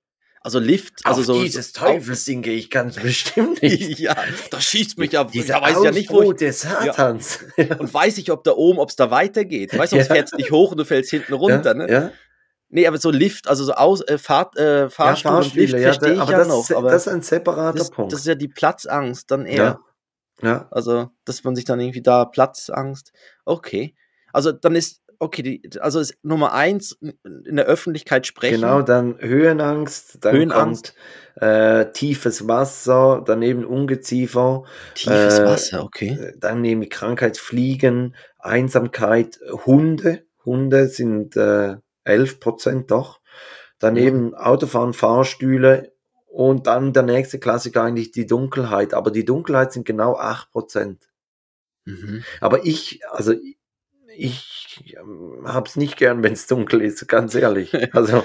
Also 0.45 0.59
Lift, 0.59 1.05
also 1.05 1.21
Auf 1.21 1.27
so. 1.27 1.43
dieses 1.43 1.73
Teufelsding 1.73 2.43
gehe 2.43 2.55
ich 2.55 2.69
ganz 2.69 2.97
bestimmt 2.97 3.63
nicht. 3.63 3.99
ja, 3.99 4.15
das 4.51 4.63
schießt 4.65 4.99
mich 4.99 5.17
ab. 5.19 5.33
Diese 5.33 5.49
Da 5.49 5.63
weiß 5.63 5.79
ich 5.79 5.85
ja 5.85 5.91
nicht, 5.91 6.11
wo 6.11 6.33
ich, 6.33 6.37
des 6.37 6.61
Satans. 6.61 7.39
und 7.79 7.93
weiß 7.95 8.19
ich, 8.19 8.31
ob 8.31 8.45
da 8.45 8.53
oben, 8.53 8.79
ob 8.79 8.91
es 8.91 8.97
da 8.97 9.11
weitergeht. 9.11 9.77
Weißt 9.77 9.95
du, 9.95 9.97
es 9.97 10.09
Ja. 10.09 10.15
fährt 10.15 10.37
nicht 10.37 10.51
hoch 10.51 10.73
und 10.73 10.77
du 10.77 10.85
fällst 10.85 11.09
hinten 11.11 11.33
runter, 11.33 11.71
ja, 11.71 11.75
ne? 11.75 11.91
Ja, 11.91 12.13
Nee, 12.69 12.87
aber 12.87 12.99
so 12.99 13.11
Lift, 13.11 13.49
also 13.49 13.65
so 13.65 13.73
aus, 13.73 14.01
äh, 14.03 14.19
Fahrt, 14.19 14.59
äh, 14.59 14.81
ja 14.81 14.89
Fahrstuhl 14.91 15.33
und 15.33 15.55
Lift 15.55 15.75
ja, 15.75 15.81
verstehe 15.81 16.15
ich 16.15 16.21
aber 16.21 16.33
ja 16.33 16.39
das, 16.39 16.49
noch. 16.49 16.71
Aber 16.73 16.91
das 16.91 17.07
ist 17.07 17.13
ein 17.13 17.23
separater 17.23 17.79
das, 17.79 17.91
Punkt. 17.91 18.13
das 18.13 18.21
ist 18.21 18.27
ja 18.27 18.35
die 18.35 18.49
Platzangst 18.49 19.31
dann 19.31 19.47
eher. 19.47 19.81
ja. 20.43 20.49
ja. 20.49 20.69
Also, 20.71 21.09
dass 21.25 21.43
man 21.45 21.57
sich 21.57 21.65
dann 21.65 21.81
irgendwie 21.81 22.03
da 22.03 22.25
Platzangst. 22.27 23.13
Okay. 23.47 23.95
Also 24.33 24.51
dann 24.53 24.75
ist, 24.75 25.01
okay, 25.25 25.43
die, 25.43 25.81
also 25.81 26.01
ist 26.01 26.17
Nummer 26.23 26.53
eins 26.53 26.99
in 27.03 27.57
der 27.57 27.65
Öffentlichkeit 27.67 28.27
sprechen. 28.27 28.61
Genau, 28.61 28.83
dann 28.83 29.19
Höhenangst, 29.19 30.19
dann 30.25 30.37
Höhenangst. 30.37 30.95
kommt 30.95 31.43
äh, 31.43 31.91
tiefes 31.93 32.47
Wasser, 32.47 33.23
daneben 33.27 33.65
Ungeziefer, 33.65 34.65
Tiefes 34.95 35.41
äh, 35.41 35.45
Wasser, 35.45 35.83
okay. 35.83 36.33
dann 36.39 36.61
nehme 36.61 36.85
ich 36.85 36.91
Krankheit, 36.91 37.39
Fliegen, 37.39 38.15
Einsamkeit, 38.39 39.41
Hunde. 39.67 40.25
Hunde 40.45 40.89
sind 40.89 41.37
äh, 41.37 41.77
11 42.05 42.41
Prozent 42.41 42.91
doch. 42.91 43.21
Daneben 43.79 44.35
Autofahren, 44.35 44.93
Fahrstühle 44.93 45.93
und 46.27 46.67
dann 46.67 46.93
der 46.93 47.03
nächste 47.03 47.39
Klassiker 47.39 47.83
eigentlich 47.83 48.13
die 48.13 48.27
Dunkelheit. 48.27 48.95
Aber 48.95 49.11
die 49.11 49.25
Dunkelheit 49.25 49.73
sind 49.73 49.85
genau 49.85 50.17
8 50.17 50.51
Prozent. 50.51 51.09
Mhm. 51.85 52.25
Aber 52.41 52.65
ich, 52.65 53.01
also 53.11 53.35
ich 54.17 54.95
ähm, 54.99 55.43
hab's 55.45 55.77
nicht 55.77 55.97
gern, 55.97 56.23
wenn 56.23 56.33
es 56.33 56.47
dunkel 56.47 56.83
ist, 56.83 57.07
ganz 57.09 57.35
ehrlich. 57.35 57.73
Also 57.95 58.25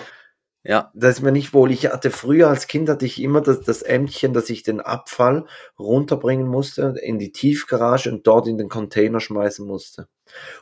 Ja. 0.63 0.91
das 0.93 1.17
ist 1.17 1.21
mir 1.21 1.31
nicht 1.31 1.53
wohl. 1.53 1.71
Ich 1.71 1.87
hatte 1.87 2.11
früher 2.11 2.49
als 2.49 2.67
Kind 2.67 2.89
hatte 2.89 3.05
ich 3.05 3.21
immer 3.21 3.41
das, 3.41 3.61
das 3.61 3.81
Ämtchen, 3.81 4.33
dass 4.33 4.49
ich 4.49 4.63
den 4.63 4.81
Abfall 4.81 5.45
runterbringen 5.79 6.47
musste 6.47 6.95
in 7.01 7.19
die 7.19 7.31
Tiefgarage 7.31 8.11
und 8.11 8.27
dort 8.27 8.47
in 8.47 8.57
den 8.57 8.69
Container 8.69 9.19
schmeißen 9.19 9.65
musste. 9.65 10.07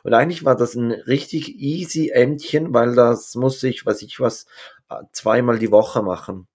Und 0.04 0.14
eigentlich 0.14 0.44
war 0.44 0.56
das 0.56 0.74
ein 0.74 0.92
richtig 0.92 1.56
easy 1.56 2.10
Ämtchen, 2.10 2.72
weil 2.74 2.94
das 2.94 3.34
musste 3.34 3.68
ich, 3.68 3.86
was 3.86 4.02
ich 4.02 4.20
was, 4.20 4.46
zweimal 5.12 5.58
die 5.58 5.70
Woche 5.70 6.02
machen. 6.02 6.48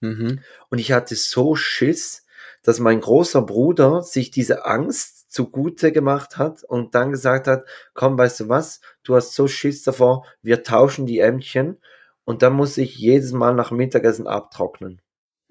Mhm. 0.00 0.40
Und 0.70 0.78
ich 0.78 0.92
hatte 0.92 1.14
so 1.14 1.54
Schiss, 1.54 2.24
dass 2.62 2.80
mein 2.80 3.00
großer 3.00 3.42
Bruder 3.42 4.02
sich 4.02 4.30
diese 4.30 4.64
Angst 4.66 5.15
zugute 5.36 5.92
gemacht 5.92 6.38
hat 6.38 6.64
und 6.64 6.94
dann 6.94 7.10
gesagt 7.10 7.46
hat, 7.46 7.66
komm, 7.92 8.16
weißt 8.16 8.40
du 8.40 8.48
was, 8.48 8.80
du 9.04 9.14
hast 9.14 9.34
so 9.34 9.46
Schiss 9.46 9.82
davor, 9.82 10.24
wir 10.42 10.62
tauschen 10.62 11.04
die 11.04 11.18
Ämtchen 11.18 11.78
und 12.24 12.42
dann 12.42 12.54
muss 12.54 12.78
ich 12.78 12.96
jedes 12.96 13.32
Mal 13.32 13.54
nach 13.54 13.70
Mittagessen 13.70 14.26
abtrocknen. 14.26 15.02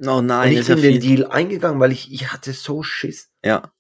Oh 0.04 0.22
nein, 0.22 0.54
und 0.54 0.60
ich 0.60 0.68
ja 0.68 0.76
bin 0.76 1.00
den. 1.00 1.00
Deal 1.00 1.28
eingegangen, 1.28 1.80
weil 1.80 1.92
ich, 1.92 2.12
ich 2.12 2.34
hatte 2.34 2.52
so 2.52 2.82
Schiss. 2.82 3.30
Ja. 3.44 3.72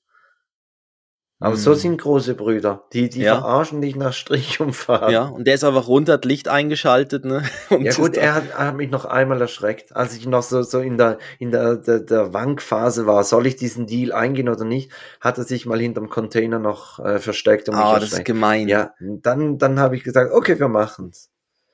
Aber 1.39 1.57
so 1.57 1.73
sind 1.73 1.99
große 2.01 2.33
Brüder, 2.33 2.85
die, 2.93 3.09
die 3.09 3.19
Ja. 3.21 3.35
verarschen 3.39 3.81
dich 3.81 3.97
nach 3.97 4.13
Strich 4.13 4.61
und 4.61 4.71
Faden. 4.73 5.09
Ja, 5.11 5.23
und 5.25 5.45
der 5.45 5.55
ist 5.55 5.65
einfach 5.65 5.87
runter, 5.89 6.13
hat 6.13 6.23
Licht 6.25 6.47
eingeschaltet, 6.47 7.25
ne? 7.25 7.43
Und 7.69 7.81
Ja 7.85 7.93
gut, 7.93 8.15
er 8.15 8.35
hat, 8.35 8.49
er 8.51 8.67
hat 8.67 8.75
mich 8.77 8.89
noch 8.89 9.03
einmal 9.03 9.41
erschreckt, 9.41 9.93
als 9.95 10.15
ich 10.15 10.25
noch 10.25 10.43
so, 10.43 10.61
so 10.63 10.79
in 10.79 10.97
der, 10.97 11.17
in 11.37 11.51
der, 11.51 11.75
der, 11.75 11.99
der 11.99 12.33
Wankphase 12.33 13.05
war, 13.05 13.23
soll 13.25 13.47
ich 13.47 13.57
diesen 13.57 13.85
Deal 13.85 14.13
eingehen 14.13 14.47
oder 14.47 14.63
nicht, 14.63 14.91
hat 15.19 15.37
er 15.37 15.43
sich 15.43 15.65
mal 15.65 15.79
hinterm 15.79 16.07
Container 16.09 16.57
noch 16.57 16.99
äh, 16.99 17.19
versteckt 17.19 17.67
und 17.67 17.75
mich 17.75 17.83
Ah, 17.83 17.95
das 17.95 18.05
ist 18.05 18.09
erschreckt. 18.11 18.27
gemein. 18.27 18.69
Ja, 18.69 18.93
dann, 19.01 19.57
dann 19.57 19.77
habe 19.79 19.97
ich 19.97 20.03
gesagt, 20.05 20.31
okay, 20.31 20.57
wir 20.57 20.69
machen's. 20.69 21.31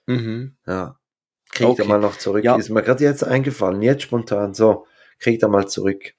Mhm. 0.08 0.56
Ja. 0.66 0.98
Kriegt 1.52 1.70
Okay. 1.70 1.82
er 1.84 1.88
mal 1.88 2.00
noch 2.00 2.18
zurück. 2.18 2.44
Ja. 2.44 2.56
Ist 2.56 2.70
mir 2.70 2.82
gerade 2.82 3.04
jetzt 3.04 3.24
eingefallen, 3.24 3.84
jetzt 3.84 4.02
spontan, 4.02 4.56
so, 4.56 4.88
kriegt 5.20 5.44
er 5.44 5.50
mal 5.50 5.68
zurück. 5.68 6.14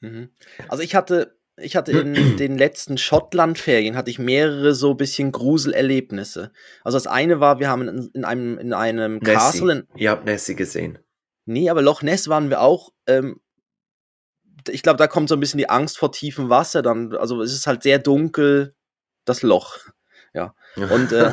Mhm. 0.00 0.30
Also 0.68 0.82
ich 0.82 0.94
hatte, 0.94 1.36
ich 1.56 1.76
hatte 1.76 1.92
in 1.92 2.14
den 2.36 2.58
letzten 2.58 2.98
Schottland-Ferien 2.98 3.96
hatte 3.96 4.10
ich 4.10 4.18
mehrere 4.18 4.74
so 4.74 4.94
bisschen 4.94 5.32
Gruselerlebnisse. 5.32 6.52
Also 6.82 6.96
das 6.96 7.06
eine 7.06 7.40
war, 7.40 7.58
wir 7.60 7.68
haben 7.68 7.88
in, 7.88 8.10
in 8.14 8.24
einem, 8.24 8.58
in 8.58 8.72
einem 8.72 9.20
Castle 9.20 9.72
in, 9.72 9.86
Ihr 9.96 10.10
habt 10.10 10.24
Nessie 10.24 10.54
gesehen. 10.54 10.98
Nee, 11.46 11.68
aber 11.70 11.82
Loch 11.82 12.02
Ness 12.02 12.28
waren 12.28 12.50
wir 12.50 12.60
auch. 12.60 12.90
Ähm, 13.06 13.40
ich 14.68 14.82
glaube, 14.82 14.96
da 14.96 15.06
kommt 15.06 15.28
so 15.28 15.36
ein 15.36 15.40
bisschen 15.40 15.58
die 15.58 15.68
Angst 15.68 15.98
vor 15.98 16.10
tiefem 16.10 16.48
Wasser 16.48 16.82
dann. 16.82 17.14
Also 17.14 17.42
es 17.42 17.52
ist 17.52 17.66
halt 17.66 17.82
sehr 17.82 17.98
dunkel, 17.98 18.74
das 19.24 19.42
Loch. 19.42 19.78
Ja. 20.32 20.54
Und, 20.76 21.12
äh, 21.12 21.32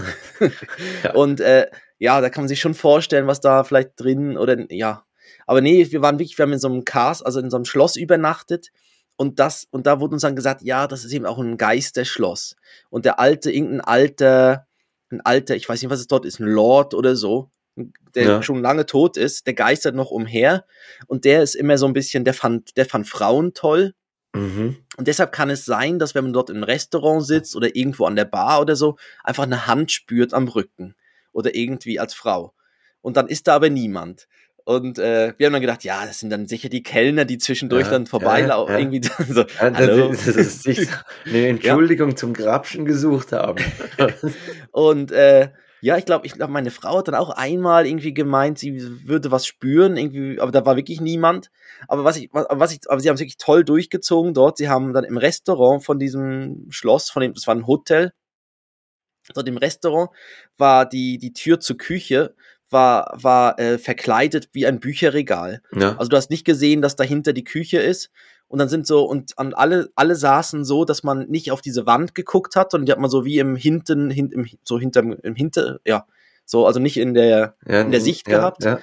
Ja. 1.03 1.13
und 1.13 1.39
äh, 1.39 1.67
ja, 1.97 2.19
da 2.21 2.29
kann 2.29 2.43
man 2.43 2.47
sich 2.47 2.59
schon 2.59 2.73
vorstellen, 2.73 3.27
was 3.27 3.41
da 3.41 3.63
vielleicht 3.63 3.91
drin 3.95 4.37
oder 4.37 4.71
ja. 4.71 5.05
Aber 5.45 5.61
nee, 5.61 5.91
wir 5.91 6.01
waren 6.01 6.19
wirklich, 6.19 6.37
wir 6.37 6.43
haben 6.43 6.53
in 6.53 6.59
so 6.59 6.67
einem 6.67 6.83
Cast, 6.83 7.25
also 7.25 7.39
in 7.39 7.49
so 7.49 7.57
einem 7.57 7.65
Schloss 7.65 7.95
übernachtet. 7.95 8.71
Und 9.21 9.37
das, 9.37 9.67
und 9.69 9.85
da 9.85 9.99
wurde 9.99 10.13
uns 10.13 10.23
dann 10.23 10.35
gesagt, 10.35 10.63
ja, 10.63 10.87
das 10.87 11.05
ist 11.05 11.13
eben 11.13 11.27
auch 11.27 11.37
ein 11.37 11.55
Geisterschloss. 11.55 12.55
Und 12.89 13.05
der 13.05 13.19
alte, 13.19 13.51
irgendein 13.51 13.81
alter, 13.81 14.65
ein 15.11 15.21
alter, 15.21 15.55
ich 15.55 15.69
weiß 15.69 15.79
nicht, 15.79 15.91
was 15.91 15.99
es 15.99 16.07
dort 16.07 16.25
ist, 16.25 16.39
ein 16.39 16.47
Lord 16.47 16.95
oder 16.95 17.15
so, 17.15 17.51
der 18.15 18.23
Ja. 18.23 18.41
schon 18.41 18.63
lange 18.63 18.87
tot 18.87 19.17
ist, 19.17 19.45
der 19.45 19.53
geistert 19.53 19.93
noch 19.93 20.09
umher. 20.09 20.65
Und 21.05 21.23
der 21.23 21.43
ist 21.43 21.53
immer 21.53 21.77
so 21.77 21.85
ein 21.85 21.93
bisschen, 21.93 22.25
der 22.25 22.33
fand, 22.33 22.75
der 22.77 22.87
fand 22.87 23.07
Frauen 23.07 23.53
toll. 23.53 23.93
Mhm. 24.33 24.77
Und 24.97 25.07
deshalb 25.07 25.31
kann 25.31 25.51
es 25.51 25.65
sein, 25.65 25.99
dass 25.99 26.15
wenn 26.15 26.23
man 26.23 26.33
dort 26.33 26.49
im 26.49 26.63
Restaurant 26.63 27.23
sitzt 27.23 27.55
oder 27.55 27.75
irgendwo 27.75 28.05
an 28.05 28.15
der 28.15 28.25
Bar 28.25 28.59
oder 28.59 28.75
so, 28.75 28.97
einfach 29.23 29.43
eine 29.43 29.67
Hand 29.67 29.91
spürt 29.91 30.33
am 30.33 30.47
Rücken. 30.47 30.95
Oder 31.31 31.53
irgendwie 31.53 31.99
als 31.99 32.15
Frau. 32.15 32.55
Und 33.01 33.17
dann 33.17 33.27
ist 33.27 33.45
da 33.47 33.53
aber 33.53 33.69
niemand. 33.69 34.27
Und 34.65 34.99
äh, 34.99 35.33
wir 35.37 35.47
haben 35.47 35.53
dann 35.53 35.61
gedacht, 35.61 35.83
ja, 35.83 36.05
das 36.05 36.19
sind 36.19 36.29
dann 36.29 36.47
sicher 36.47 36.69
die 36.69 36.83
Kellner, 36.83 37.25
die 37.25 37.37
zwischendurch 37.37 37.85
Ja, 37.85 37.91
dann 37.91 38.05
vorbeilaufen. 38.05 38.73
ja, 38.73 38.79
ja. 38.79 38.85
Irgendwie 38.85 39.09
so, 39.33 39.43
das, 39.43 39.59
hallo. 39.59 40.09
das 40.09 40.27
ist 40.27 40.63
sich 40.63 40.87
eine 41.25 41.47
Entschuldigung 41.47 42.15
zum 42.15 42.33
Grabschen 42.33 42.85
gesucht 42.85 43.31
haben. 43.31 43.63
Und 44.71 45.11
äh, 45.11 45.49
ja, 45.83 45.97
ich 45.97 46.05
glaube, 46.05 46.27
ich 46.27 46.33
glaube, 46.33 46.53
meine 46.53 46.69
Frau 46.69 46.99
hat 46.99 47.07
dann 47.07 47.15
auch 47.15 47.31
einmal 47.31 47.87
irgendwie 47.87 48.13
gemeint, 48.13 48.59
sie 48.59 48.79
würde 49.07 49.31
was 49.31 49.47
spüren, 49.47 49.97
irgendwie, 49.97 50.39
aber 50.39 50.51
da 50.51 50.63
war 50.63 50.75
wirklich 50.75 51.01
niemand. 51.01 51.49
Aber 51.87 52.03
was 52.03 52.17
ich, 52.17 52.29
was, 52.31 52.45
was 52.49 52.71
ich, 52.71 52.81
aber 52.87 52.99
sie 52.99 53.09
haben 53.09 53.15
es 53.15 53.21
wirklich 53.21 53.37
toll 53.37 53.63
durchgezogen 53.63 54.35
dort. 54.35 54.57
Sie 54.57 54.69
haben 54.69 54.93
dann 54.93 55.03
im 55.03 55.17
Restaurant 55.17 55.83
von 55.83 55.97
diesem 55.97 56.67
Schloss, 56.69 57.09
von 57.09 57.21
dem, 57.23 57.33
das 57.33 57.47
war 57.47 57.55
ein 57.55 57.65
Hotel, 57.65 58.11
dort 59.33 59.47
im 59.47 59.57
Restaurant 59.57 60.11
war 60.57 60.87
die, 60.87 61.17
die 61.17 61.33
Tür 61.33 61.59
zur 61.59 61.77
Küche 61.77 62.35
war, 62.71 63.13
war 63.21 63.59
äh, 63.59 63.77
verkleidet 63.77 64.49
wie 64.53 64.65
ein 64.65 64.79
Bücherregal. 64.79 65.61
ja. 65.73 65.95
Also 65.97 66.09
du 66.09 66.17
hast 66.17 66.29
nicht 66.29 66.45
gesehen, 66.45 66.81
dass 66.81 66.95
dahinter 66.95 67.33
die 67.33 67.43
Küche 67.43 67.79
ist. 67.79 68.09
Und 68.47 68.59
dann 68.59 68.67
sind 68.67 68.85
so, 68.85 69.05
und 69.05 69.37
an 69.37 69.53
alle, 69.53 69.89
alle 69.95 70.13
saßen 70.13 70.65
so, 70.65 70.83
dass 70.83 71.03
man 71.03 71.29
nicht 71.29 71.51
auf 71.51 71.61
diese 71.61 71.85
Wand 71.85 72.15
geguckt 72.15 72.57
hat, 72.57 72.71
sondern 72.71 72.85
die 72.85 72.91
hat 72.91 72.99
man 72.99 73.09
so 73.09 73.23
wie 73.23 73.39
im 73.39 73.55
hinten, 73.55 74.09
hin, 74.09 74.29
im, 74.29 74.45
so 74.63 74.77
hinterm, 74.77 75.13
im 75.23 75.35
hinter, 75.35 75.79
ja, 75.85 76.05
so, 76.45 76.65
also 76.65 76.81
nicht 76.81 76.97
in 76.97 77.13
der, 77.13 77.55
ja, 77.65 77.81
in 77.81 77.91
der 77.91 78.01
Sicht 78.01 78.27
ja, 78.27 78.37
gehabt. 78.37 78.65
Ja. 78.65 78.79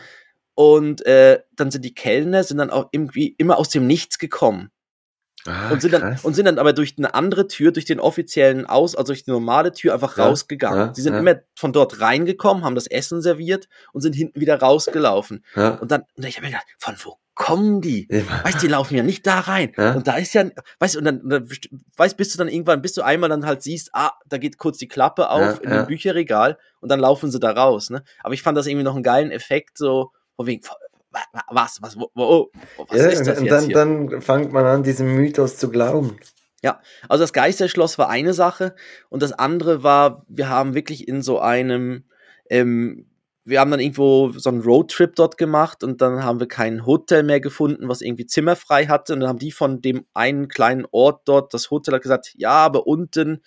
und 0.54 1.04
äh, 1.04 1.40
dann 1.54 1.70
sind 1.70 1.84
die 1.84 1.94
Kellner, 1.94 2.44
sind 2.44 2.56
dann 2.56 2.70
auch 2.70 2.88
irgendwie 2.92 3.34
immer 3.36 3.58
aus 3.58 3.68
dem 3.68 3.86
Nichts 3.86 4.18
gekommen. 4.18 4.70
Ah, 5.46 5.70
und 5.70 5.80
sind 5.80 5.92
dann, 5.92 6.18
und 6.22 6.34
sind 6.34 6.44
dann 6.46 6.58
aber 6.58 6.72
durch 6.72 6.94
eine 6.98 7.14
andere 7.14 7.46
Tür, 7.46 7.72
durch 7.72 7.84
den 7.84 8.00
offiziellen 8.00 8.66
Aus, 8.66 8.94
also 8.96 9.12
durch 9.12 9.24
die 9.24 9.30
normale 9.30 9.72
Tür 9.72 9.94
einfach 9.94 10.16
Ja, 10.18 10.26
rausgegangen. 10.26 10.78
ja, 10.88 10.94
Sie 10.94 11.02
sind 11.02 11.14
ja. 11.14 11.20
immer 11.20 11.36
von 11.54 11.72
dort 11.72 12.00
reingekommen, 12.00 12.64
haben 12.64 12.74
das 12.74 12.86
Essen 12.86 13.22
serviert 13.22 13.68
und 13.92 14.00
sind 14.00 14.14
hinten 14.14 14.40
wieder 14.40 14.58
rausgelaufen. 14.60 15.44
Und 15.54 15.90
dann, 15.90 16.02
und 16.16 16.24
ich 16.26 16.36
habe 16.36 16.46
mir 16.46 16.52
gedacht, 16.52 16.66
von 16.78 16.94
wo 17.02 17.16
kommen 17.34 17.80
die? 17.80 18.08
Weißt 18.42 18.56
du, 18.56 18.66
die 18.66 18.72
laufen 18.72 18.96
ja 18.96 19.04
nicht 19.04 19.24
da 19.24 19.38
rein. 19.38 19.72
Und 19.76 20.08
da 20.08 20.16
ist 20.16 20.34
ja, 20.34 20.44
weißt 20.80 20.96
du, 20.96 20.98
und 20.98 21.04
dann, 21.04 21.28
dann 21.28 21.48
weißt, 21.96 22.16
bist 22.16 22.34
du 22.34 22.38
dann 22.38 22.48
irgendwann, 22.48 22.82
bis 22.82 22.94
du 22.94 23.02
einmal 23.02 23.28
dann 23.30 23.46
halt 23.46 23.62
siehst, 23.62 23.90
ah, 23.92 24.10
da 24.26 24.38
geht 24.38 24.58
kurz 24.58 24.76
die 24.78 24.88
Klappe 24.88 25.30
auf 25.30 25.62
in 25.62 25.70
dem 25.70 25.86
Bücherregal 25.86 26.58
und 26.80 26.90
dann 26.90 26.98
laufen 26.98 27.30
sie 27.30 27.38
da 27.38 27.52
raus, 27.52 27.90
ne? 27.90 28.02
Aber 28.24 28.34
ich 28.34 28.42
fand 28.42 28.58
das 28.58 28.66
irgendwie 28.66 28.84
noch 28.84 28.94
einen 28.94 29.04
geilen 29.04 29.30
Effekt, 29.30 29.78
so, 29.78 30.10
von 30.34 30.46
wegen, 30.46 30.62
was, 31.50 31.80
was, 31.80 31.96
wo, 31.96 32.10
wo, 32.14 32.50
was 32.88 32.98
ja, 32.98 33.06
ist 33.08 33.26
das 33.26 33.40
und 33.40 33.50
dann, 33.50 33.64
hier? 33.64 33.74
dann 33.74 34.20
fängt 34.20 34.52
man 34.52 34.64
an, 34.64 34.82
diesem 34.82 35.14
Mythos 35.14 35.56
zu 35.56 35.70
glauben. 35.70 36.18
Also 37.08 37.22
das 37.22 37.32
Geisterschloss 37.32 37.98
war 37.98 38.08
eine 38.08 38.34
Sache 38.34 38.74
und 39.08 39.22
das 39.22 39.32
andere 39.32 39.82
war, 39.82 40.24
wir 40.28 40.48
haben 40.48 40.74
wirklich 40.74 41.06
in 41.06 41.22
so 41.22 41.38
einem, 41.38 42.04
ähm, 42.50 43.06
wir 43.44 43.60
haben 43.60 43.70
dann 43.70 43.80
irgendwo 43.80 44.32
so 44.32 44.50
einen 44.50 44.60
Roadtrip 44.60 45.14
dort 45.14 45.38
gemacht 45.38 45.82
und 45.82 46.02
dann 46.02 46.24
haben 46.24 46.40
wir 46.40 46.48
kein 46.48 46.84
Hotel 46.84 47.22
mehr 47.22 47.40
gefunden, 47.40 47.88
was 47.88 48.02
irgendwie 48.02 48.26
Zimmer 48.26 48.56
frei 48.56 48.86
hatte 48.86 49.14
und 49.14 49.20
dann 49.20 49.28
haben 49.28 49.38
die 49.38 49.52
von 49.52 49.80
dem 49.80 50.04
einen 50.14 50.48
kleinen 50.48 50.86
Ort 50.90 51.22
dort, 51.26 51.54
das 51.54 51.70
Hotel 51.70 51.94
hat 51.94 52.02
gesagt, 52.02 52.34
ja, 52.36 52.50
aber 52.50 52.86
unten 52.86 53.42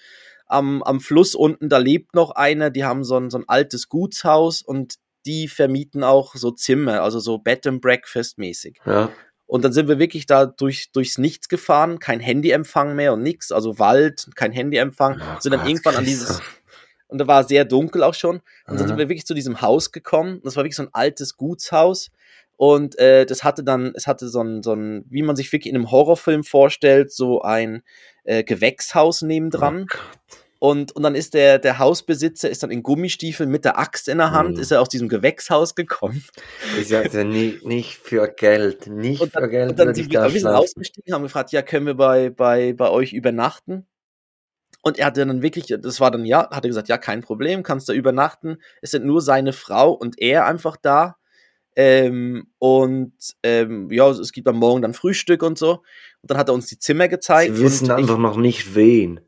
am, 0.47 0.81
am 0.83 0.99
Fluss 0.99 1.35
unten, 1.35 1.69
da 1.69 1.77
lebt 1.77 2.15
noch 2.15 2.31
einer, 2.31 2.69
die 2.69 2.83
haben 2.83 3.03
so 3.03 3.17
ein, 3.17 3.29
so 3.29 3.37
ein 3.37 3.45
altes 3.47 3.89
Gutshaus 3.89 4.61
und 4.61 4.95
die 5.25 5.47
vermieten 5.47 6.03
auch 6.03 6.35
so 6.35 6.51
Zimmer, 6.51 7.01
also 7.01 7.19
so 7.19 7.37
Bed 7.37 7.67
and 7.67 7.81
Breakfast 7.81 8.37
mäßig. 8.37 8.79
Ja. 8.85 9.09
Und 9.45 9.65
dann 9.65 9.73
sind 9.73 9.89
wir 9.89 9.99
wirklich 9.99 10.25
da 10.25 10.45
durch, 10.45 10.91
durchs 10.93 11.17
Nichts 11.17 11.49
gefahren, 11.49 11.99
kein 11.99 12.21
Handyempfang 12.21 12.95
mehr 12.95 13.11
und 13.13 13.21
nix, 13.21 13.51
also 13.51 13.79
Wald, 13.79 14.29
kein 14.35 14.53
Handyempfang. 14.53 15.19
Oh 15.19 15.39
sind 15.39 15.51
dann 15.51 15.61
Gott, 15.61 15.69
irgendwann 15.69 15.95
an 15.97 16.05
dieses, 16.05 16.41
und 17.11 17.17
da 17.17 17.27
war 17.27 17.43
sehr 17.43 17.65
dunkel 17.65 18.03
auch 18.03 18.13
schon. 18.13 18.37
Und 18.67 18.79
dann 18.79 18.87
sind 18.87 18.97
wir 18.97 19.09
wirklich 19.09 19.25
zu 19.25 19.33
diesem 19.33 19.61
Haus 19.61 19.91
gekommen. 19.91 20.39
Das 20.45 20.55
war 20.55 20.63
wirklich 20.63 20.77
so 20.77 20.83
ein 20.83 20.93
altes 20.93 21.35
Gutshaus. 21.35 22.11
Und 22.55 22.97
äh, 22.99 23.25
das 23.25 23.43
hatte 23.43 23.65
dann, 23.65 23.91
es 23.95 24.07
hatte 24.07 24.29
so 24.29 24.41
ein, 24.41 24.63
so 24.63 24.73
ein, 24.73 25.03
wie 25.09 25.21
man 25.21 25.35
sich 25.35 25.51
wirklich 25.51 25.69
in 25.69 25.75
einem 25.75 25.91
Horrorfilm 25.91 26.45
vorstellt, 26.45 27.11
so 27.11 27.41
ein 27.41 27.83
äh, 28.23 28.45
Gewächshaus 28.45 29.23
nebendran. 29.23 29.87
Oh 29.91 30.35
Und, 30.63 30.91
und 30.95 31.01
dann 31.01 31.15
ist 31.15 31.33
der, 31.33 31.57
der 31.57 31.79
Hausbesitzer 31.79 32.47
ist 32.47 32.61
dann 32.61 32.69
in 32.69 32.83
Gummistiefeln 32.83 33.49
mit 33.49 33.65
der 33.65 33.79
Axt 33.79 34.07
in 34.07 34.19
der 34.19 34.29
Hand, 34.29 34.57
Mhm. 34.57 34.61
ist 34.61 34.69
er 34.69 34.79
aus 34.79 34.89
diesem 34.89 35.09
Gewächshaus 35.09 35.73
gekommen. 35.73 36.23
Ich 36.79 36.89
sagte 36.89 37.25
nie, 37.25 37.59
nicht 37.63 37.97
für 37.97 38.27
Geld, 38.27 38.85
nicht 38.85 39.21
Und 39.21 39.31
für 39.33 39.41
dann, 39.41 39.49
Geld 39.49 39.69
und 39.71 39.79
dann 39.79 39.95
sind 39.95 40.11
wir, 40.11 40.29
sind 40.29 40.45
ausgestiegen, 40.45 41.15
haben 41.15 41.23
gefragt, 41.23 41.51
ja, 41.51 41.63
können 41.63 41.87
wir 41.87 41.95
bei, 41.95 42.29
bei, 42.29 42.73
bei 42.73 42.91
euch 42.91 43.11
übernachten? 43.11 43.87
Und 44.83 44.99
er 44.99 45.07
hatte 45.07 45.25
dann 45.25 45.41
wirklich, 45.41 45.65
das 45.65 45.99
war 45.99 46.11
dann 46.11 46.25
ja, 46.25 46.47
hat 46.51 46.63
er 46.63 46.69
gesagt, 46.69 46.89
ja, 46.89 46.99
kein 46.99 47.21
Problem, 47.21 47.63
kannst 47.63 47.89
da 47.89 47.93
übernachten. 47.93 48.57
Es 48.83 48.91
sind 48.91 49.03
nur 49.03 49.21
seine 49.21 49.53
Frau 49.53 49.91
und 49.91 50.21
er 50.21 50.45
einfach 50.45 50.77
da. 50.77 51.15
Ähm, 51.75 52.51
und 52.59 53.13
ähm, 53.41 53.89
ja, 53.91 54.07
es 54.11 54.31
gibt 54.31 54.47
am 54.47 54.57
Morgen 54.57 54.83
dann 54.83 54.93
Frühstück 54.93 55.41
und 55.41 55.57
so. 55.57 55.77
Und 56.21 56.29
dann 56.29 56.37
hat 56.37 56.49
er 56.49 56.53
uns 56.53 56.67
die 56.67 56.77
Zimmer 56.77 57.07
gezeigt. 57.07 57.55
Sie 57.55 57.63
wissen 57.63 57.85
und 57.89 57.97
ich, 57.97 58.03
einfach 58.03 58.19
noch 58.19 58.37
nicht 58.37 58.75
wen. 58.75 59.21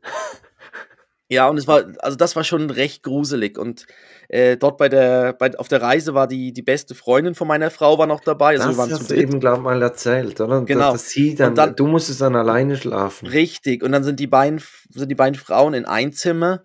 Ja, 1.28 1.48
und 1.48 1.56
es 1.58 1.66
war, 1.66 1.84
also 2.00 2.16
das 2.16 2.36
war 2.36 2.44
schon 2.44 2.70
recht 2.70 3.02
gruselig. 3.02 3.58
Und 3.58 3.86
äh, 4.28 4.56
dort 4.56 4.76
bei 4.78 4.88
der, 4.88 5.32
bei, 5.32 5.56
auf 5.58 5.68
der 5.68 5.80
Reise 5.82 6.14
war 6.14 6.26
die, 6.28 6.52
die 6.52 6.62
beste 6.62 6.94
Freundin 6.94 7.34
von 7.34 7.48
meiner 7.48 7.70
Frau 7.70 7.98
war 7.98 8.06
noch 8.06 8.20
dabei. 8.20 8.52
Also 8.58 8.64
wir 8.64 8.68
Das 8.68 8.76
waren 8.78 8.90
zu 8.90 8.98
hast 8.98 9.10
du 9.10 9.14
eben, 9.16 9.40
glaub 9.40 9.60
mal, 9.60 9.80
erzählt, 9.82 10.40
oder? 10.40 10.62
Genau. 10.62 10.92
Dass 10.92 11.08
sie 11.08 11.34
dann, 11.34 11.50
Und 11.50 11.54
dann- 11.58 11.76
du 11.76 11.86
musstest 11.86 12.20
dann 12.20 12.36
alleine 12.36 12.76
schlafen. 12.76 13.26
Richtig. 13.28 13.82
Und 13.82 13.92
dann 13.92 14.04
sind 14.04 14.20
die 14.20 14.26
beiden, 14.26 14.62
sind 14.90 15.08
die 15.10 15.14
beiden 15.14 15.38
Frauen 15.38 15.74
in 15.74 15.84
ein 15.86 16.12
Zimmer. 16.12 16.64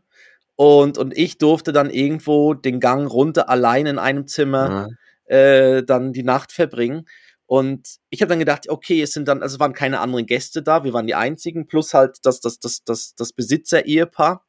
Und, 0.56 0.98
und 0.98 1.18
ich 1.18 1.38
durfte 1.38 1.72
dann 1.72 1.90
irgendwo 1.90 2.54
den 2.54 2.82
Gang 2.82 3.10
runter 3.10 3.48
allein 3.48 3.86
in 3.86 3.98
einem 3.98 4.28
Zimmer 4.28 4.90
Ja. 5.30 5.36
äh, 5.38 5.84
dann 5.86 6.12
die 6.12 6.24
Nacht 6.24 6.52
verbringen. 6.52 7.06
Und 7.46 7.88
ich 8.10 8.22
habe 8.22 8.30
dann 8.30 8.40
gedacht, 8.40 8.70
okay, 8.70 9.02
es 9.02 9.14
sind 9.14 9.28
dann, 9.28 9.42
also 9.42 9.56
es 9.56 9.60
waren 9.60 9.74
keine 9.74 10.02
anderen 10.02 10.26
Gäste 10.26 10.62
da, 10.62 10.84
wir 10.84 10.94
waren 10.94 11.08
die 11.08 11.16
einzigen, 11.16 11.66
plus 11.66 11.94
halt 11.94 12.18
das, 12.24 12.42
das, 12.42 12.60
das, 12.60 12.84
das, 12.84 13.16
das 13.16 13.32
Besitzer-Ehepaar. 13.34 14.44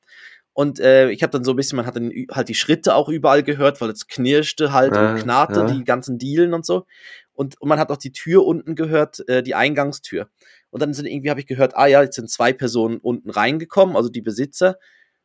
Und 0.60 0.78
äh, 0.78 1.08
ich 1.08 1.22
habe 1.22 1.30
dann 1.30 1.42
so 1.42 1.54
ein 1.54 1.56
bisschen, 1.56 1.76
man 1.76 1.86
hat 1.86 1.96
dann 1.96 2.12
halt 2.30 2.50
die 2.50 2.54
Schritte 2.54 2.94
auch 2.94 3.08
überall 3.08 3.42
gehört, 3.42 3.80
weil 3.80 3.88
es 3.88 4.08
knirschte 4.08 4.74
halt 4.74 4.94
Ja, 4.94 5.12
und 5.12 5.22
knarrte, 5.22 5.60
ja. 5.60 5.64
die 5.64 5.84
ganzen 5.84 6.18
Dielen 6.18 6.52
und 6.52 6.66
so. 6.66 6.84
Und, 7.32 7.58
und 7.62 7.68
man 7.70 7.78
hat 7.78 7.90
auch 7.90 7.96
die 7.96 8.12
Tür 8.12 8.44
unten 8.44 8.74
gehört, 8.74 9.26
äh, 9.26 9.42
die 9.42 9.54
Eingangstür. 9.54 10.28
Und 10.68 10.82
dann 10.82 10.92
sind 10.92 11.06
irgendwie, 11.06 11.30
habe 11.30 11.40
ich 11.40 11.46
gehört, 11.46 11.78
ah 11.78 11.86
ja, 11.86 12.02
jetzt 12.02 12.16
sind 12.16 12.28
zwei 12.28 12.52
Personen 12.52 12.98
unten 12.98 13.30
reingekommen, 13.30 13.96
also 13.96 14.10
die 14.10 14.20
Besitzer. 14.20 14.76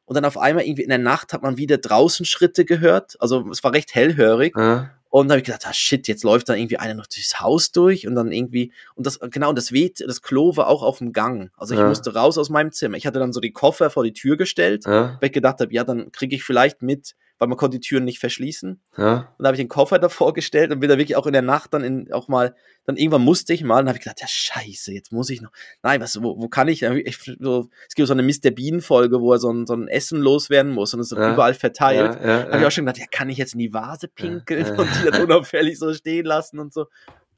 Und 0.06 0.16
dann 0.16 0.24
auf 0.24 0.38
einmal 0.38 0.64
irgendwie 0.64 0.84
in 0.84 0.90
der 0.90 1.00
Nacht 1.00 1.34
hat 1.34 1.42
man 1.42 1.58
wieder 1.58 1.80
draußen 1.80 2.26
Schritte 2.26 2.64
gehört. 2.64 3.18
Also 3.20 3.46
es 3.50 3.62
war 3.62 3.74
recht 3.74 3.94
hellhörig. 3.94 4.56
Ja. 4.56 4.92
Und 5.18 5.30
da 5.30 5.36
habe 5.36 5.40
ich 5.40 5.46
gedacht, 5.46 5.66
ah 5.66 5.72
shit, 5.72 6.10
jetzt 6.10 6.26
läuft 6.26 6.50
da 6.50 6.56
irgendwie 6.56 6.76
einer 6.76 6.94
noch 6.94 7.08
durchs 7.08 7.40
Haus 7.40 7.72
durch 7.72 8.06
und 8.06 8.16
dann 8.16 8.34
irgendwie, 8.34 8.74
und 8.96 9.06
das, 9.08 9.18
genau, 9.22 9.54
das 9.54 9.72
weht, 9.72 10.04
das 10.06 10.22
Klo 10.22 10.58
war 10.58 10.68
auch 10.68 10.84
auf 10.84 10.98
dem 10.98 11.14
Gang. 11.14 11.52
Also 11.56 11.74
ich 11.74 11.80
Ja. 11.80 11.88
musste 11.88 12.14
raus 12.14 12.38
aus 12.38 12.50
meinem 12.50 12.74
Zimmer. 12.74 12.98
Ich 12.98 13.08
hatte 13.08 13.20
dann 13.20 13.32
so 13.32 13.40
die 13.40 13.54
Koffer 13.54 13.90
vor 13.90 14.04
die 14.04 14.12
Tür 14.12 14.36
gestellt, 14.36 14.84
Ja. 14.86 15.18
weil 15.22 15.28
ich 15.28 15.32
gedacht 15.32 15.62
habe, 15.62 15.74
ja, 15.74 15.86
dann 15.86 16.12
kriege 16.12 16.36
ich 16.36 16.44
vielleicht 16.44 16.82
mit, 16.82 17.16
weil 17.38 17.48
man 17.48 17.58
konnte 17.58 17.78
die 17.80 17.86
Türen 17.88 18.06
nicht 18.06 18.20
verschließen. 18.20 18.82
Ja. 18.98 19.34
Und 19.38 19.44
da 19.44 19.48
habe 19.48 19.56
ich 19.56 19.62
den 19.62 19.68
Koffer 19.70 20.00
davor 20.00 20.34
gestellt 20.36 20.72
und 20.72 20.80
bin 20.80 20.90
da 20.90 20.98
wirklich 20.98 21.16
auch 21.16 21.28
in 21.28 21.34
der 21.34 21.42
Nacht 21.42 21.74
dann 21.74 21.84
in, 21.84 22.12
auch 22.14 22.28
mal, 22.28 22.56
dann 22.86 22.98
irgendwann 22.98 23.24
musste 23.24 23.54
ich 23.54 23.64
mal, 23.64 23.82
und 23.82 23.88
habe 23.88 23.98
ich 23.98 24.04
gedacht, 24.04 24.22
ja 24.22 24.28
scheiße, 24.28 24.94
jetzt 24.94 25.12
muss 25.12 25.30
ich 25.30 25.42
noch, 25.42 25.52
nein, 25.84 26.00
was, 26.02 26.22
wo, 26.22 26.40
wo 26.40 26.48
kann 26.48 26.68
ich, 26.68 26.84
ich 26.84 27.18
so, 27.40 27.70
es 27.88 27.96
gibt 27.96 28.08
so 28.08 28.14
eine 28.14 28.24
Mr. 28.24 28.52
Bean 28.52 28.82
Folge, 28.82 29.20
wo 29.22 29.34
er 29.34 29.40
so 29.40 29.52
ein, 29.52 29.66
so 29.66 29.74
ein 29.74 29.88
Essen 29.88 30.20
loswerden 30.22 30.72
muss 30.72 30.94
und 30.94 31.00
es 31.02 31.12
ist 31.12 31.18
Ja. 31.18 31.34
überall 31.34 31.54
verteilt. 31.54 32.16
Ja, 32.22 32.28
ja, 32.28 32.46
Habe 32.52 32.60
ich 32.60 32.66
auch 32.66 32.72
schon 32.72 32.86
gedacht, 32.86 33.00
ja, 33.00 33.06
kann 33.12 33.30
ich 33.30 33.38
jetzt 33.38 33.54
in 33.54 33.60
die 33.60 33.74
Vase 33.74 34.08
pinkeln 34.08 34.78
und 34.78 34.88
die 35.00 35.10
dann 35.12 35.22
unauffällig 35.24 35.78
so 35.80 35.94
stehen 35.94 36.26
lassen 36.26 36.60
und 36.60 36.74
so. 36.74 36.86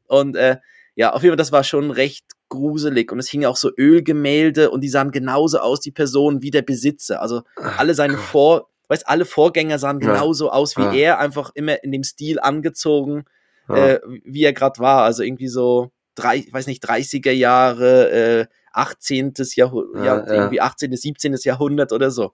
Und 0.08 0.36
äh, 0.36 0.58
ja, 0.96 1.14
auf 1.14 1.22
jeden 1.22 1.32
Fall, 1.34 1.38
das 1.38 1.52
war 1.52 1.64
schon 1.64 1.92
recht 1.92 2.26
gruselig. 2.50 3.12
Und 3.12 3.20
es 3.20 3.30
hingen 3.30 3.46
auch 3.46 3.58
so 3.58 3.72
Ölgemälde 3.78 4.70
und 4.72 4.82
die 4.82 4.90
sahen 4.90 5.12
genauso 5.12 5.60
aus, 5.60 5.80
die 5.80 5.92
Person, 5.92 6.42
wie 6.42 6.50
der 6.52 6.62
Besitzer. 6.62 7.22
Also 7.22 7.44
alle 7.56 7.94
seine. 7.94 8.18
Vor, 8.18 8.70
weißt 8.88 9.08
alle 9.08 9.26
Vorgänger 9.26 9.80
sahen 9.80 10.00
Ja. 10.02 10.14
genauso 10.14 10.52
aus 10.52 10.78
wie 10.78 10.82
Ja. 10.82 10.92
er, 10.94 11.20
einfach 11.20 11.52
immer 11.56 11.84
in 11.84 11.92
dem 11.92 12.04
Stil 12.04 12.40
angezogen, 12.40 13.26
Ja. 13.70 13.94
äh, 13.94 14.00
wie 14.24 14.44
er 14.44 14.54
gerade 14.54 14.80
war. 14.80 15.04
Also 15.04 15.24
irgendwie 15.24 15.48
so, 15.50 15.92
drei, 16.16 16.46
weiß 16.52 16.68
nicht, 16.68 16.84
30er 16.88 17.32
Jahre, 17.32 18.10
äh, 18.12 18.46
18. 18.74 19.56
Jahrhundert, 19.56 20.06
Ja, 20.06 20.34
irgendwie 20.34 20.62
18., 20.62 20.96
17. 20.96 21.44
Jahrhundert 21.44 21.92
oder 21.92 22.12
so. 22.12 22.32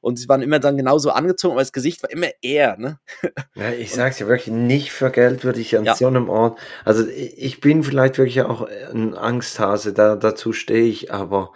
Und 0.00 0.18
sie 0.18 0.28
waren 0.28 0.42
immer 0.42 0.58
dann 0.58 0.76
genauso 0.76 1.10
angezogen, 1.12 1.52
aber 1.52 1.60
das 1.60 1.72
Gesicht 1.72 2.02
war 2.02 2.10
immer 2.10 2.26
er, 2.42 2.76
ne? 2.76 2.98
Ja, 3.54 3.70
ich 3.70 3.92
sag's 3.92 4.18
ja 4.18 4.26
wirklich, 4.26 4.52
nicht 4.52 4.90
für 4.90 5.10
Geld 5.10 5.44
würde 5.44 5.60
ich 5.60 5.76
an 5.78 5.84
Ja. 5.84 5.94
so 5.94 6.08
einem 6.08 6.28
Ort. 6.28 6.58
Also 6.84 7.06
ich 7.06 7.60
bin 7.60 7.84
vielleicht 7.84 8.18
wirklich 8.18 8.42
auch 8.42 8.62
ein 8.92 9.14
Angsthase, 9.14 9.92
da, 9.92 10.16
dazu 10.16 10.52
stehe 10.52 10.84
ich, 10.86 11.12
aber 11.12 11.52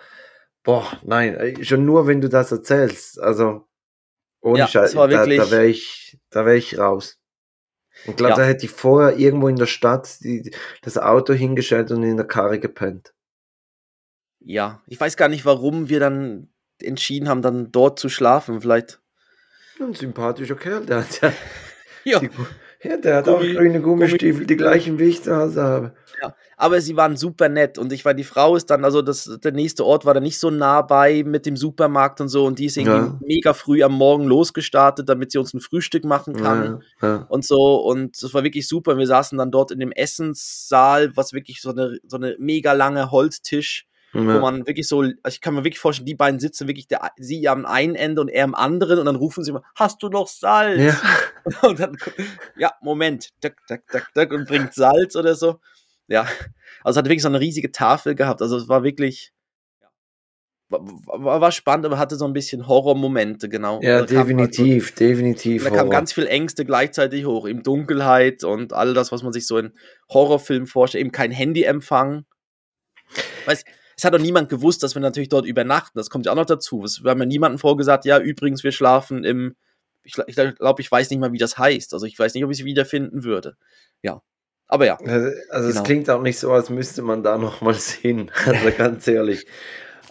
boah, 0.62 0.84
nein, 1.02 1.34
äh, 1.34 1.64
schon 1.64 1.84
nur 1.84 2.06
wenn 2.06 2.20
du 2.20 2.28
das 2.28 2.52
erzählst. 2.52 3.20
Also 3.20 3.66
ohne 4.46 4.60
Ja, 4.60 4.68
Scheiß, 4.68 4.92
da, 4.92 5.06
da 5.06 5.26
wäre 5.50 5.66
ich, 5.66 6.18
da 6.30 6.46
wäre 6.46 6.56
ich 6.56 6.78
raus. 6.78 7.18
Und 8.06 8.16
glaube, 8.16 8.30
Ja. 8.32 8.36
da 8.36 8.44
hätte 8.44 8.64
ich 8.66 8.70
vorher 8.70 9.18
irgendwo 9.18 9.48
in 9.48 9.56
der 9.56 9.66
Stadt 9.66 10.20
die, 10.20 10.54
das 10.82 10.96
Auto 10.98 11.32
hingestellt 11.32 11.90
und 11.90 12.02
in 12.04 12.16
der 12.16 12.26
Karre 12.26 12.60
gepennt. 12.60 13.12
Ja, 14.40 14.80
ich 14.86 15.00
weiß 15.00 15.16
gar 15.16 15.28
nicht, 15.28 15.44
warum 15.44 15.88
wir 15.88 15.98
dann 15.98 16.48
entschieden 16.80 17.28
haben, 17.28 17.42
dann 17.42 17.72
dort 17.72 17.98
zu 17.98 18.08
schlafen. 18.08 18.60
Vielleicht. 18.60 19.00
Ein 19.80 19.94
sympathischer 19.94 20.54
Kerl, 20.56 20.86
der 20.86 20.98
hat 21.00 21.20
ja, 21.22 21.32
Ja, 22.04 22.20
die, 22.20 22.30
ja, 22.88 22.96
der 22.96 23.16
hat 23.16 23.28
auch 23.28 23.40
Gummi- 23.40 23.54
grüne 23.54 23.80
Gummistiefel, 23.80 24.46
die 24.46 24.56
gleichen 24.56 24.98
wie 24.98 25.04
ich 25.04 25.22
zu 25.22 25.34
Hause 25.36 25.62
habe. 25.62 25.92
aber 26.56 26.80
sie 26.80 26.96
waren 26.96 27.16
super 27.16 27.48
nett 27.50 27.76
und 27.78 27.92
ich 27.92 28.04
war, 28.04 28.14
die 28.14 28.24
Frau 28.24 28.56
ist 28.56 28.70
dann, 28.70 28.84
also 28.84 29.02
das, 29.02 29.38
der 29.44 29.52
nächste 29.52 29.84
Ort 29.84 30.04
war 30.06 30.14
dann 30.14 30.22
nicht 30.22 30.38
so 30.38 30.50
nah 30.50 30.80
bei 30.82 31.22
mit 31.24 31.44
dem 31.44 31.56
Supermarkt 31.56 32.20
und 32.22 32.28
so 32.28 32.46
und 32.46 32.58
die 32.58 32.66
ist 32.66 32.76
irgendwie 32.78 32.96
Ja. 32.98 33.18
mega 33.20 33.52
früh 33.52 33.82
am 33.82 33.92
Morgen 33.92 34.24
losgestartet, 34.24 35.08
damit 35.08 35.32
sie 35.32 35.38
uns 35.38 35.52
ein 35.52 35.60
Frühstück 35.60 36.04
machen 36.04 36.34
kann. 36.34 36.80
Ja, 37.02 37.08
ja. 37.08 37.26
und 37.28 37.44
so 37.44 37.76
und 37.82 38.22
das 38.22 38.32
war 38.32 38.42
wirklich 38.44 38.66
super. 38.66 38.96
Wir 38.96 39.06
saßen 39.06 39.36
dann 39.36 39.50
dort 39.50 39.70
in 39.70 39.78
dem 39.80 39.92
Essenssaal, 39.92 41.14
was 41.16 41.32
wirklich 41.32 41.60
so 41.60 41.70
eine 41.70 41.98
so 42.06 42.16
eine 42.16 42.36
mega 42.38 42.72
lange 42.72 43.10
Holztisch, 43.10 43.86
wo 44.12 44.20
Ja. 44.20 44.38
man 44.40 44.66
wirklich 44.66 44.88
so, 44.88 45.00
also 45.00 45.14
ich 45.28 45.40
kann 45.40 45.54
mir 45.54 45.64
wirklich 45.64 45.78
vorstellen, 45.80 46.06
die 46.06 46.14
beiden 46.14 46.40
sitzen 46.40 46.68
wirklich 46.68 46.88
der, 46.88 47.10
sie 47.16 47.48
am 47.48 47.66
einen 47.66 47.94
Ende 47.94 48.20
und 48.22 48.28
er 48.28 48.44
am 48.44 48.54
anderen 48.54 48.98
und 48.98 49.06
dann 49.06 49.16
rufen 49.16 49.44
sie 49.44 49.50
immer, 49.50 49.62
hast 49.74 50.02
du 50.02 50.08
noch 50.08 50.28
Salz? 50.28 50.80
Ja. 50.82 51.00
Und 51.62 51.78
dann, 51.78 51.96
ja, 52.56 52.72
Moment, 52.80 53.28
tak, 53.40 53.56
tak, 53.68 53.86
tak, 53.86 54.12
tak, 54.14 54.32
und 54.32 54.48
bringt 54.48 54.74
Salz 54.74 55.14
oder 55.14 55.36
so. 55.36 55.60
Ja, 56.08 56.22
also 56.82 56.90
es 56.90 56.96
hat 56.96 57.04
wirklich 57.04 57.22
so 57.22 57.28
eine 57.28 57.38
riesige 57.38 57.70
Tafel 57.70 58.16
gehabt. 58.16 58.42
Also 58.42 58.56
es 58.56 58.68
war 58.68 58.82
wirklich, 58.82 59.32
war, 60.68 61.40
war, 61.40 61.52
spannend, 61.52 61.86
aber 61.86 61.98
hatte 61.98 62.16
so 62.16 62.24
ein 62.24 62.32
bisschen 62.32 62.66
Horrormomente, 62.66 63.48
genau. 63.48 63.80
Ja, 63.80 63.98
kam 63.98 63.98
halt 64.00 64.08
so- 64.10 64.16
definitiv, 64.16 64.94
definitiv. 64.96 65.62
da 65.62 65.70
kam 65.70 65.78
Horror. 65.78 65.90
ganz 65.90 66.12
viel 66.12 66.26
Ängste 66.26 66.64
gleichzeitig 66.64 67.24
hoch, 67.26 67.46
eben 67.46 67.62
Dunkelheit 67.62 68.42
und 68.42 68.72
all 68.72 68.92
das, 68.92 69.12
was 69.12 69.22
man 69.22 69.32
sich 69.32 69.46
so 69.46 69.58
in 69.58 69.72
Horrorfilmen 70.12 70.66
vorstellt, 70.66 71.02
eben 71.02 71.12
kein 71.12 71.30
Handyempfang. 71.30 72.24
Weiß, 73.44 73.64
es 73.96 74.04
hat 74.04 74.12
doch 74.14 74.18
niemand 74.18 74.48
gewusst, 74.48 74.82
dass 74.82 74.94
wir 74.94 75.00
natürlich 75.02 75.28
dort 75.30 75.46
übernachten. 75.46 75.98
Das 75.98 76.10
kommt 76.10 76.26
ja 76.26 76.32
auch 76.32 76.36
noch 76.36 76.44
dazu. 76.46 76.84
Es- 76.84 77.02
Wir 77.02 77.10
haben 77.10 77.20
ja 77.20 77.26
niemandem 77.26 77.58
vorgesagt, 77.58 78.04
ja, 78.04 78.18
übrigens, 78.18 78.62
wir 78.62 78.72
schlafen 78.72 79.24
im, 79.24 79.56
ich 80.04 80.12
glaube, 80.14 80.80
ich, 80.82 80.90
weiß 80.92 81.10
nicht 81.10 81.18
mal, 81.18 81.32
wie 81.32 81.38
das 81.38 81.58
heißt. 81.58 81.92
Also 81.94 82.06
ich 82.06 82.18
weiß 82.18 82.34
nicht, 82.34 82.44
ob 82.44 82.50
ich 82.50 82.60
es 82.60 82.64
wiederfinden 82.64 83.24
würde. 83.24 83.56
Ja. 84.02 84.22
Aber 84.68 84.84
ja. 84.86 84.96
Also, 84.98 85.30
also 85.50 85.68
Genau. 85.68 85.80
es 85.80 85.84
klingt 85.84 86.10
auch 86.10 86.22
nicht 86.22 86.38
so, 86.38 86.52
als 86.52 86.70
müsste 86.70 87.02
man 87.02 87.22
da 87.22 87.38
nochmals 87.38 87.90
hin. 87.92 88.30
Also 88.44 88.70
ganz 88.76 89.06
ehrlich. 89.08 89.46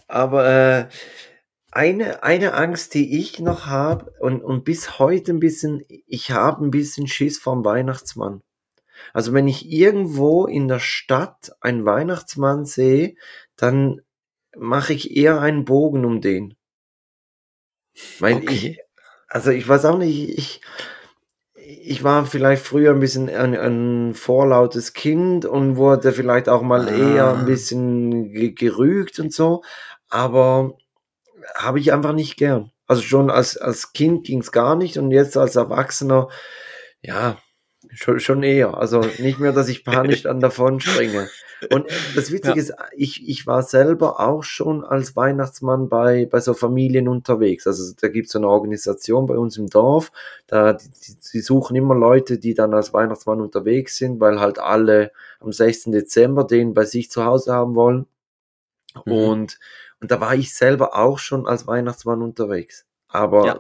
Aber 0.07 0.47
äh, 0.47 0.87
eine, 1.71 2.23
eine 2.23 2.53
Angst, 2.53 2.93
die 2.93 3.19
ich 3.19 3.39
noch 3.39 3.65
habe 3.67 4.11
und, 4.19 4.41
und 4.43 4.63
bis 4.63 4.97
heute 4.99 5.31
ein 5.33 5.39
bisschen, 5.39 5.83
ich 6.07 6.31
habe 6.31 6.63
ein 6.65 6.71
bisschen 6.71 7.07
Schiss 7.07 7.37
vom 7.37 7.65
Weihnachtsmann. 7.65 8.41
Also 9.13 9.33
wenn 9.33 9.47
ich 9.47 9.69
irgendwo 9.69 10.45
in 10.45 10.67
der 10.69 10.79
Stadt 10.79 11.51
einen 11.59 11.85
Weihnachtsmann 11.85 12.65
sehe, 12.65 13.15
dann 13.57 14.01
mache 14.57 14.93
ich 14.93 15.15
eher 15.15 15.41
einen 15.41 15.65
Bogen 15.65 16.05
um 16.05 16.21
den. 16.21 16.55
Weil 18.19 18.43
ich, 18.43 18.79
also 19.27 19.51
ich 19.51 19.67
weiß 19.67 19.85
auch 19.85 19.97
nicht, 19.97 20.37
ich, 20.37 20.61
ich 21.55 22.03
war 22.03 22.25
vielleicht 22.25 22.63
früher 22.65 22.91
ein 22.91 22.99
bisschen 22.99 23.29
ein, 23.29 23.55
ein 23.55 24.13
vorlautes 24.13 24.93
Kind 24.93 25.45
und 25.45 25.77
wurde 25.77 26.11
vielleicht 26.13 26.49
auch 26.49 26.61
mal 26.61 26.87
Ah. 26.87 26.91
eher 26.91 27.29
ein 27.33 27.45
bisschen 27.45 28.31
ge- 28.33 28.51
gerügt 28.51 29.19
und 29.19 29.33
so, 29.33 29.63
aber 30.09 30.77
habe 31.55 31.79
ich 31.79 31.93
einfach 31.93 32.13
nicht 32.13 32.37
gern. 32.37 32.71
Also 32.87 33.01
schon 33.03 33.29
als, 33.31 33.57
als 33.57 33.93
Kind 33.93 34.25
ging 34.25 34.41
es 34.41 34.51
gar 34.51 34.75
nicht 34.75 34.97
und 34.97 35.11
jetzt 35.11 35.37
als 35.37 35.55
Erwachsener, 35.55 36.29
ja, 37.01 37.37
Schon, 37.93 38.19
schon 38.19 38.43
eher. 38.43 38.77
Also 38.77 39.01
nicht 39.19 39.39
mehr, 39.39 39.51
dass 39.51 39.67
ich 39.69 39.83
panisch 39.85 40.23
dann 40.23 40.39
davon 40.39 40.79
springe. 40.79 41.29
Und 41.71 41.85
das 42.15 42.31
Witzige 42.31 42.55
Ja. 42.55 42.61
ist, 42.61 42.73
ich, 42.95 43.27
ich 43.27 43.47
war 43.47 43.63
selber 43.63 44.19
auch 44.19 44.43
schon 44.43 44.83
als 44.83 45.15
Weihnachtsmann 45.15 45.89
bei, 45.89 46.25
bei 46.25 46.39
so 46.39 46.53
Familien 46.53 47.07
unterwegs. 47.07 47.65
Also 47.67 47.93
da 47.99 48.07
gibt 48.07 48.27
es 48.27 48.33
so 48.33 48.39
eine 48.39 48.47
Organisation 48.49 49.25
bei 49.25 49.37
uns 49.37 49.57
im 49.57 49.67
Dorf. 49.67 50.11
Da, 50.47 50.73
die, 50.73 50.89
die, 51.33 51.39
suchen 51.39 51.75
immer 51.75 51.95
Leute, 51.95 52.37
die 52.37 52.53
dann 52.53 52.73
als 52.73 52.93
Weihnachtsmann 52.93 53.41
unterwegs 53.41 53.97
sind, 53.97 54.19
weil 54.19 54.39
halt 54.39 54.59
alle 54.59 55.11
am 55.39 55.51
16. 55.51 55.91
Dezember 55.91 56.43
den 56.43 56.73
bei 56.73 56.85
sich 56.85 57.09
zu 57.09 57.23
Hause 57.25 57.53
haben 57.53 57.75
wollen. 57.75 58.05
Mhm. 59.05 59.11
Und, 59.11 59.59
und 60.01 60.11
da 60.11 60.19
war 60.19 60.35
ich 60.35 60.53
selber 60.53 60.95
auch 60.97 61.19
schon 61.19 61.47
als 61.47 61.67
Weihnachtsmann 61.67 62.21
unterwegs. 62.21 62.85
Aber 63.07 63.45
Ja. 63.45 63.59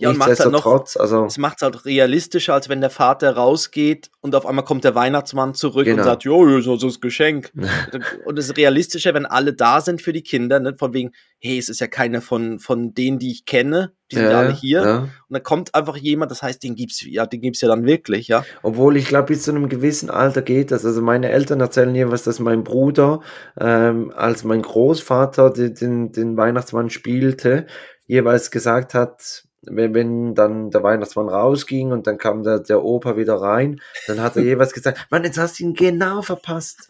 Ja, 0.00 0.10
und 0.10 0.18
macht's 0.18 0.40
halt 0.40 0.50
noch- 0.52 0.66
also 0.98 1.24
Es 1.26 1.36
macht 1.38 1.56
es 1.58 1.62
halt 1.62 1.84
realistischer, 1.84 2.54
als 2.54 2.68
wenn 2.68 2.80
der 2.80 2.90
Vater 2.90 3.36
rausgeht 3.36 4.10
und 4.20 4.34
auf 4.34 4.46
einmal 4.46 4.64
kommt 4.64 4.84
der 4.84 4.94
Weihnachtsmann 4.94 5.54
zurück 5.54 5.86
und 5.86 5.92
Genau. 5.92 6.02
sagt, 6.04 6.24
jo, 6.24 6.46
hier 6.48 6.58
ist 6.58 6.66
noch 6.66 6.78
so 6.78 6.86
das 6.88 7.00
Geschenk. 7.00 7.52
und 8.24 8.38
es 8.38 8.46
ist 8.48 8.56
realistischer, 8.56 9.12
wenn 9.14 9.26
alle 9.26 9.52
da 9.52 9.80
sind 9.80 10.00
für 10.02 10.12
die 10.12 10.22
Kinder, 10.22 10.58
ne? 10.60 10.74
von 10.78 10.92
wegen, 10.94 11.12
hey, 11.38 11.58
es 11.58 11.68
ist 11.68 11.80
ja 11.80 11.86
keiner 11.86 12.20
von, 12.20 12.58
von 12.60 12.94
denen, 12.94 13.18
die 13.18 13.30
ich 13.30 13.44
kenne, 13.44 13.92
die 14.10 14.16
sind 14.16 14.24
Ja, 14.30 14.38
alle 14.40 14.52
hier. 14.52 14.82
ja. 14.82 14.98
Und 15.00 15.10
dann 15.28 15.42
kommt 15.42 15.74
einfach 15.74 15.96
jemand, 15.96 16.30
das 16.30 16.42
heißt, 16.42 16.62
den 16.62 16.74
gibt's 16.74 17.04
ja, 17.06 17.26
den 17.26 17.40
gibt's 17.40 17.60
ja 17.60 17.68
dann 17.68 17.84
wirklich, 17.86 18.28
ja. 18.28 18.44
Obwohl 18.62 18.96
ich 18.96 19.06
glaube, 19.06 19.26
bis 19.28 19.42
zu 19.44 19.50
einem 19.52 19.68
gewissen 19.68 20.10
Alter 20.10 20.42
geht 20.42 20.70
das. 20.70 20.84
Also 20.84 21.00
meine 21.02 21.30
Eltern 21.30 21.60
erzählen 21.60 21.94
jeweils, 21.94 22.24
dass 22.24 22.40
mein 22.40 22.64
Bruder, 22.64 23.20
ähm, 23.58 24.12
als 24.16 24.44
mein 24.44 24.62
Großvater 24.62 25.50
den, 25.50 25.74
den, 25.74 26.12
den 26.12 26.36
Weihnachtsmann 26.36 26.90
spielte, 26.90 27.66
jeweils 28.06 28.50
gesagt 28.50 28.94
hat, 28.94 29.44
wenn, 29.62 29.94
wenn 29.94 30.34
dann 30.34 30.70
der 30.70 30.82
Weihnachtsmann 30.82 31.28
rausging 31.28 31.92
und 31.92 32.06
dann 32.06 32.18
kam 32.18 32.42
der, 32.42 32.60
der 32.60 32.82
Opa 32.82 33.16
wieder 33.16 33.34
rein, 33.40 33.80
dann 34.06 34.20
hat 34.20 34.36
er 34.36 34.42
jeweils 34.44 34.72
gesagt, 34.72 35.06
Mann, 35.10 35.24
jetzt 35.24 35.38
hast 35.38 35.58
du 35.58 35.64
ihn 35.64 35.74
genau 35.74 36.22
verpasst. 36.22 36.88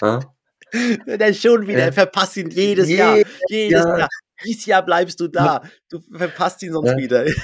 ja? 0.00 0.20
Der 1.06 1.32
schon 1.34 1.68
wieder, 1.68 1.84
er 1.84 1.92
verpasst 1.92 2.36
ihn 2.36 2.50
jedes 2.50 2.88
Je- 2.88 2.96
Jahr. 2.96 3.16
Jedes 3.48 3.84
Jahr. 3.84 3.98
Jahr. 4.00 4.08
Dieses 4.44 4.66
Jahr 4.66 4.84
bleibst 4.84 5.20
du 5.20 5.28
da. 5.28 5.62
Du 5.88 6.00
verpasst 6.12 6.62
ihn 6.64 6.72
sonst 6.72 6.90
Ja. 6.90 6.96
wieder. 6.96 7.24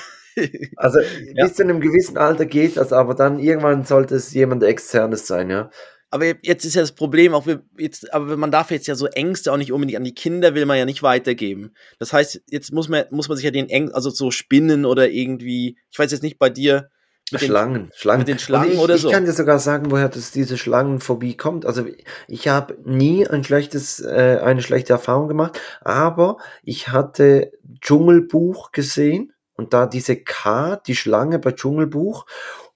Also 0.77 1.01
Ja. 1.01 1.45
bis 1.45 1.55
zu 1.55 1.63
einem 1.65 1.81
gewissen 1.81 2.17
Alter 2.17 2.47
geht 2.47 2.77
das, 2.77 2.93
aber 2.93 3.15
dann 3.15 3.39
irgendwann 3.41 3.85
sollte 3.85 4.15
es 4.15 4.33
jemand 4.33 4.63
externes 4.63 5.27
sein, 5.27 5.51
ja. 5.51 5.71
Aber 6.11 6.27
jetzt 6.43 6.65
ist 6.65 6.75
ja 6.75 6.81
das 6.81 6.93
Problem, 6.93 7.35
auch 7.35 7.47
wir 7.47 7.63
jetzt, 7.79 8.13
aber 8.13 8.37
man 8.37 8.51
darf 8.51 8.71
jetzt 8.73 8.89
ja 8.89 8.97
so 8.97 9.07
Ängste 9.07 9.53
auch 9.53 9.57
nicht 9.57 9.73
unbedingt 9.73 9.97
an 9.97 10.05
die 10.05 10.15
Kinder 10.15 10.55
will 10.55 10.67
man 10.67 10.77
ja 10.77 10.85
nicht 10.85 11.03
weitergeben. 11.03 11.73
Das 11.99 12.13
heißt, 12.13 12.43
jetzt 12.49 12.73
muss 12.73 12.89
man, 12.89 13.05
muss 13.11 13.29
man 13.29 13.37
sich 13.37 13.45
ja 13.45 13.53
den 13.53 13.69
Ängsten, 13.69 13.95
also 13.95 14.11
so 14.11 14.31
Spinnen 14.31 14.85
oder 14.85 15.09
irgendwie, 15.09 15.79
ich 15.91 15.99
weiß 15.99 16.11
jetzt 16.11 16.23
nicht 16.23 16.39
bei 16.39 16.51
dir, 16.51 16.91
mit 17.33 17.43
den, 17.43 17.47
Schlangen, 17.47 17.91
Schlangen. 17.95 18.19
mit 18.19 18.29
den 18.29 18.39
Schlangen 18.41 18.73
ich, 18.73 18.79
oder 18.79 18.97
ich 18.97 19.03
so. 19.03 19.11
kann 19.11 19.25
dir 19.25 19.33
sogar 19.33 19.61
sagen, 19.61 19.91
woher 19.93 20.09
das, 20.09 20.33
diese 20.33 20.59
Schlangenphobie 20.59 21.37
kommt. 21.37 21.65
Also 21.65 21.87
ich 22.27 22.49
habe 22.49 22.77
nie 22.85 23.25
ein 23.27 23.45
schlechtes, 23.45 24.01
äh, 24.01 24.41
eine 24.43 24.63
schlechte 24.63 24.93
Erfahrung 24.93 25.29
gemacht, 25.29 25.61
aber 25.81 26.39
ich 26.65 26.89
hatte 26.89 27.53
Dschungelbuch 27.81 28.73
gesehen 28.73 29.33
und 29.55 29.73
da 29.73 29.87
diese 29.87 30.17
K, 30.17 30.77
die 30.87 30.97
Schlange 30.97 31.39
bei 31.39 31.53
Dschungelbuch. 31.53 32.27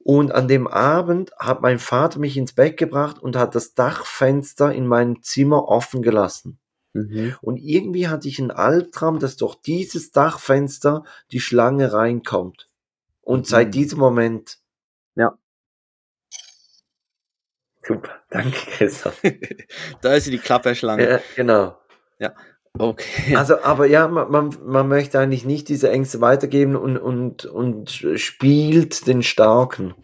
Und 0.05 0.33
an 0.33 0.47
dem 0.49 0.67
Abend 0.69 1.33
hat 1.39 1.63
mein 1.63 1.79
Vater 1.79 2.19
mich 2.21 2.37
ins 2.37 2.53
Bett 2.53 2.77
gebracht 2.77 3.19
und 3.19 3.37
hat 3.37 3.55
das 3.55 3.75
Dachfenster 3.75 4.73
in 4.73 4.87
meinem 4.87 5.23
Zimmer 5.23 5.67
offen 5.69 6.03
gelassen. 6.03 6.59
Mhm. 6.93 7.35
Und 7.41 7.57
irgendwie 7.57 8.07
hatte 8.09 8.29
ich 8.29 8.39
einen 8.39 8.51
Albtraum, 8.53 9.19
dass 9.19 9.37
durch 9.37 9.55
dieses 9.57 10.13
Dachfenster 10.13 11.05
die 11.33 11.41
Schlange 11.41 11.93
reinkommt. 11.93 12.69
Und 13.23 13.47
seit 13.49 13.69
Mhm. 13.69 13.73
diesem 13.73 13.99
Moment. 13.99 14.59
Ja. 15.17 15.39
Super, 17.83 18.23
danke 18.31 18.57
Christoph. 18.71 19.21
Da 20.03 20.15
ist 20.15 20.25
sie 20.25 20.31
die 20.31 20.39
Klapperschlange. 20.39 21.09
ja, 21.09 21.21
genau. 21.37 21.79
Okay. 22.77 23.37
Also, 23.37 23.61
aber 23.63 23.87
ja, 23.87 24.09
man, 24.09 24.31
man, 24.31 24.57
man 24.67 24.89
möchte 24.89 25.19
eigentlich 25.21 25.45
nicht 25.45 25.69
diese 25.69 25.91
Ängste 25.91 26.21
weitergeben 26.21 26.75
und, 26.75 26.99
und, 26.99 27.45
und 27.45 27.91
spielt 28.17 29.07
den 29.07 29.23
Starken. 29.23 29.95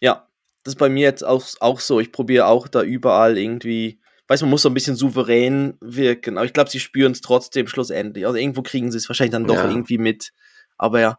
Ja, 0.00 0.26
das 0.64 0.74
ist 0.74 0.78
bei 0.78 0.88
mir 0.88 1.02
jetzt 1.02 1.22
auch, 1.22 1.44
auch 1.60 1.80
so. 1.80 2.00
Ich 2.00 2.12
probiere 2.12 2.46
auch 2.46 2.66
da 2.66 2.82
überall 2.82 3.36
irgendwie, 3.36 4.00
weiß 4.28 4.40
man 4.40 4.50
muss 4.50 4.62
so 4.62 4.70
ein 4.70 4.74
bisschen 4.74 4.96
souverän 4.96 5.76
wirken, 5.80 6.38
aber 6.38 6.46
ich 6.46 6.54
glaube, 6.54 6.70
sie 6.70 6.80
spüren 6.80 7.12
es 7.12 7.20
trotzdem 7.20 7.68
schlussendlich. 7.68 8.24
Also 8.26 8.38
irgendwo 8.38 8.62
kriegen 8.62 8.90
sie 8.90 8.96
es 8.98 9.08
wahrscheinlich 9.08 9.32
dann 9.32 9.46
doch 9.46 9.56
Ja. 9.56 9.68
irgendwie 9.68 9.98
mit. 9.98 10.32
Aber 10.78 11.00
ja. 11.00 11.18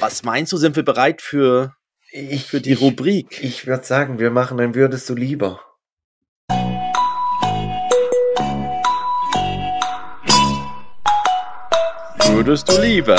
Was 0.00 0.24
meinst 0.24 0.52
du, 0.52 0.56
sind 0.56 0.74
wir 0.76 0.84
bereit 0.84 1.22
für, 1.22 1.74
Ich, 2.10 2.46
für 2.48 2.60
die 2.60 2.72
ich, 2.72 2.80
Rubrik? 2.80 3.42
ich 3.42 3.66
würde 3.66 3.84
sagen, 3.84 4.18
wir 4.18 4.30
machen 4.30 4.58
ein 4.60 4.74
Würdest 4.74 5.08
du 5.08 5.14
lieber. 5.14 5.60
Würdest 12.34 12.68
du 12.68 12.80
lieber? 12.80 13.18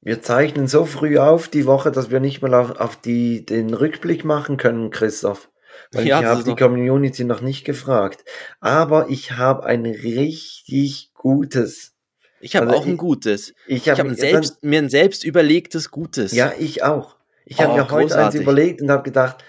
Wir 0.00 0.22
zeichnen 0.22 0.68
so 0.68 0.84
früh 0.86 1.18
auf 1.18 1.48
die 1.48 1.66
Woche, 1.66 1.90
dass 1.90 2.10
wir 2.10 2.20
nicht 2.20 2.40
mal 2.42 2.54
auf, 2.54 2.78
auf 2.80 2.96
die, 2.96 3.44
den 3.44 3.74
Rückblick 3.74 4.24
machen 4.24 4.56
können, 4.56 4.90
Christoph. 4.90 5.50
Weil 5.92 6.06
Ja, 6.06 6.20
ich 6.20 6.26
habe 6.26 6.44
die 6.44 6.54
Community 6.54 7.24
noch 7.24 7.40
nicht 7.40 7.64
gefragt. 7.64 8.24
Aber 8.60 9.08
ich 9.08 9.32
habe 9.32 9.64
ein 9.64 9.84
richtig 9.84 11.10
gutes. 11.14 11.92
Ich 12.40 12.56
habe 12.56 12.68
Also 12.68 12.78
auch 12.80 12.86
ein 12.86 12.92
ich- 12.92 12.98
gutes. 12.98 13.50
Ich 13.66 13.76
Ich 13.82 13.88
habe 13.90 13.98
habe 14.00 14.10
ein 14.10 14.16
selbst, 14.16 14.62
mir 14.62 14.78
ein 14.78 14.88
selbst 14.88 15.24
überlegtes 15.24 15.90
Gutes. 15.90 16.32
Ja, 16.32 16.52
ich 16.58 16.82
auch. 16.82 17.16
Ich 17.44 17.60
habe 17.60 17.72
Oh, 17.72 17.76
mir 17.76 17.82
heute 17.90 17.94
eins 17.96 18.12
großartig. 18.12 18.40
überlegt 18.42 18.82
und 18.82 18.90
habe 18.90 19.02
gedacht, 19.02 19.44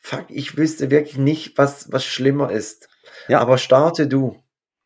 fuck, 0.00 0.26
ich 0.28 0.56
wüsste 0.56 0.90
wirklich 0.90 1.18
nicht, 1.18 1.58
was, 1.58 1.92
was 1.92 2.04
schlimmer 2.04 2.50
ist. 2.50 2.88
Ja. 3.28 3.40
Aber 3.40 3.58
starte 3.58 4.06
du. 4.06 4.36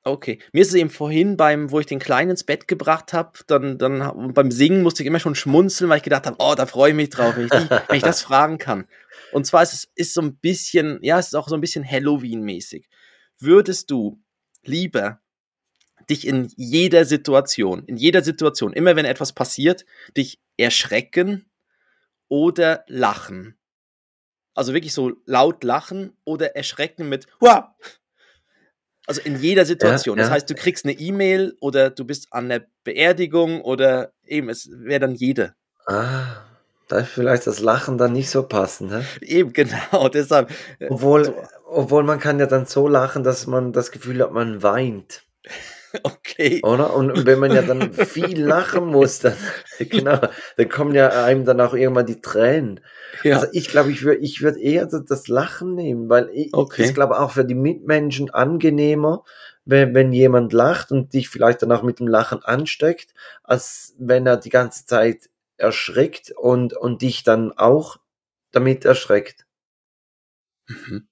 Okay. 0.06 0.38
Mir 0.52 0.60
ist 0.60 0.68
es 0.68 0.74
eben 0.74 0.90
vorhin 0.90 1.38
beim, 1.38 1.70
wo 1.70 1.80
ich 1.80 1.86
den 1.86 1.98
Kleinen 1.98 2.32
ins 2.32 2.44
Bett 2.44 2.68
gebracht 2.68 3.14
habe, 3.14 3.38
dann, 3.46 3.78
dann 3.78 4.34
beim 4.34 4.50
Singen 4.50 4.82
musste 4.82 5.02
ich 5.02 5.06
immer 5.06 5.18
schon 5.18 5.34
schmunzeln, 5.34 5.88
weil 5.88 5.96
ich 5.96 6.02
gedacht 6.02 6.26
habe, 6.26 6.36
oh, 6.38 6.54
da 6.54 6.66
freue 6.66 6.90
ich 6.90 6.96
mich 6.96 7.08
drauf, 7.08 7.36
wenn 7.36 7.46
ich, 7.46 7.50
die, 7.50 7.70
wenn 7.88 7.96
ich 7.96 8.02
das 8.02 8.20
fragen 8.22 8.58
kann. 8.58 8.86
Und 9.32 9.46
zwar 9.46 9.62
ist 9.62 9.72
es 9.72 9.88
ist 9.94 10.12
so 10.12 10.20
ein 10.20 10.36
bisschen, 10.36 10.98
ja, 11.02 11.18
es 11.18 11.28
ist 11.28 11.34
auch 11.34 11.48
so 11.48 11.54
ein 11.54 11.62
bisschen 11.62 11.90
Halloween-mäßig. 11.90 12.86
Würdest 13.38 13.90
du 13.90 14.22
lieber 14.62 15.20
dich 16.10 16.26
in 16.26 16.52
jeder 16.54 17.06
Situation, 17.06 17.84
in 17.86 17.96
jeder 17.96 18.22
Situation, 18.22 18.74
immer 18.74 18.96
wenn 18.96 19.06
etwas 19.06 19.32
passiert, 19.32 19.86
dich 20.18 20.38
erschrecken 20.58 21.46
oder 22.28 22.84
lachen? 22.88 23.56
Also 24.52 24.74
wirklich 24.74 24.92
so 24.92 25.12
laut 25.24 25.64
lachen 25.64 26.12
oder 26.24 26.54
erschrecken 26.54 27.08
mit 27.08 27.26
Hua! 27.40 27.74
Also 29.06 29.20
in 29.22 29.36
jeder 29.36 29.64
Situation. 29.64 30.16
Das 30.16 30.28
ja. 30.28 30.34
heißt, 30.34 30.48
du 30.48 30.54
kriegst 30.54 30.84
eine 30.84 30.94
E-Mail 30.94 31.56
oder 31.60 31.90
du 31.90 32.04
bist 32.04 32.28
an 32.30 32.48
der 32.48 32.64
Beerdigung 32.84 33.60
oder 33.60 34.12
eben, 34.26 34.48
es 34.48 34.68
wäre 34.72 35.00
dann 35.00 35.14
jede. 35.14 35.54
Ah, 35.86 36.36
da 36.88 37.00
ist 37.00 37.10
vielleicht 37.10 37.46
das 37.46 37.60
Lachen 37.60 37.98
dann 37.98 38.12
nicht 38.12 38.30
so 38.30 38.42
passend. 38.42 38.90
Ne? 38.90 39.04
Eben, 39.20 39.52
genau. 39.52 40.08
Deshalb. 40.08 40.50
äh, 40.78 40.88
Obwohl, 40.88 41.26
so, 41.26 41.34
obwohl 41.66 42.02
man 42.02 42.18
kann 42.18 42.38
ja 42.40 42.46
dann 42.46 42.66
so 42.66 42.88
lachen, 42.88 43.24
dass 43.24 43.46
man 43.46 43.72
das 43.72 43.90
Gefühl 43.90 44.22
hat, 44.22 44.32
man 44.32 44.62
weint. 44.62 45.22
okay. 46.02 46.60
Oder? 46.62 46.94
Und 46.94 47.26
wenn 47.26 47.38
man 47.38 47.52
ja 47.52 47.62
dann 47.62 47.92
viel 47.92 48.42
lachen 48.42 48.86
muss, 48.86 49.20
dann, 49.20 49.36
genau, 49.78 50.18
dann 50.56 50.68
kommen 50.68 50.94
ja 50.94 51.24
einem 51.24 51.44
dann 51.44 51.60
auch 51.60 51.74
irgendwann 51.74 52.06
die 52.06 52.20
Tränen. 52.20 52.80
Ja. 53.22 53.36
Also 53.36 53.48
ich 53.52 53.68
glaube, 53.68 53.90
ich 53.92 54.02
würde 54.04 54.20
ich 54.20 54.42
würd 54.42 54.56
eher 54.56 54.86
das, 54.86 55.28
Lachen 55.28 55.74
nehmen, 55.74 56.08
weil 56.08 56.28
ich, 56.32 56.52
Okay. 56.52 56.84
ich 56.84 56.94
glaube 56.94 57.18
auch 57.18 57.30
für 57.30 57.44
die 57.44 57.54
Mitmenschen 57.54 58.30
angenehmer, 58.30 59.24
wenn, 59.64 59.94
wenn 59.94 60.12
jemand 60.12 60.52
lacht 60.52 60.90
und 60.90 61.12
dich 61.14 61.28
vielleicht 61.28 61.62
dann 61.62 61.72
auch 61.72 61.82
mit 61.82 62.00
dem 62.00 62.08
Lachen 62.08 62.42
ansteckt, 62.42 63.14
als 63.42 63.94
wenn 63.98 64.26
er 64.26 64.36
die 64.36 64.50
ganze 64.50 64.86
Zeit 64.86 65.30
erschrickt 65.56 66.32
und, 66.36 66.74
und 66.74 67.02
dich 67.02 67.22
dann 67.22 67.52
auch 67.52 67.98
damit 68.50 68.84
erschreckt. 68.84 69.46
Mhm. 70.68 71.06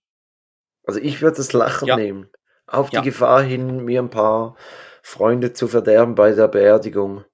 Also 0.85 1.01
ich 1.01 1.23
würde 1.23 1.37
das 1.37 1.53
Lachen 1.53 1.89
Ja. 1.89 1.97
nehmen. 1.97 2.29
Auf 2.73 2.93
Ja. 2.93 3.01
die 3.01 3.07
Gefahr 3.11 3.43
hin, 3.43 3.85
mir 3.85 4.01
ein 4.03 4.11
paar 4.11 4.57
Freunde 5.03 5.53
zu 5.53 5.69
verderben 5.69 6.15
bei 6.15 6.33
der 6.33 6.49
Beerdigung. 6.49 7.25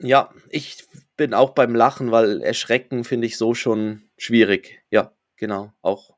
Ja, 0.00 0.30
ich 0.50 0.84
bin 1.16 1.32
auch 1.34 1.50
beim 1.50 1.74
Lachen, 1.74 2.10
weil 2.12 2.42
Erschrecken 2.42 3.04
finde 3.04 3.26
ich 3.26 3.38
so 3.38 3.54
schon 3.54 4.02
schwierig. 4.18 4.82
Ja, 4.90 5.12
genau. 5.36 5.72
Auch. 5.82 6.14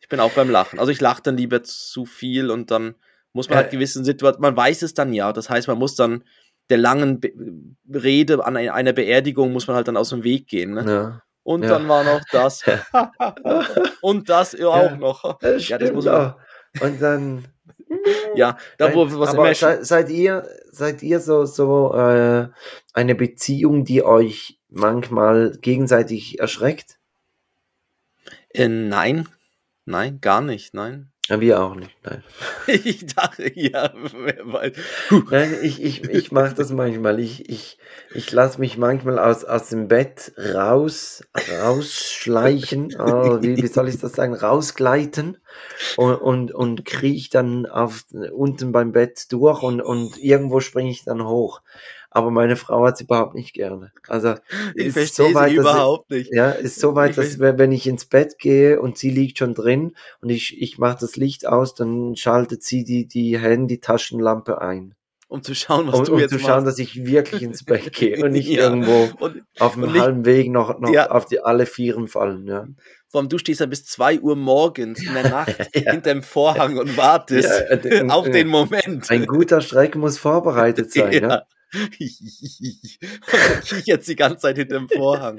Ich 0.00 0.08
bin 0.08 0.18
auch 0.20 0.32
beim 0.32 0.48
Lachen. 0.50 0.78
Also 0.78 0.90
ich 0.90 1.00
lache 1.00 1.22
dann 1.22 1.36
lieber 1.36 1.62
zu 1.62 2.06
viel 2.06 2.50
und 2.50 2.70
dann 2.70 2.94
muss 3.32 3.48
man 3.50 3.58
Äh. 3.58 3.62
halt 3.62 3.70
gewissen 3.70 4.04
Situationen, 4.04 4.42
man 4.42 4.56
weiß 4.56 4.82
es 4.82 4.94
dann 4.94 5.12
ja. 5.12 5.32
Das 5.32 5.50
heißt, 5.50 5.68
man 5.68 5.78
muss 5.78 5.94
dann 5.94 6.24
der 6.70 6.78
langen 6.78 7.20
Be 7.20 7.32
Rede 7.92 8.44
an 8.44 8.56
ein- 8.56 8.70
einer 8.70 8.92
Beerdigung 8.92 9.52
muss 9.52 9.66
man 9.66 9.76
halt 9.76 9.88
dann 9.88 9.96
aus 9.98 10.08
dem 10.10 10.24
Weg 10.24 10.46
gehen. 10.48 10.72
Ne? 10.74 10.84
Ja. 10.90 11.22
Und 11.42 11.62
Ja. 11.64 11.68
dann 11.70 11.88
war 11.88 12.04
noch 12.04 12.22
das. 12.32 12.62
und 14.00 14.28
das 14.28 14.58
auch 14.60 14.96
noch. 14.96 15.38
Das 15.40 15.68
Ja, 15.68 15.78
das 15.78 15.92
muss 15.92 16.04
man. 16.06 16.14
auch. 16.14 16.34
Und 16.80 17.00
dann. 17.02 17.44
Ja, 18.34 18.56
da 18.78 18.94
wo 18.94 19.10
was 19.18 19.30
Aber 19.30 19.52
se, 19.54 19.84
seid 19.84 20.10
ihr, 20.10 20.48
seid 20.70 21.02
ihr 21.02 21.20
so, 21.20 21.44
so 21.44 21.92
äh, 21.94 22.48
eine 22.92 23.14
Beziehung, 23.14 23.84
die 23.84 24.04
euch 24.04 24.60
manchmal 24.68 25.58
gegenseitig 25.60 26.38
erschreckt? 26.38 26.98
Äh, 28.50 28.68
nein, 28.68 29.28
nein, 29.84 30.20
gar 30.20 30.40
nicht, 30.40 30.74
nein. 30.74 31.09
Ja, 31.28 31.40
wir 31.40 31.60
auch 31.60 31.74
nicht, 31.76 31.92
nein. 32.02 32.24
ich 32.66 33.06
dachte, 33.06 33.52
ja, 33.54 33.92
wer 33.94 34.52
weiß. 34.52 34.72
Nein, 35.30 35.56
ich, 35.62 35.80
ich, 35.80 36.02
ich 36.04 36.32
mache 36.32 36.54
das 36.54 36.72
manchmal. 36.72 37.20
Ich, 37.20 37.48
ich, 37.48 37.78
ich 38.12 38.32
lasse 38.32 38.58
mich 38.58 38.78
manchmal 38.78 39.18
aus, 39.18 39.44
aus 39.44 39.68
dem 39.68 39.86
Bett 39.86 40.32
raus, 40.36 41.22
rausschleichen, 41.52 42.96
oh, 42.98 43.40
wie, 43.42 43.56
wie 43.56 43.66
soll 43.68 43.88
ich 43.88 43.98
das 43.98 44.14
sagen, 44.14 44.34
rausgleiten 44.34 45.36
und, 45.96 46.16
und, 46.16 46.52
und 46.52 46.84
kriege 46.84 47.28
dann 47.30 47.66
auf, 47.66 48.04
unten 48.32 48.72
beim 48.72 48.90
Bett 48.90 49.30
durch 49.30 49.62
und, 49.62 49.80
und 49.80 50.18
irgendwo 50.18 50.58
springe 50.60 50.90
ich 50.90 51.04
dann 51.04 51.24
hoch. 51.24 51.60
Aber 52.10 52.30
meine 52.32 52.56
Frau 52.56 52.84
hat 52.86 52.94
es 52.96 53.00
überhaupt 53.02 53.34
nicht 53.34 53.54
gerne. 53.54 53.92
Also 54.08 54.34
Ich 54.74 54.86
ist 54.86 54.92
verstehe 54.94 55.28
so 55.28 55.34
weit, 55.34 55.50
sie 55.50 55.56
überhaupt 55.56 56.10
nicht. 56.10 56.30
ja, 56.32 56.50
ist 56.50 56.80
so 56.80 56.94
weit, 56.96 57.10
Ich 57.10 57.16
dass 57.16 57.38
wenn 57.38 57.70
ich 57.72 57.86
ins 57.86 58.04
Bett 58.06 58.38
gehe 58.38 58.80
und 58.80 58.98
sie 58.98 59.10
liegt 59.10 59.38
schon 59.38 59.54
drin 59.54 59.92
und 60.20 60.30
ich, 60.30 60.60
ich 60.60 60.78
mache 60.78 60.98
das 61.00 61.16
Licht 61.16 61.46
aus, 61.46 61.74
dann 61.74 62.16
schaltet 62.16 62.62
sie 62.64 62.84
die, 62.84 63.06
die 63.06 63.38
Handy-Taschenlampe 63.38 64.60
ein. 64.60 64.94
Um 65.28 65.44
zu 65.44 65.54
schauen, 65.54 65.86
was 65.86 66.00
Um, 66.00 66.04
du 66.06 66.12
um 66.14 66.18
jetzt 66.18 66.32
zu 66.32 66.40
schauen, 66.40 66.64
machst. 66.64 66.66
dass 66.66 66.78
ich 66.80 67.06
wirklich 67.06 67.42
ins 67.42 67.62
Bett 67.64 67.92
gehe 67.94 68.20
und 68.24 68.32
nicht 68.32 68.48
Ja. 68.48 68.62
irgendwo 68.64 69.08
Und 69.24 69.44
auf 69.60 69.74
dem 69.74 69.92
halben 69.92 70.24
Weg 70.24 70.50
noch, 70.50 70.80
noch 70.80 70.92
Ja. 70.92 71.10
auf 71.12 71.26
die 71.26 71.38
alle 71.40 71.66
Vieren 71.66 72.08
fallen. 72.08 72.48
Ja. 72.48 72.66
vor 73.08 73.20
allem, 73.20 73.28
du 73.28 73.38
stehst 73.38 73.60
ja 73.60 73.66
bis 73.66 73.84
2 73.86 74.18
Uhr 74.20 74.34
morgens 74.34 75.00
in 75.06 75.14
der 75.14 75.22
Nacht 75.30 75.56
Ja. 75.76 75.92
hinter 75.92 76.12
dem 76.14 76.24
Vorhang 76.24 76.76
und 76.78 76.96
wartest 76.96 77.48
Ja, 77.48 77.76
äh, 77.76 78.08
auf 78.10 78.26
äh, 78.26 78.30
den 78.32 78.48
Moment. 78.48 79.08
Ein 79.08 79.26
guter 79.26 79.60
Streck 79.60 79.94
muss 79.94 80.18
vorbereitet 80.18 80.92
sein. 80.92 81.12
Ja. 81.12 81.42
Und 81.74 83.32
dann 83.32 83.60
kichert 83.62 84.06
die 84.06 84.16
ganze 84.16 84.38
Zeit 84.38 84.56
hinter 84.56 84.78
dem 84.78 84.88
Vorhang. 84.88 85.38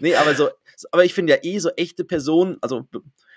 Nee, 0.00 0.14
aber 0.14 0.34
so, 0.34 0.48
aber 0.92 1.04
ich 1.04 1.14
finde 1.14 1.32
ja 1.34 1.38
eh 1.42 1.58
so 1.58 1.70
echte 1.70 2.04
Personen, 2.04 2.56
also 2.60 2.86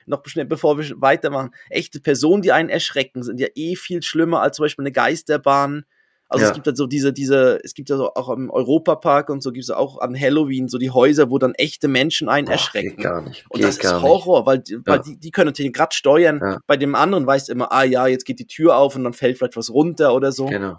noch 0.06 0.22
schnell, 0.26 0.46
bevor 0.46 0.78
wir 0.80 1.02
weitermachen, 1.02 1.52
echte 1.70 2.00
Personen, 2.00 2.42
die 2.42 2.52
einen 2.52 2.70
erschrecken, 2.70 3.24
sind 3.24 3.40
ja 3.40 3.48
eh 3.56 3.76
viel 3.76 4.02
schlimmer 4.02 4.42
als 4.42 4.58
zum 4.58 4.64
Beispiel 4.66 4.84
eine 4.84 4.92
Geisterbahn. 4.92 5.86
Also 6.28 6.44
Ja. 6.46 6.50
es 6.50 6.56
gibt 6.56 6.66
halt 6.66 6.78
so 6.78 6.88
diese, 6.88 7.12
diese, 7.12 7.60
es 7.64 7.74
gibt 7.74 7.90
ja 7.90 7.98
so 7.98 8.14
auch 8.14 8.30
im 8.30 8.50
Europapark 8.50 9.30
und 9.30 9.44
so 9.44 9.52
gibt 9.52 9.66
es 9.66 9.70
auch 9.70 10.00
an 10.00 10.18
Halloween 10.18 10.70
so 10.70 10.78
die 10.78 10.90
Häuser, 10.90 11.30
wo 11.30 11.38
dann 11.38 11.54
echte 11.56 11.90
Menschen 11.90 12.30
einen 12.30 12.46
Boah, 12.46 12.54
erschrecken. 12.54 12.96
Geht 12.96 13.04
gar 13.04 13.22
nicht. 13.22 13.46
Und 13.50 13.58
geht 13.60 13.68
das 13.68 13.80
gar 13.80 13.98
ist 13.98 14.02
Horror, 14.02 14.46
weil, 14.46 14.60
die- 14.60 14.78
weil 14.86 14.98
Ja. 14.98 15.04
die, 15.04 15.20
die 15.20 15.32
können 15.32 15.48
natürlich 15.48 15.74
gerade 15.74 15.94
steuern. 15.94 16.40
Ja. 16.42 16.60
Bei 16.68 16.78
dem 16.78 16.96
anderen 16.96 17.28
weißt 17.28 17.50
du 17.50 17.52
immer, 17.52 17.72
ah 17.74 17.84
ja, 17.84 18.08
jetzt 18.08 18.26
geht 18.26 18.40
die 18.40 18.48
Tür 18.48 18.78
auf 18.78 18.96
und 18.96 19.04
dann 19.04 19.12
fällt 19.14 19.38
vielleicht 19.40 19.58
was 19.58 19.70
runter 19.72 20.16
oder 20.16 20.32
so. 20.32 20.46
nicht. 20.46 20.54
Genau. 20.54 20.78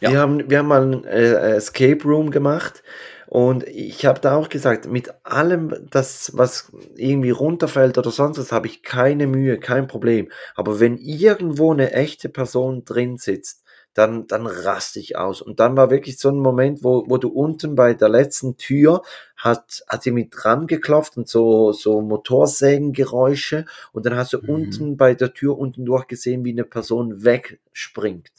Ja. 0.00 0.10
Wir, 0.10 0.18
haben, 0.20 0.50
wir 0.50 0.58
haben 0.58 0.68
mal 0.68 0.82
ein 0.82 1.04
äh, 1.04 1.56
Escape 1.56 2.02
Room 2.04 2.30
gemacht 2.30 2.82
und 3.26 3.66
ich 3.66 4.06
habe 4.06 4.20
da 4.20 4.36
auch 4.36 4.48
gesagt, 4.48 4.86
mit 4.86 5.12
allem, 5.24 5.74
das, 5.90 6.32
was 6.34 6.70
irgendwie 6.96 7.30
runterfällt 7.30 7.98
oder 7.98 8.10
sonst 8.10 8.38
was, 8.38 8.52
habe 8.52 8.66
ich 8.66 8.82
keine 8.82 9.26
Mühe, 9.26 9.58
kein 9.58 9.86
Problem. 9.86 10.30
Aber 10.54 10.78
wenn 10.80 10.98
irgendwo 10.98 11.72
eine 11.72 11.92
echte 11.92 12.28
Person 12.28 12.84
drin 12.84 13.16
sitzt, 13.16 13.62
dann, 13.94 14.26
dann 14.26 14.46
raste 14.46 14.98
ich 14.98 15.16
aus. 15.16 15.40
Und 15.40 15.60
dann 15.60 15.76
war 15.76 15.88
wirklich 15.90 16.18
so 16.18 16.28
ein 16.28 16.38
Moment, 16.38 16.82
wo, 16.82 17.04
wo 17.08 17.16
du 17.16 17.28
unten 17.28 17.76
bei 17.76 17.94
der 17.94 18.08
letzten 18.08 18.56
Tür 18.56 19.02
hat, 19.36 19.84
hat 19.88 20.02
sie 20.02 20.10
mit 20.10 20.30
dran 20.32 20.66
geklopft 20.66 21.16
und 21.16 21.28
so, 21.28 21.72
so 21.72 22.00
Motorsägengeräusche 22.02 23.66
und 23.92 24.04
dann 24.06 24.16
hast 24.16 24.32
du 24.32 24.38
Mhm. 24.38 24.48
unten 24.48 24.96
bei 24.96 25.14
der 25.14 25.32
Tür 25.32 25.58
unten 25.58 25.84
durch 25.84 26.06
gesehen, 26.06 26.44
wie 26.44 26.52
eine 26.52 26.64
Person 26.64 27.24
wegspringt. 27.24 28.30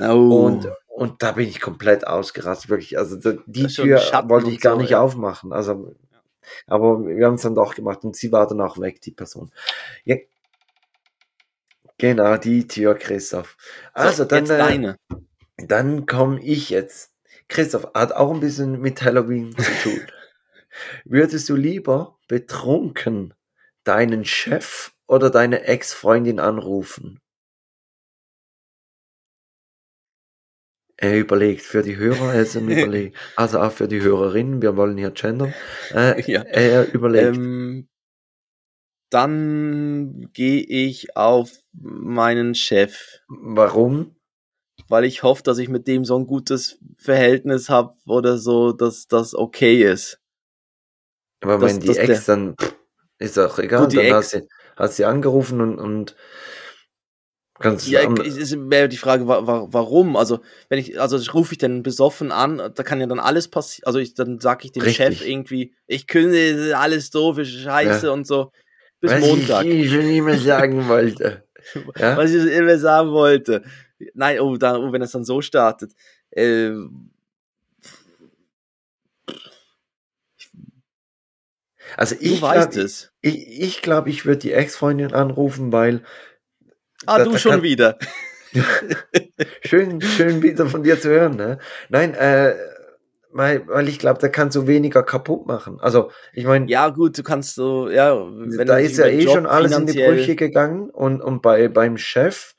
Oh. 0.00 0.46
Und, 0.46 0.68
und 0.88 1.22
da 1.22 1.32
bin 1.32 1.48
ich 1.48 1.60
komplett 1.60 2.06
ausgerastet, 2.06 2.70
wirklich. 2.70 2.98
Also 2.98 3.16
die 3.46 3.66
Tür 3.66 4.00
wollte 4.28 4.50
ich 4.50 4.60
gar 4.60 4.76
nicht 4.76 4.90
ja. 4.90 5.00
aufmachen. 5.00 5.52
Also, 5.52 5.94
aber 6.66 7.06
wir 7.06 7.26
haben 7.26 7.34
es 7.34 7.42
dann 7.42 7.54
doch 7.54 7.74
gemacht 7.74 8.04
und 8.04 8.16
sie 8.16 8.32
war 8.32 8.46
dann 8.46 8.60
auch 8.60 8.78
weg, 8.78 9.00
die 9.02 9.10
Person. 9.10 9.50
Ja, 10.04 10.16
genau, 11.98 12.36
die 12.36 12.66
Tür, 12.66 12.94
Christoph. 12.94 13.56
Also, 13.92 14.22
so, 14.22 14.28
dann, 14.28 14.44
äh, 14.44 14.58
deine. 14.58 14.98
dann 15.58 16.06
komme 16.06 16.40
ich 16.40 16.70
jetzt. 16.70 17.12
Christoph 17.48 17.88
hat 17.94 18.12
auch 18.12 18.32
ein 18.32 18.40
bisschen 18.40 18.80
mit 18.80 19.02
Halloween 19.02 19.56
zu 19.56 19.70
tun. 19.82 20.00
Würdest 21.04 21.48
du 21.48 21.56
lieber 21.56 22.18
betrunken 22.28 23.34
deinen 23.84 24.24
Chef 24.24 24.92
oder 25.06 25.30
deine 25.30 25.62
Ex-Freundin 25.64 26.40
anrufen? 26.40 27.20
Er 30.98 31.18
überlegt 31.18 31.62
für 31.62 31.82
die 31.82 31.96
Hörer, 31.96 32.34
er 32.34 32.42
ist 32.42 32.54
Überlegen. 32.56 33.14
Also 33.36 33.60
auch 33.60 33.72
für 33.72 33.88
die 33.88 34.00
Hörerinnen, 34.00 34.62
wir 34.62 34.76
wollen 34.76 34.96
hier 34.96 35.10
gendern. 35.10 35.54
Äh, 35.92 36.22
Ja. 36.30 36.42
Er 36.42 36.92
überlegt. 36.92 37.36
Ähm, 37.36 37.88
dann 39.10 40.30
gehe 40.32 40.62
ich 40.62 41.16
auf 41.16 41.50
meinen 41.72 42.54
Chef, 42.54 43.20
Warum? 43.28 44.16
weil 44.88 45.04
ich 45.04 45.22
hoffe, 45.22 45.42
dass 45.42 45.58
ich 45.58 45.68
mit 45.68 45.86
dem 45.86 46.04
so 46.04 46.18
ein 46.18 46.26
gutes 46.26 46.78
Verhältnis 46.96 47.68
habe 47.68 47.94
oder 48.06 48.36
so, 48.38 48.72
dass 48.72 49.06
das 49.06 49.34
okay 49.34 49.82
ist. 49.82 50.20
Aber 51.42 51.60
wenn 51.60 51.80
die 51.80 51.96
Ex 51.96 52.24
dann, 52.26 52.56
ist 53.18 53.38
auch 53.38 53.58
egal, 53.58 53.84
Gut, 53.84 53.96
dann 53.96 54.04
Ex- 54.04 54.14
hast 54.14 54.30
sie, 54.30 54.48
hast 54.76 54.96
sie 54.96 55.04
angerufen 55.04 55.60
und, 55.60 55.78
und 55.78 56.16
kannst 57.58 57.86
Ja, 57.88 58.00
ist 58.22 58.56
mehr 58.56 58.88
die 58.88 58.96
Frage, 58.96 59.26
wa 59.26 59.46
wa 59.46 59.66
warum? 59.70 60.16
Also, 60.16 60.40
wenn 60.68 60.78
ich, 60.78 61.00
also 61.00 61.16
rufe 61.32 61.52
ich 61.52 61.58
dann 61.58 61.82
besoffen 61.82 62.32
an, 62.32 62.58
da 62.74 62.82
kann 62.82 63.00
ja 63.00 63.06
dann 63.06 63.20
alles 63.20 63.48
passieren. 63.48 63.86
Also 63.86 63.98
ich, 63.98 64.14
dann 64.14 64.40
sage 64.40 64.64
ich 64.64 64.72
dem 64.72 64.82
Richtig. 64.82 65.18
Chef 65.18 65.26
irgendwie, 65.26 65.74
ich 65.86 66.06
kündige 66.06 66.76
alles 66.76 67.10
doof, 67.10 67.38
ist 67.38 67.50
scheiße 67.50 68.06
Ja. 68.06 68.12
und 68.12 68.26
so. 68.26 68.52
Bis 69.00 69.12
Was 69.12 69.20
Montag. 69.20 69.64
Ich 69.66 69.90
schon 69.90 70.00
immer 70.08 70.36
sagen 70.38 70.88
wollte. 70.88 71.44
Ja? 71.98 72.16
was 72.16 72.30
ich 72.30 72.44
immer 72.52 72.78
sagen 72.78 73.10
wollte. 73.10 73.64
Nein, 74.14 74.38
oh, 74.38 74.56
da, 74.56 74.76
oh 74.76 74.92
wenn 74.92 75.02
es 75.02 75.10
dann 75.10 75.24
so 75.24 75.40
startet. 75.40 75.90
Äh, 76.30 76.70
Also 81.96 82.14
du 82.14 82.20
ich 82.22 82.42
weißt 82.42 82.72
glaube, 82.72 82.86
es. 82.86 83.12
ich, 83.20 83.60
ich, 83.60 83.82
glaub, 83.82 84.06
ich 84.06 84.26
würde 84.26 84.38
die 84.40 84.52
Ex-Freundin 84.52 85.12
anrufen, 85.12 85.72
weil 85.72 86.02
Ah, 87.06 87.18
da- 87.18 87.24
du 87.24 87.32
da 87.32 87.38
schon 87.38 87.52
kann- 87.52 87.62
wieder. 87.62 87.98
schön, 89.64 90.00
schön 90.00 90.42
wieder 90.42 90.66
von 90.66 90.82
dir 90.82 91.00
zu 91.00 91.08
hören. 91.10 91.36
Ne? 91.36 91.58
Nein, 91.88 92.14
äh, 92.14 92.54
weil, 93.30 93.66
weil 93.68 93.88
ich 93.88 93.98
glaube, 93.98 94.18
da 94.20 94.28
kannst 94.28 94.56
du 94.56 94.66
weniger 94.66 95.02
kaputt 95.02 95.46
machen. 95.46 95.78
Also 95.80 96.10
ich 96.32 96.44
meine, 96.46 96.68
Ja, 96.70 96.88
gut, 96.88 97.18
du 97.18 97.22
kannst 97.22 97.54
so, 97.54 97.90
ja, 97.90 98.16
wenn 98.16 98.66
da 98.66 98.78
ist 98.78 98.96
ja 98.96 99.06
eh 99.06 99.20
Job 99.24 99.34
schon 99.34 99.46
alles 99.46 99.76
in 99.76 99.86
die 99.86 99.92
Brüche 100.02 100.36
gegangen 100.36 100.88
und, 100.90 101.20
und 101.20 101.42
bei, 101.42 101.68
beim 101.68 101.98
Chef, 101.98 102.54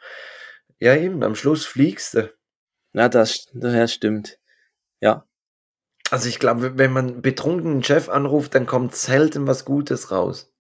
ja 0.80 0.96
eben, 0.96 1.24
am 1.24 1.36
Schluss 1.36 1.66
fliegst 1.66 2.14
du. 2.14 2.32
Ja, 2.94 3.10
das, 3.10 3.48
das 3.54 3.92
stimmt. 3.94 4.38
Ja. 5.02 5.26
Also 6.12 6.30
ich 6.30 6.40
glaube, 6.40 6.78
wenn 6.78 6.94
man 6.94 7.22
betrunkenen 7.22 7.84
Chef 7.84 8.08
anruft, 8.08 8.54
dann 8.56 8.66
kommt 8.66 8.96
selten 8.96 9.48
was 9.48 9.66
Gutes 9.66 10.12
raus. 10.12 10.54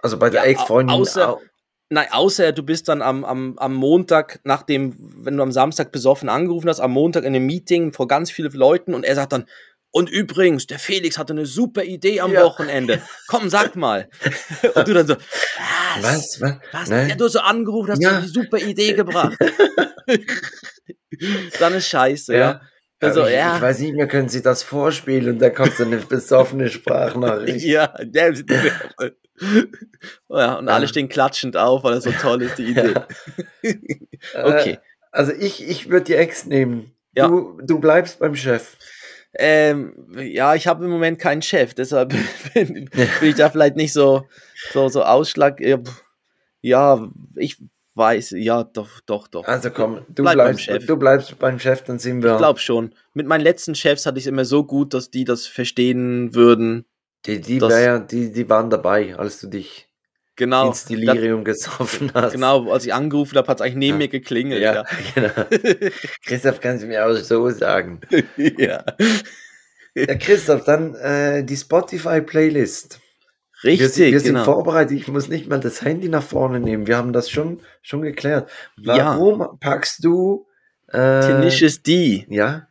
Also 0.00 0.18
bei 0.18 0.28
der 0.28 0.42
Ja, 0.42 0.48
Ex-Freundin 0.50 0.96
außer- 0.96 1.26
au- 1.28 1.40
Nein, 1.90 2.06
außer 2.10 2.52
du 2.52 2.62
bist 2.62 2.88
dann 2.88 3.02
am, 3.02 3.24
am, 3.24 3.58
am 3.58 3.74
Montag, 3.74 4.40
nachdem, 4.44 4.94
wenn 4.98 5.36
du 5.36 5.42
am 5.42 5.52
Samstag 5.52 5.92
besoffen 5.92 6.28
angerufen 6.28 6.68
hast, 6.68 6.80
am 6.80 6.92
Montag 6.92 7.24
in 7.24 7.34
einem 7.34 7.46
Meeting 7.46 7.92
vor 7.92 8.08
ganz 8.08 8.30
vielen 8.30 8.52
Leuten 8.52 8.94
und 8.94 9.04
er 9.04 9.14
sagt 9.14 9.32
dann, 9.32 9.46
und 9.90 10.10
übrigens, 10.10 10.66
der 10.66 10.80
Felix 10.80 11.18
hatte 11.18 11.34
eine 11.34 11.46
super 11.46 11.84
Idee 11.84 12.20
am 12.20 12.32
Ja. 12.32 12.42
Wochenende. 12.42 13.00
Komm, 13.28 13.48
sag 13.48 13.76
mal. 13.76 14.08
Und 14.74 14.88
du 14.88 14.92
dann 14.92 15.06
so, 15.06 15.14
was? 15.14 16.02
Was? 16.02 16.40
Was? 16.40 16.56
Was? 16.72 16.88
Nein. 16.90 17.10
Ja, 17.10 17.14
du 17.14 17.26
hast 17.26 17.32
so 17.34 17.38
angerufen, 17.38 17.92
hast 17.92 18.02
Ja. 18.02 18.16
du 18.18 18.22
die 18.22 18.32
super 18.32 18.58
Idee 18.58 18.92
gebracht. 18.94 19.36
dann 21.60 21.74
ist 21.74 21.88
scheiße, 21.88 22.32
ja. 22.32 22.38
Ja. 22.40 22.60
Also, 23.00 23.24
ich, 23.26 23.34
ja. 23.34 23.54
ich 23.56 23.62
weiß 23.62 23.78
nicht 23.80 23.94
mehr, 23.94 24.08
können 24.08 24.28
Sie 24.28 24.42
das 24.42 24.62
vorspielen 24.64 25.34
und 25.34 25.38
da 25.38 25.50
kommt 25.50 25.74
so 25.76 25.84
eine 25.84 25.98
besoffene 25.98 26.68
Sprachnachricht. 26.70 27.64
Ja, 27.64 27.88
der, 28.02 28.32
ja, 30.28 30.54
und 30.54 30.68
alle 30.68 30.84
Ja. 30.84 30.88
stehen 30.88 31.08
klatschend 31.08 31.56
auf, 31.56 31.84
weil 31.84 31.94
das 31.94 32.04
so 32.04 32.12
toll 32.12 32.42
ist, 32.42 32.58
die 32.58 32.66
Idee. 32.70 32.94
Okay. 34.34 34.70
Äh, 34.72 34.76
also 35.12 35.32
ich, 35.32 35.66
ich 35.68 35.90
würde 35.90 36.04
die 36.06 36.14
Ex 36.14 36.46
nehmen. 36.46 36.92
Ja. 37.14 37.28
Du, 37.28 37.60
du 37.62 37.78
bleibst 37.78 38.18
beim 38.18 38.34
Chef. 38.34 38.76
Ähm, 39.34 39.94
ja, 40.16 40.54
ich 40.54 40.66
habe 40.66 40.84
im 40.84 40.90
Moment 40.90 41.18
keinen 41.18 41.42
Chef, 41.42 41.74
deshalb 41.74 42.14
bin, 42.54 42.88
bin 42.90 43.28
ich 43.28 43.34
da 43.34 43.50
vielleicht 43.50 43.76
nicht 43.76 43.92
so, 43.92 44.26
so, 44.72 44.88
so 44.88 45.02
Ausschlag. 45.02 45.60
ja, 46.62 47.08
ich 47.36 47.58
weiß, 47.96 48.30
ja, 48.38 48.64
doch, 48.64 49.00
doch, 49.06 49.28
doch. 49.28 49.44
Also 49.46 49.70
komm, 49.70 50.00
du 50.08 50.22
Bleib 50.22 50.36
beim 50.36 50.46
bleibst, 50.46 50.62
Chef. 50.64 50.86
du 50.86 50.96
bleibst 50.96 51.38
beim 51.38 51.58
Chef, 51.58 51.82
dann 51.84 51.98
sind 51.98 52.22
wir. 52.22 52.32
Ich 52.32 52.38
glaube 52.38 52.58
schon. 52.60 52.94
Mit 53.12 53.26
meinen 53.26 53.42
letzten 53.42 53.74
Chefs 53.74 54.06
hatte 54.06 54.18
ich 54.18 54.24
es 54.24 54.28
immer 54.28 54.44
so 54.44 54.64
gut, 54.64 54.94
dass 54.94 55.10
die 55.10 55.24
das 55.24 55.46
verstehen 55.46 56.34
würden. 56.34 56.86
Die, 57.26 57.40
die, 57.40 57.58
das- 57.58 57.70
wär, 57.70 57.98
die, 58.00 58.32
die 58.32 58.48
waren 58.48 58.70
dabei, 58.70 59.16
als 59.16 59.40
du 59.40 59.48
dich 59.48 59.88
Genau. 60.36 60.66
ins 60.68 60.84
Delirium 60.86 61.44
gesoffen 61.44 62.10
hast. 62.14 62.32
Genau, 62.32 62.68
als 62.72 62.84
ich 62.84 62.92
angerufen 62.92 63.38
habe, 63.38 63.46
hat 63.46 63.58
es 63.58 63.62
eigentlich 63.62 63.76
neben 63.76 63.94
Ja. 63.94 63.98
mir 63.98 64.08
geklingelt. 64.08 64.60
Ja, 64.62 64.74
Ja. 64.74 64.84
genau. 65.14 65.30
Christoph, 66.26 66.60
kannst 66.60 66.82
du 66.82 66.88
mir 66.88 67.06
auch 67.06 67.14
so 67.16 67.48
sagen. 67.50 68.00
ja. 68.36 68.84
Ja, 69.94 70.14
Christoph, 70.16 70.64
dann 70.64 70.96
äh, 70.96 71.44
die 71.44 71.56
Spotify-Playlist. 71.56 72.98
Richtig, 73.62 73.80
wir, 73.80 73.88
sind, 73.88 74.12
wir 74.12 74.20
sind 74.20 74.32
genau. 74.34 74.44
vorbereitet. 74.44 74.98
Ich 74.98 75.06
muss 75.08 75.28
nicht 75.28 75.48
mal 75.48 75.60
das 75.60 75.82
Handy 75.82 76.08
nach 76.08 76.24
vorne 76.24 76.58
nehmen. 76.58 76.88
Wir 76.88 76.96
haben 76.96 77.12
das 77.12 77.30
schon, 77.30 77.62
schon 77.80 78.02
geklärt. 78.02 78.50
Warum 78.76 79.58
packst 79.60 80.04
du 80.04 80.46
äh, 80.88 81.20
Tenacious 81.20 81.80
D? 81.82 82.26
Ja. 82.28 82.66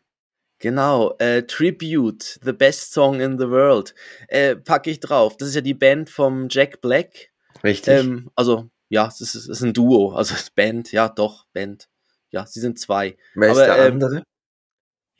Genau, 0.63 1.13
äh, 1.19 1.43
Tribute, 1.43 2.39
the 2.41 2.53
best 2.53 2.93
song 2.93 3.19
in 3.19 3.37
the 3.37 3.49
world, 3.49 3.93
äh, 4.29 4.55
packe 4.55 4.91
ich 4.91 5.01
drauf. 5.01 5.35
Das 5.35 5.49
ist 5.49 5.55
ja 5.55 5.61
die 5.61 5.73
Band 5.73 6.09
vom 6.09 6.47
Jack 6.49 6.79
Black. 6.79 7.31
Richtig. 7.65 7.93
Ähm, 7.99 8.31
also, 8.33 8.69
ja, 8.87 9.05
es 9.09 9.19
ist, 9.19 9.35
es 9.35 9.49
ist 9.49 9.61
ein 9.61 9.73
Duo, 9.73 10.13
also 10.13 10.33
Band, 10.55 10.93
ja, 10.93 11.09
doch, 11.09 11.47
Band. 11.51 11.89
Ja, 12.31 12.45
sie 12.45 12.61
sind 12.61 12.79
zwei. 12.79 13.17
Wer 13.35 13.51
ist 13.51 13.57
der 13.57 13.77
ähm, 13.77 13.93
andere? 13.95 14.23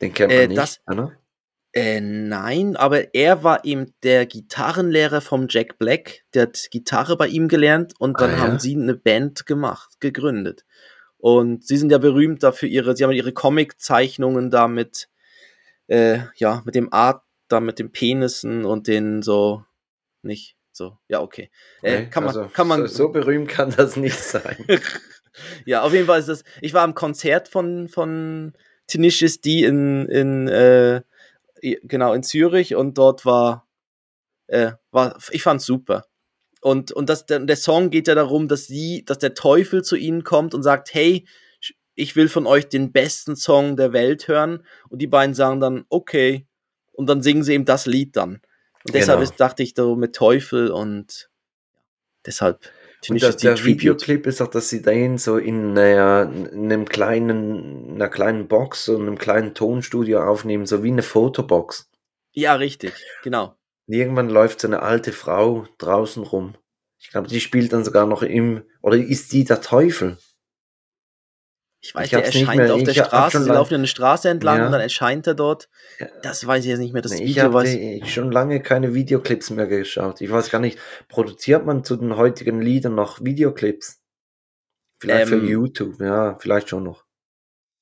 Den 0.00 0.14
kennt 0.14 0.32
man 0.32 0.40
äh, 0.40 0.48
nicht, 0.48 0.58
das, 0.58 0.80
oder? 0.90 1.12
Äh, 1.74 2.00
nein, 2.00 2.74
aber 2.76 3.14
er 3.14 3.44
war 3.44 3.66
eben 3.66 3.92
der 4.02 4.24
Gitarrenlehrer 4.24 5.20
vom 5.20 5.48
Jack 5.50 5.76
Black. 5.76 6.22
Der 6.32 6.44
hat 6.44 6.68
Gitarre 6.70 7.18
bei 7.18 7.28
ihm 7.28 7.48
gelernt 7.48 7.92
und 7.98 8.18
dann 8.18 8.30
Ah, 8.30 8.32
ja? 8.32 8.40
haben 8.40 8.58
sie 8.58 8.76
eine 8.76 8.94
Band 8.94 9.44
gemacht, 9.44 10.00
gegründet. 10.00 10.64
Und 11.18 11.66
sie 11.66 11.76
sind 11.76 11.92
ja 11.92 11.98
berühmt 11.98 12.42
dafür 12.42 12.70
ihre, 12.70 12.96
sie 12.96 13.04
haben 13.04 13.12
ihre 13.12 13.32
Comic-Zeichnungen 13.32 14.50
da 14.50 14.68
mit, 14.68 15.10
äh, 15.88 16.20
ja, 16.36 16.62
mit 16.64 16.74
dem 16.74 16.92
Art, 16.92 17.22
da 17.48 17.60
mit 17.60 17.78
den 17.78 17.92
Penissen 17.92 18.64
und 18.64 18.86
den 18.86 19.22
so, 19.22 19.64
nicht 20.22 20.56
so, 20.72 20.98
ja, 21.08 21.20
okay. 21.20 21.50
Äh, 21.82 22.00
Nee, 22.00 22.06
kann 22.06 22.24
man, 22.24 22.36
also 22.36 22.50
kann 22.52 22.66
man, 22.66 22.80
so, 22.86 22.86
so 22.86 23.08
berühmt 23.10 23.48
kann 23.48 23.70
das 23.70 23.96
nicht 23.96 24.18
sein. 24.18 24.56
ja, 25.64 25.82
auf 25.82 25.92
jeden 25.92 26.06
Fall 26.06 26.20
ist 26.20 26.28
das. 26.28 26.44
Ich 26.60 26.74
war 26.74 26.82
am 26.82 26.94
Konzert 26.94 27.48
von, 27.48 27.88
von 27.88 28.54
Tenacious 28.86 29.40
D 29.40 29.64
in, 29.64 30.06
in 30.06 30.48
äh, 30.48 31.02
genau, 31.82 32.12
in 32.12 32.22
Zürich 32.22 32.74
und 32.74 32.98
dort 32.98 33.24
war, 33.24 33.66
äh, 34.48 34.72
war 34.90 35.16
ich 35.30 35.42
fand's 35.42 35.64
super. 35.64 36.06
Und, 36.60 36.92
und 36.92 37.10
das, 37.10 37.26
der, 37.26 37.40
der 37.40 37.56
Song 37.56 37.90
geht 37.90 38.08
ja 38.08 38.14
darum, 38.14 38.48
dass 38.48 38.66
sie, 38.66 39.04
dass 39.04 39.18
der 39.18 39.34
Teufel 39.34 39.82
zu 39.82 39.96
ihnen 39.96 40.24
kommt 40.24 40.54
und 40.54 40.62
sagt, 40.62 40.94
hey, 40.94 41.26
ich 41.94 42.16
will 42.16 42.28
von 42.28 42.46
euch 42.46 42.68
den 42.68 42.92
besten 42.92 43.36
Song 43.36 43.76
der 43.76 43.92
Welt 43.92 44.28
hören. 44.28 44.64
Und 44.88 45.00
die 45.00 45.06
beiden 45.06 45.34
sagen 45.34 45.60
dann, 45.60 45.84
okay. 45.88 46.46
Und 46.92 47.08
dann 47.08 47.22
singen 47.22 47.42
sie 47.42 47.54
eben 47.54 47.64
das 47.64 47.86
Lied 47.86 48.16
dann. 48.16 48.40
Und 48.84 48.94
deshalb 48.94 49.18
Genau. 49.18 49.30
ist, 49.30 49.40
dachte 49.40 49.62
ich 49.62 49.74
so 49.76 49.96
mit 49.96 50.14
Teufel 50.14 50.70
und 50.70 51.30
deshalb 52.26 52.60
Und 53.08 53.22
das, 53.22 53.36
der. 53.36 53.64
Videoclip 53.64 54.26
ist 54.26 54.40
auch, 54.40 54.48
dass 54.48 54.68
sie 54.68 54.82
den 54.82 55.18
so 55.18 55.36
in, 55.38 55.76
einer, 55.76 56.30
in 56.52 56.72
einem 56.72 56.84
kleinen, 56.86 57.94
einer 57.94 58.08
kleinen 58.08 58.48
Box 58.48 58.88
und 58.88 59.02
einem 59.02 59.18
kleinen 59.18 59.54
Tonstudio 59.54 60.22
aufnehmen, 60.22 60.66
so 60.66 60.82
wie 60.82 60.88
eine 60.90 61.02
Fotobox. 61.02 61.90
Ja, 62.32 62.54
richtig, 62.54 62.92
genau. 63.22 63.56
Und 63.86 63.94
irgendwann 63.94 64.30
läuft 64.30 64.60
so 64.60 64.68
eine 64.68 64.82
alte 64.82 65.12
Frau 65.12 65.66
draußen 65.78 66.22
rum. 66.22 66.54
Ich 66.98 67.10
glaube, 67.10 67.28
die 67.28 67.40
spielt 67.40 67.72
dann 67.72 67.84
sogar 67.84 68.06
noch 68.06 68.22
im, 68.22 68.62
oder 68.80 68.96
ist 68.96 69.32
die 69.32 69.44
der 69.44 69.60
Teufel? 69.60 70.16
Ich 71.86 71.94
weiß, 71.94 72.04
Ich 72.06 72.10
der 72.12 72.24
erscheint 72.24 72.56
mehr- 72.56 72.74
auf 72.74 72.82
der 72.82 72.92
ich 72.96 72.98
Straße, 73.02 73.42
sie 73.42 73.50
laufen 73.50 73.74
eine 73.74 73.86
Straße 73.86 74.30
entlang 74.30 74.58
Ja. 74.60 74.66
und 74.66 74.72
dann 74.72 74.80
erscheint 74.80 75.26
er 75.26 75.34
dort. 75.34 75.68
Das 76.22 76.46
weiß 76.46 76.64
ich 76.64 76.70
jetzt 76.70 76.78
nicht 76.78 76.94
mehr. 76.94 77.02
Das 77.02 77.12
Nee, 77.12 77.24
ich 77.24 77.30
Video 77.32 77.42
habe 77.42 77.54
weiß 77.54 78.08
schon 78.08 78.32
lange 78.32 78.60
keine 78.62 78.94
Videoclips 78.94 79.50
mehr 79.50 79.66
geschaut. 79.66 80.22
Ich 80.22 80.30
weiß 80.30 80.48
gar 80.50 80.60
nicht, 80.60 80.78
produziert 81.08 81.66
man 81.66 81.84
zu 81.84 81.96
den 81.96 82.16
heutigen 82.16 82.62
Liedern 82.62 82.94
noch 82.94 83.22
Videoclips? 83.22 84.00
Vielleicht 84.98 85.30
Ähm, 85.30 85.40
für 85.40 85.46
YouTube, 85.46 86.00
ja, 86.00 86.38
vielleicht 86.38 86.70
schon 86.70 86.84
noch. 86.84 87.04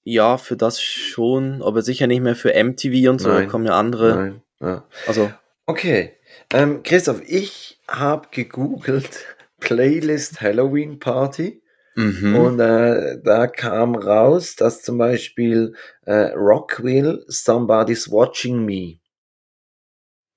Ja, 0.03 0.37
für 0.37 0.57
das 0.57 0.81
schon, 0.83 1.63
aber 1.63 1.83
sicher 1.83 2.09
nicht 2.09 2.23
mehr 2.23 2.35
für 2.35 2.55
MTV 2.55 3.09
und 3.09 3.21
so. 3.21 3.29
Da 3.29 3.35
Nein. 3.37 3.49
kommen 3.49 3.67
ja 3.67 3.79
andere. 3.79 4.15
Nein. 4.17 4.43
Ja. 4.61 4.85
Also, 5.07 5.33
Okay, 5.65 6.17
ähm, 6.53 6.83
Christoph, 6.83 7.23
ich 7.25 7.81
habe 7.87 8.27
gegoogelt 8.33 9.27
Playlist 9.61 10.41
Halloween 10.41 10.99
Party 10.99 11.62
mhm. 11.95 12.37
und 12.37 12.61
äh, 12.61 13.21
da 13.23 13.47
kam 13.47 13.95
raus, 13.95 14.57
dass 14.57 14.83
zum 14.83 14.99
Beispiel 14.99 15.75
äh, 16.07 16.33
Rockville 16.35 17.25
Somebody's 17.29 18.11
Watching 18.11 18.65
Me, 18.65 18.99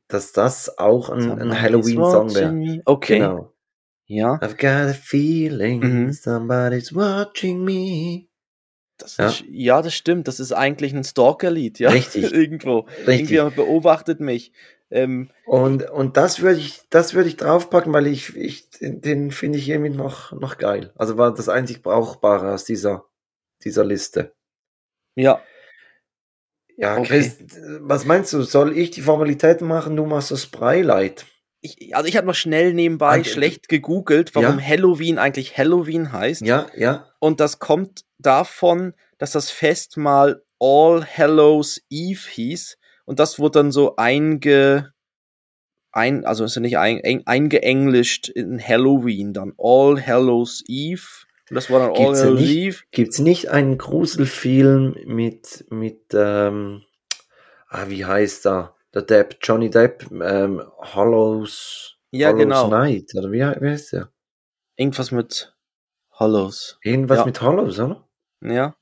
dass 0.07 0.31
das 0.31 0.77
auch 0.77 1.09
ein, 1.09 1.39
ein 1.39 1.61
Halloween-Song 1.61 2.33
wäre. 2.35 2.81
Okay. 2.85 3.19
Genau. 3.19 3.51
Ja, 4.07 4.35
I've 4.35 4.57
got 4.57 4.91
a 4.91 4.93
feeling 4.93 5.79
Mhm. 5.81 6.13
somebody's 6.13 6.93
watching 6.93 7.63
me. 7.63 8.27
das 8.97 9.17
Ja. 9.17 9.27
Ist, 9.27 9.43
ja, 9.49 9.81
das 9.81 9.93
stimmt. 9.95 10.27
Das 10.27 10.39
ist 10.39 10.51
eigentlich 10.51 10.93
ein 10.93 11.03
Stalker-Lied, 11.03 11.79
ja. 11.79 11.89
Richtig. 11.89 12.23
Irgendwo. 12.33 12.81
Richtig. 12.99 13.07
Irgendjemand 13.07 13.55
beobachtet 13.55 14.19
mich. 14.19 14.51
Ähm, 14.95 15.29
Und, 15.45 15.89
und 15.89 16.15
das 16.15 16.41
würde 16.41 16.57
ich, 16.59 16.81
das 16.89 17.13
würde 17.13 17.27
ich 17.27 17.35
draufpacken, 17.37 17.91
weil 17.91 18.07
ich, 18.07 18.35
ich 18.35 18.69
den, 18.79 19.31
finde 19.31 19.59
ich 19.59 19.67
irgendwie 19.67 19.89
noch, 19.95 20.31
noch 20.31 20.57
geil. 20.57 20.93
Also 20.95 21.17
war 21.17 21.33
das 21.33 21.49
einzig 21.49 21.83
Brauchbare 21.83 22.53
aus 22.53 22.63
dieser, 22.63 23.05
dieser 23.63 23.83
Liste. 23.83 24.33
ja, 25.15 25.41
Ja, 26.77 26.97
Okay. 26.97 27.07
Chris, 27.07 27.37
was 27.81 28.05
meinst 28.05 28.31
du? 28.33 28.41
Soll 28.43 28.77
ich 28.77 28.91
die 28.91 29.01
Formalitäten 29.01 29.67
machen? 29.67 29.95
Du 29.97 30.05
machst 30.05 30.31
das 30.31 30.45
Breileit. 30.47 31.25
ich, 31.61 31.95
also 31.95 32.07
ich 32.07 32.15
habe 32.15 32.27
noch 32.27 32.35
schnell 32.35 32.73
nebenbei 32.73 33.17
du- 33.19 33.25
schlecht 33.29 33.67
gegoogelt, 33.69 34.33
warum 34.35 34.59
Ja. 34.59 34.65
Halloween 34.65 35.17
eigentlich 35.17 35.57
Halloween 35.57 36.11
heißt. 36.13 36.41
Ja, 36.41 36.67
ja. 36.75 37.09
Und 37.19 37.39
das 37.39 37.59
kommt 37.59 38.05
davon, 38.19 38.93
dass 39.17 39.31
das 39.31 39.51
Fest 39.51 39.97
mal 39.97 40.41
All 40.59 41.05
Hallows 41.05 41.81
Eve 41.89 42.21
hieß. 42.29 42.77
Und 43.05 43.19
das 43.19 43.39
wurde 43.39 43.59
dann 43.59 43.71
so 43.71 43.95
einge, 43.97 44.91
ein, 45.91 46.25
also 46.25 46.43
ist 46.43 46.55
ja 46.55 46.61
nicht 46.61 46.77
ein, 46.77 46.99
eng, 46.99 47.23
eingeenglischt 47.25 48.29
in 48.29 48.59
Halloween, 48.65 49.33
dann 49.33 49.53
All 49.57 50.05
Hallows 50.05 50.63
Eve. 50.67 51.03
Und 51.49 51.55
das 51.55 51.69
war 51.69 51.79
dann 51.79 51.89
All 51.91 51.95
Gibt's 52.07 52.21
Hallows 52.23 52.39
nicht. 52.41 52.51
Eve. 52.55 52.77
Gibt's 52.91 53.19
nicht 53.19 53.49
einen 53.49 53.77
Gruselfilm 53.77 54.95
mit, 55.05 55.65
mit, 55.69 56.01
ähm, 56.13 56.83
ah, 57.69 57.85
wie 57.87 58.05
heißt 58.05 58.47
er? 58.47 58.75
Der 58.93 59.03
Depp, 59.03 59.37
Johnny 59.41 59.69
Depp, 59.69 60.09
ähm, 60.11 60.61
Hollows, 60.79 61.97
Ja, 62.11 62.29
Hollows 62.29 62.39
genau. 62.41 62.67
Night, 62.69 63.11
oder 63.15 63.31
wie, 63.31 63.39
wie 63.39 63.69
heißt 63.69 63.93
der? 63.93 64.09
Irgendwas 64.77 65.11
mit 65.11 65.53
Hollows. 66.13 66.79
Irgendwas 66.81 67.19
Ja. 67.19 67.25
mit 67.25 67.41
Hollows, 67.41 67.77
oder? 67.79 68.07
Ja, 68.41 68.75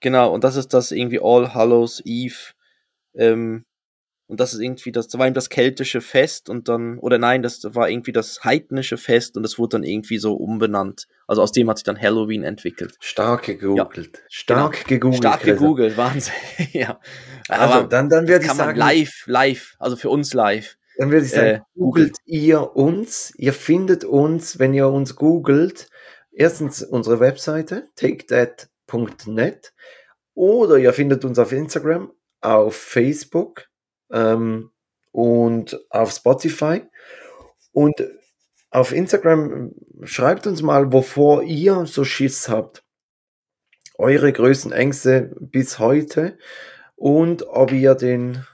genau. 0.00 0.32
Und 0.34 0.44
das 0.44 0.56
ist 0.56 0.74
das 0.74 0.90
irgendwie 0.90 1.20
All 1.22 1.54
Hallows 1.54 2.02
Eve. 2.04 2.52
Ähm, 3.14 3.64
und 4.26 4.40
das 4.40 4.54
ist 4.54 4.60
irgendwie 4.60 4.90
das, 4.90 5.08
das 5.08 5.18
war 5.18 5.26
eben 5.26 5.34
das 5.34 5.50
keltische 5.50 6.00
Fest 6.00 6.48
und 6.48 6.68
dann, 6.68 6.98
oder 6.98 7.18
nein, 7.18 7.42
das 7.42 7.62
war 7.74 7.90
irgendwie 7.90 8.12
das 8.12 8.42
heidnische 8.42 8.96
Fest 8.96 9.36
und 9.36 9.42
das 9.42 9.58
wurde 9.58 9.76
dann 9.76 9.82
irgendwie 9.82 10.16
so 10.16 10.34
umbenannt. 10.34 11.06
Also 11.26 11.42
aus 11.42 11.52
dem 11.52 11.68
hat 11.68 11.76
sich 11.76 11.84
dann 11.84 12.00
Halloween 12.00 12.42
entwickelt. 12.42 12.96
Stark 13.00 13.42
gegoogelt. 13.44 14.22
Stark 14.28 14.86
gegoogelt. 14.86 15.18
Stark 15.18 15.40
Christoph. 15.40 15.58
gegoogelt, 15.58 15.96
Wahnsinn. 15.98 16.32
ja. 16.72 16.98
Also, 17.48 17.74
Aber 17.74 17.88
dann, 17.88 18.08
dann 18.08 18.26
würde 18.26 18.42
ich 18.42 18.48
kann 18.48 18.56
man 18.56 18.66
sagen, 18.68 18.78
live, 18.78 19.24
live, 19.26 19.76
also 19.78 19.96
für 19.96 20.08
uns 20.08 20.32
live. 20.32 20.78
dann 20.96 21.10
würde 21.10 21.26
ich 21.26 21.32
sagen, 21.32 21.46
äh, 21.46 21.60
googelt 21.76 22.16
ihr 22.24 22.74
uns. 22.74 23.34
Ihr 23.36 23.52
findet 23.52 24.04
uns, 24.04 24.58
wenn 24.58 24.72
ihr 24.72 24.88
uns 24.88 25.16
googelt, 25.16 25.88
erstens 26.32 26.82
unsere 26.82 27.20
Webseite, 27.20 27.88
takethat.net 27.96 29.74
oder 30.32 30.78
ihr 30.78 30.94
findet 30.94 31.26
uns 31.26 31.38
auf 31.38 31.52
Instagram, 31.52 32.10
auf 32.44 32.76
Facebook 32.76 33.68
ähm, 34.10 34.70
und 35.12 35.80
auf 35.90 36.12
Spotify. 36.12 36.82
Und 37.72 37.94
auf 38.70 38.92
Instagram 38.92 39.72
schreibt 40.02 40.46
uns 40.46 40.62
mal, 40.62 40.92
wovor 40.92 41.42
ihr 41.42 41.86
so 41.86 42.04
Schiss 42.04 42.48
habt. 42.48 42.84
Eure 43.96 44.32
größten 44.32 44.72
Ängste 44.72 45.34
bis 45.38 45.78
heute 45.78 46.38
und 46.96 47.46
ob 47.46 47.70
ihr 47.70 47.94
den 47.94 48.44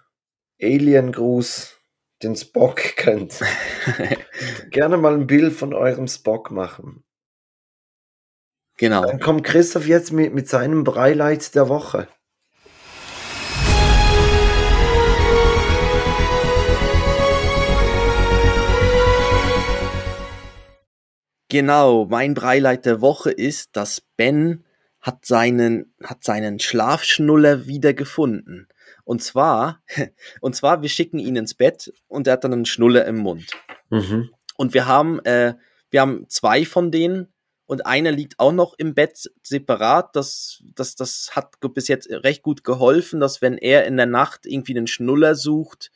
Alien-Gruß, 0.61 1.79
den 2.23 2.37
Spock 2.37 2.77
kennt. 2.97 3.41
Gerne 4.71 4.99
mal 4.99 5.15
ein 5.15 5.27
Bild 5.27 5.55
von 5.55 5.73
eurem 5.73 6.07
Spock 6.07 6.51
machen. 6.51 7.05
genau. 8.77 9.07
Dann 9.07 9.21
kommt 9.21 9.45
Christoph 9.45 9.87
jetzt 9.87 10.13
mit, 10.13 10.35
mit 10.35 10.49
seinem 10.49 10.85
Breileit 10.85 11.55
der 11.55 11.69
Woche. 11.71 12.09
Genau, 21.51 22.07
mein 22.07 22.35
Breileit 22.35 22.87
der 22.87 23.01
Woche 23.01 23.33
ist, 23.33 23.77
dass 23.77 24.01
Ben 24.17 24.65
hat 25.01 25.27
seinen, 25.27 25.93
hat 26.03 26.23
seinen 26.23 26.61
Schlafschnuller 26.61 27.67
wieder 27.67 27.93
gefunden. 27.93 28.69
Und 29.05 29.21
zwar, 29.21 29.83
und 30.41 30.55
zwar, 30.55 30.81
wir 30.81 30.89
schicken 30.89 31.19
ihn 31.19 31.35
ins 31.35 31.55
Bett 31.55 31.93
und 32.07 32.29
er 32.29 32.35
hat 32.35 32.45
dann 32.45 32.53
einen 32.53 32.67
Schnuller 32.67 33.05
im 33.05 33.17
Mund. 33.17 33.51
Mhm. 33.91 34.31
Und 34.57 34.75
wir 34.75 34.87
haben, 34.87 35.19
äh, 35.25 35.55
wir 35.91 36.01
haben 36.01 36.27
zwei 36.29 36.65
von 36.65 36.93
denen 36.93 37.27
und 37.67 37.85
einer 37.85 38.13
liegt 38.13 38.39
auch 38.39 38.53
noch 38.53 38.75
im 38.79 38.95
Bett 38.95 39.29
separat. 39.43 40.15
Das, 40.15 40.63
das, 40.77 40.95
das 40.95 41.31
hat 41.35 41.57
bis 41.75 41.89
jetzt 41.89 42.09
recht 42.11 42.43
gut 42.43 42.63
geholfen, 42.63 43.19
dass 43.19 43.43
wenn 43.43 43.59
er 43.59 43.87
in 43.87 43.97
der 43.97 44.07
Nacht 44.07 44.47
irgendwie 44.47 44.75
den 44.75 44.87
Schnuller 44.87 45.35
sucht 45.35 45.91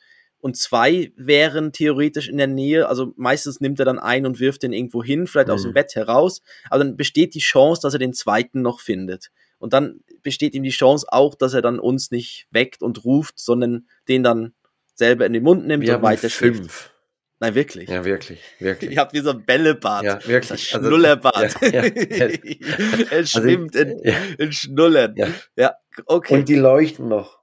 und 0.45 0.55
zwei 0.55 1.11
wären 1.15 1.71
theoretisch 1.71 2.29
in 2.29 2.37
der 2.37 2.45
Nähe. 2.45 2.87
Also 2.87 3.13
meistens 3.17 3.61
nimmt 3.61 3.79
er 3.79 3.85
dann 3.85 3.97
einen 3.97 4.27
und 4.27 4.39
wirft 4.39 4.61
den 4.61 4.73
irgendwo 4.73 5.03
hin, 5.03 5.25
vielleicht 5.25 5.49
aus 5.49 5.63
dem 5.63 5.71
Mhm. 5.71 5.73
Bett 5.73 5.95
heraus. 5.95 6.43
Aber 6.69 6.83
dann 6.83 6.95
besteht 6.95 7.33
die 7.33 7.39
Chance, 7.39 7.81
dass 7.81 7.93
er 7.93 7.99
den 7.99 8.13
zweiten 8.13 8.61
noch 8.61 8.79
findet. 8.79 9.31
Und 9.57 9.73
dann 9.73 10.01
besteht 10.21 10.53
ihm 10.53 10.61
die 10.61 10.69
Chance 10.69 11.07
auch, 11.09 11.33
dass 11.33 11.55
er 11.55 11.63
dann 11.63 11.79
uns 11.79 12.11
nicht 12.11 12.45
weckt 12.51 12.83
und 12.83 13.03
ruft, 13.05 13.39
sondern 13.39 13.87
den 14.07 14.21
dann 14.21 14.53
selber 14.93 15.25
in 15.25 15.33
den 15.33 15.41
Mund 15.41 15.65
nimmt 15.65 15.83
Wir 15.87 15.95
und 15.95 16.03
weiter 16.03 16.29
fünf. 16.29 16.91
Nein, 17.39 17.55
wirklich. 17.55 17.89
Ja, 17.89 18.05
wirklich, 18.05 18.39
wirklich. 18.59 18.91
Ihr 18.91 18.99
habt 18.99 19.13
wie 19.13 19.21
so 19.21 19.31
ein 19.31 19.43
Bällebad. 19.45 20.03
Ja, 20.03 20.15
Das 20.17 20.27
wirklich. 20.27 20.75
Also, 20.75 20.87
Schnullerbad. 20.87 21.59
ja, 21.63 21.69
ja, 21.85 22.27
ja. 22.27 22.29
er 23.09 23.25
schwimmt 23.25 23.75
in, 23.75 23.99
ja. 24.03 24.13
in 24.37 24.51
Schnullern. 24.51 25.15
Ja. 25.17 25.27
Ja, 25.55 25.73
okay. 26.05 26.35
Und 26.35 26.49
die 26.49 26.55
leuchten 26.55 27.07
noch. 27.07 27.39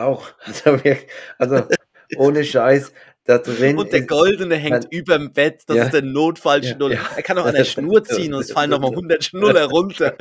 Auch. 0.00 0.28
Also, 0.46 0.64
wirklich, 0.66 1.06
also 1.38 1.62
ohne 2.16 2.44
Scheiß, 2.44 2.92
da 3.24 3.36
drin 3.36 3.76
Und 3.76 3.92
der 3.92 4.00
ist, 4.00 4.08
Goldene 4.08 4.54
hängt 4.56 4.84
Man- 4.84 4.86
überm 4.90 5.32
Bett, 5.34 5.60
das 5.66 5.76
Ja. 5.76 5.84
ist 5.84 5.92
der 5.92 6.00
Notfallschnuller. 6.02 6.94
Ja, 6.94 7.00
ja. 7.02 7.08
Er 7.16 7.22
kann 7.22 7.36
auch 7.36 7.44
an 7.44 7.54
der 7.54 7.64
Schnur 7.72 8.02
ziehen 8.02 8.32
und 8.32 8.40
es 8.40 8.52
fallen 8.52 8.70
nochmal 8.70 8.90
100 8.92 9.22
Schnuller 9.22 9.66
runter. 9.66 10.16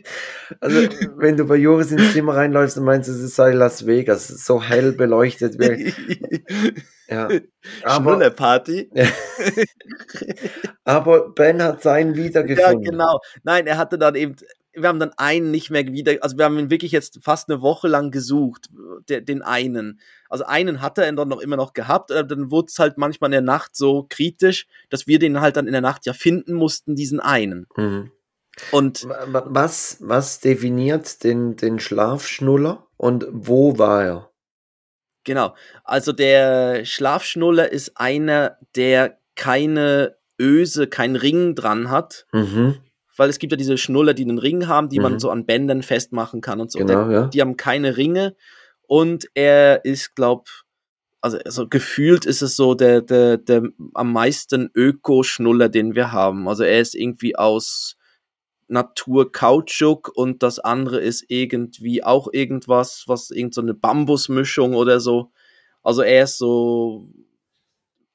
also 0.60 0.78
wenn 1.16 1.38
du 1.38 1.46
bei 1.46 1.56
Joris 1.56 1.90
ins 1.92 2.12
Zimmer 2.12 2.36
reinläufst 2.36 2.76
und 2.76 2.84
meinst, 2.84 3.08
es 3.08 3.34
sei 3.34 3.52
Las 3.52 3.86
Vegas, 3.86 4.28
so 4.28 4.62
hell 4.62 4.92
beleuchtet. 4.92 5.56
Ja. 7.08 7.28
Aber, 7.84 8.10
Schnullerparty. 8.10 8.90
aber 10.84 11.30
Ben 11.30 11.62
hat 11.62 11.82
seinen 11.82 12.14
Ja, 12.14 12.24
wiedergefunden. 12.24 12.84
genau. 12.84 13.20
Nein, 13.44 13.66
er 13.66 13.78
hatte 13.78 13.98
dann 13.98 14.14
eben, 14.14 14.36
wir 14.74 14.88
haben 14.88 14.98
dann 15.00 15.12
einen 15.16 15.50
nicht 15.50 15.70
mehr 15.70 15.86
wieder, 15.86 16.14
also 16.20 16.38
wir 16.38 16.44
haben 16.46 16.58
ihn 16.58 16.70
wirklich 16.70 16.92
jetzt 16.92 17.18
fast 17.22 17.48
eine 17.50 17.60
Woche 17.62 17.88
lang 17.88 18.10
gesucht, 18.10 18.70
der, 19.08 19.20
den 19.20 19.42
einen. 19.42 20.00
Also 20.28 20.44
einen 20.44 20.80
hatte 20.80 21.04
er 21.04 21.12
dann 21.12 21.28
noch 21.28 21.40
immer 21.40 21.56
noch 21.56 21.72
gehabt, 21.72 22.10
aber 22.10 22.22
dann 22.22 22.50
wurde 22.50 22.68
es 22.70 22.78
halt 22.78 22.96
manchmal 22.98 23.28
in 23.28 23.32
der 23.32 23.40
Nacht 23.42 23.76
so 23.76 24.06
kritisch, 24.08 24.66
dass 24.88 25.06
wir 25.06 25.18
den 25.18 25.40
halt 25.40 25.56
dann 25.56 25.66
in 25.66 25.72
der 25.72 25.80
Nacht 25.82 26.06
ja 26.06 26.12
finden 26.14 26.54
mussten, 26.54 26.94
diesen 26.96 27.20
einen. 27.20 27.66
Mhm. 27.76 28.10
Und 28.70 29.08
Wa- 29.08 29.26
wa- 29.28 29.46
Was, 29.48 29.98
was 30.00 30.40
definiert 30.40 31.22
den, 31.24 31.56
den 31.56 31.78
Schlafschnuller 31.78 32.86
und 32.96 33.26
wo 33.30 33.78
war 33.78 34.04
er? 34.04 34.30
Genau. 35.24 35.54
Also 35.84 36.12
der 36.12 36.84
Schlafschnuller 36.84 37.70
ist 37.70 37.92
einer, 37.96 38.58
der 38.74 39.18
keine 39.36 40.16
Öse, 40.40 40.86
keinen 40.88 41.16
Ring 41.16 41.54
dran 41.54 41.90
hat. 41.90 42.26
Mhm. 42.32 42.76
Weil 43.16 43.28
es 43.30 43.38
gibt 43.38 43.52
ja 43.52 43.56
diese 43.56 43.76
Schnuller, 43.78 44.14
die 44.14 44.24
einen 44.24 44.38
Ring 44.38 44.68
haben, 44.68 44.88
die 44.88 45.00
man 45.00 45.14
Mhm. 45.14 45.20
so 45.20 45.30
an 45.30 45.46
Bändern 45.46 45.82
festmachen 45.82 46.40
kann 46.40 46.60
und 46.60 46.70
so. 46.72 46.78
Genau, 46.78 47.08
Der, 47.08 47.10
ja. 47.10 47.26
Die 47.26 47.40
haben 47.40 47.56
keine 47.56 47.96
Ringe 47.96 48.34
und 48.86 49.26
er 49.34 49.84
ist, 49.84 50.14
glaub, 50.14 50.48
also, 51.20 51.38
also 51.44 51.68
gefühlt 51.68 52.24
ist 52.26 52.42
es 52.42 52.56
so 52.56 52.74
der, 52.74 53.00
der, 53.00 53.36
der 53.36 53.62
am 53.94 54.12
meisten 54.12 54.70
Öko-Schnuller, 54.74 55.68
den 55.68 55.94
wir 55.94 56.10
haben. 56.12 56.48
Also 56.48 56.64
er 56.64 56.80
ist 56.80 56.94
irgendwie 56.94 57.36
aus 57.36 57.96
Natur 58.68 59.30
Kautschuk 59.30 60.10
und 60.14 60.42
das 60.42 60.58
andere 60.58 61.00
ist 61.00 61.24
irgendwie 61.28 62.02
auch 62.02 62.28
irgendwas, 62.32 63.04
was 63.06 63.30
irgend 63.30 63.54
so 63.54 63.60
eine 63.60 63.74
Bambusmischung 63.74 64.74
oder 64.74 64.98
so. 64.98 65.30
Also 65.82 66.02
er 66.02 66.24
ist 66.24 66.38
so. 66.38 67.08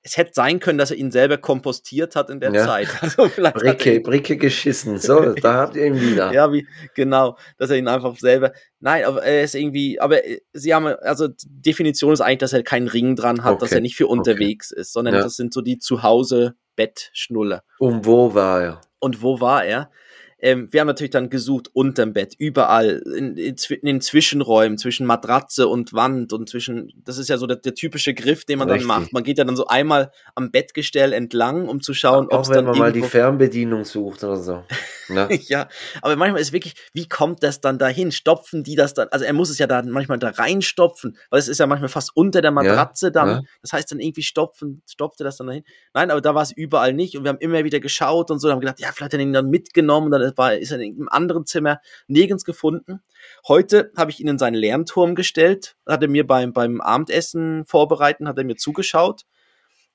Es 0.07 0.15
hätte 0.15 0.31
sein 0.33 0.61
können, 0.61 0.77
dass 0.77 0.89
er 0.89 0.95
ihn 0.97 1.11
selber 1.11 1.37
kompostiert 1.37 2.15
hat 2.15 2.29
in 2.29 2.39
der 2.39 2.53
Ja. 2.53 2.65
Zeit. 2.65 2.87
Also 3.01 3.29
Bricke, 3.53 3.99
Bricke 3.99 4.37
geschissen. 4.37 4.97
So, 4.99 5.33
da 5.33 5.53
habt 5.55 5.75
ihr 5.75 5.85
ihn 5.87 5.99
wieder. 5.99 6.31
ja, 6.33 6.51
wie, 6.53 6.65
genau, 6.95 7.37
dass 7.57 7.69
er 7.71 7.75
ihn 7.77 7.89
einfach 7.89 8.15
selber. 8.17 8.53
Nein, 8.79 9.03
aber 9.03 9.21
er 9.23 9.43
ist 9.43 9.53
irgendwie, 9.53 9.99
aber 9.99 10.23
äh, 10.25 10.39
sie 10.53 10.73
haben, 10.73 10.85
also 10.87 11.27
die 11.27 11.61
Definition 11.61 12.13
ist 12.13 12.21
eigentlich, 12.21 12.37
dass 12.37 12.53
er 12.53 12.63
keinen 12.63 12.87
Ring 12.87 13.17
dran 13.17 13.43
hat, 13.43 13.61
dass 13.61 13.69
Okay, 13.71 13.79
er 13.79 13.81
nicht 13.81 13.97
für 13.97 14.07
unterwegs 14.07 14.71
ist, 14.71 14.93
sondern 14.93 15.15
Ja. 15.15 15.21
das 15.23 15.35
sind 15.35 15.53
so 15.53 15.59
die 15.61 15.77
Zuhause-Bettschnuller. 15.77 17.63
Und 17.79 18.05
wo 18.05 18.33
war 18.33 18.61
er? 18.61 18.81
Und 18.99 19.21
wo 19.21 19.41
war 19.41 19.65
er? 19.65 19.91
Ähm, 20.39 20.67
wir 20.71 20.81
haben 20.81 20.87
natürlich 20.87 21.11
dann 21.11 21.29
gesucht 21.29 21.69
unterm 21.73 22.13
Bett, 22.13 22.35
überall, 22.37 23.01
in, 23.15 23.37
in, 23.37 23.55
in 23.55 23.85
den 23.85 24.01
Zwischenräumen, 24.01 24.77
zwischen 24.77 25.07
Matratze 25.07 25.67
und 25.67 25.93
Wand 25.93 26.31
und 26.31 26.47
zwischen, 26.47 26.93
das 27.05 27.17
ist 27.17 27.27
ja 27.27 27.37
so 27.37 27.47
der, 27.47 27.57
der 27.57 27.73
typische 27.73 28.13
Griff, 28.13 28.45
den 28.45 28.59
man 28.59 28.69
Richtig. 28.69 28.87
dann 28.87 29.01
macht. 29.01 29.13
Man 29.13 29.23
geht 29.23 29.37
ja 29.37 29.43
dann 29.43 29.55
so 29.55 29.67
einmal 29.67 30.11
am 30.35 30.51
Bettgestell 30.51 31.13
entlang, 31.13 31.67
um 31.67 31.81
zu 31.81 31.93
schauen, 31.93 32.25
ob 32.27 32.33
Auch 32.33 32.41
es 32.43 32.49
wenn 32.49 32.57
dann 32.57 32.65
man 32.65 32.77
mal 32.77 32.93
die 32.93 33.01
Fernbedienung 33.01 33.83
sucht 33.83 34.23
oder 34.23 34.37
so. 34.37 34.63
Ne? 35.09 35.27
ja, 35.47 35.67
aber 36.01 36.15
manchmal 36.15 36.41
ist 36.41 36.51
wirklich, 36.51 36.75
wie 36.93 37.07
kommt 37.07 37.41
das 37.43 37.61
dann 37.61 37.79
dahin? 37.79 38.11
Stopfen 38.11 38.63
die 38.63 38.75
das 38.75 38.93
dann? 38.93 39.07
Also 39.09 39.25
er 39.25 39.33
muss 39.33 39.49
es 39.49 39.57
ja 39.57 39.67
dann 39.67 39.89
manchmal 39.89 40.19
da 40.19 40.29
reinstopfen, 40.29 41.17
weil 41.29 41.39
es 41.39 41.47
ist 41.47 41.59
ja 41.59 41.67
manchmal 41.67 41.89
fast 41.89 42.15
unter 42.15 42.41
der 42.41 42.51
Matratze 42.51 43.11
dann. 43.11 43.27
ja. 43.27 43.41
Das 43.61 43.73
heißt 43.73 43.91
dann 43.91 43.99
irgendwie 43.99 44.23
stopfen, 44.23 44.81
stopft 44.87 45.21
er 45.21 45.25
das 45.25 45.37
dann 45.37 45.47
dahin. 45.47 45.63
Nein, 45.93 46.11
aber 46.11 46.21
da 46.21 46.35
war 46.35 46.43
es 46.43 46.51
überall 46.51 46.93
nicht 46.93 47.17
und 47.17 47.23
wir 47.23 47.29
haben 47.29 47.39
immer 47.39 47.63
wieder 47.63 47.79
geschaut 47.79 48.31
und 48.31 48.39
so, 48.39 48.51
haben 48.51 48.59
gedacht, 48.59 48.79
ja, 48.79 48.91
vielleicht 48.91 49.13
hat 49.13 49.19
er 49.19 49.19
ihn 49.19 49.33
dann 49.33 49.49
mitgenommen, 49.49 50.11
dann 50.11 50.21
war, 50.35 50.55
ist 50.55 50.71
er 50.71 50.77
in 50.77 50.83
irgendeinem 50.83 51.09
anderen 51.09 51.45
Zimmer 51.45 51.79
nirgends 52.07 52.43
gefunden. 52.43 53.01
Heute 53.47 53.91
habe 53.95 54.11
ich 54.11 54.19
ihn 54.19 54.27
in 54.27 54.39
seinen 54.39 54.55
Lernturm 54.55 55.15
gestellt, 55.15 55.75
hat 55.85 56.01
er 56.01 56.09
mir 56.09 56.25
beim, 56.25 56.53
beim 56.53 56.81
Abendessen 56.81 57.65
vorbereiten, 57.65 58.27
hat 58.27 58.37
er 58.37 58.43
mir 58.43 58.57
zugeschaut. 58.57 59.25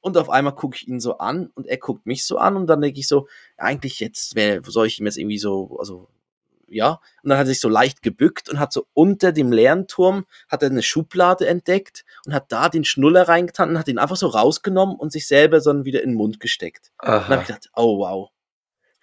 Und 0.01 0.17
auf 0.17 0.31
einmal 0.31 0.55
gucke 0.55 0.77
ich 0.77 0.89
ihn 0.89 1.01
so 1.01 1.19
an 1.19 1.51
und 1.55 1.67
er 1.67 1.77
guckt 1.77 2.07
mich 2.07 2.25
so 2.25 2.37
an 2.39 2.57
und 2.57 2.67
dann 2.67 2.81
denke 2.81 2.99
ich 2.99 3.07
so, 3.07 3.29
eigentlich 3.57 4.01
jetzt, 4.01 4.35
wer 4.35 4.61
soll 4.65 4.87
ich 4.87 4.99
ihm 4.99 5.07
jetzt 5.07 5.19
irgendwie 5.19 5.39
so, 5.39 5.77
also 5.79 6.09
ja. 6.73 7.01
Und 7.23 7.31
dann 7.31 7.39
hat 7.39 7.47
er 7.47 7.51
sich 7.51 7.61
so 7.61 7.69
leicht 7.69 8.03
gebückt 8.03 8.49
und 8.49 8.59
hat 8.59 8.73
so 8.73 8.87
unter 8.95 9.33
dem 9.33 9.53
Lernturm 9.53 10.27
hat 10.49 10.63
er 10.63 10.71
eine 10.71 10.83
Schublade 10.83 11.47
entdeckt 11.47 12.05
und 12.27 12.35
hat 12.35 12.51
da 12.51 12.69
den 12.69 12.85
Schnuller 12.85 13.29
reingetan 13.29 13.71
und 13.71 13.79
hat 13.79 13.89
ihn 13.89 13.99
einfach 13.99 14.17
so 14.17 14.27
rausgenommen 14.27 14.97
und 14.97 15.13
sich 15.13 15.27
selber 15.27 15.61
dann 15.61 15.85
wieder 15.85 16.03
in 16.03 16.11
den 16.11 16.17
Mund 16.17 16.41
gesteckt. 16.41 16.91
Und 17.01 17.09
dann 17.09 17.23
habe 17.23 17.35
Aha, 17.35 17.41
ich 17.43 17.47
gedacht, 17.47 17.71
oh 17.77 17.99
wow. 17.99 18.31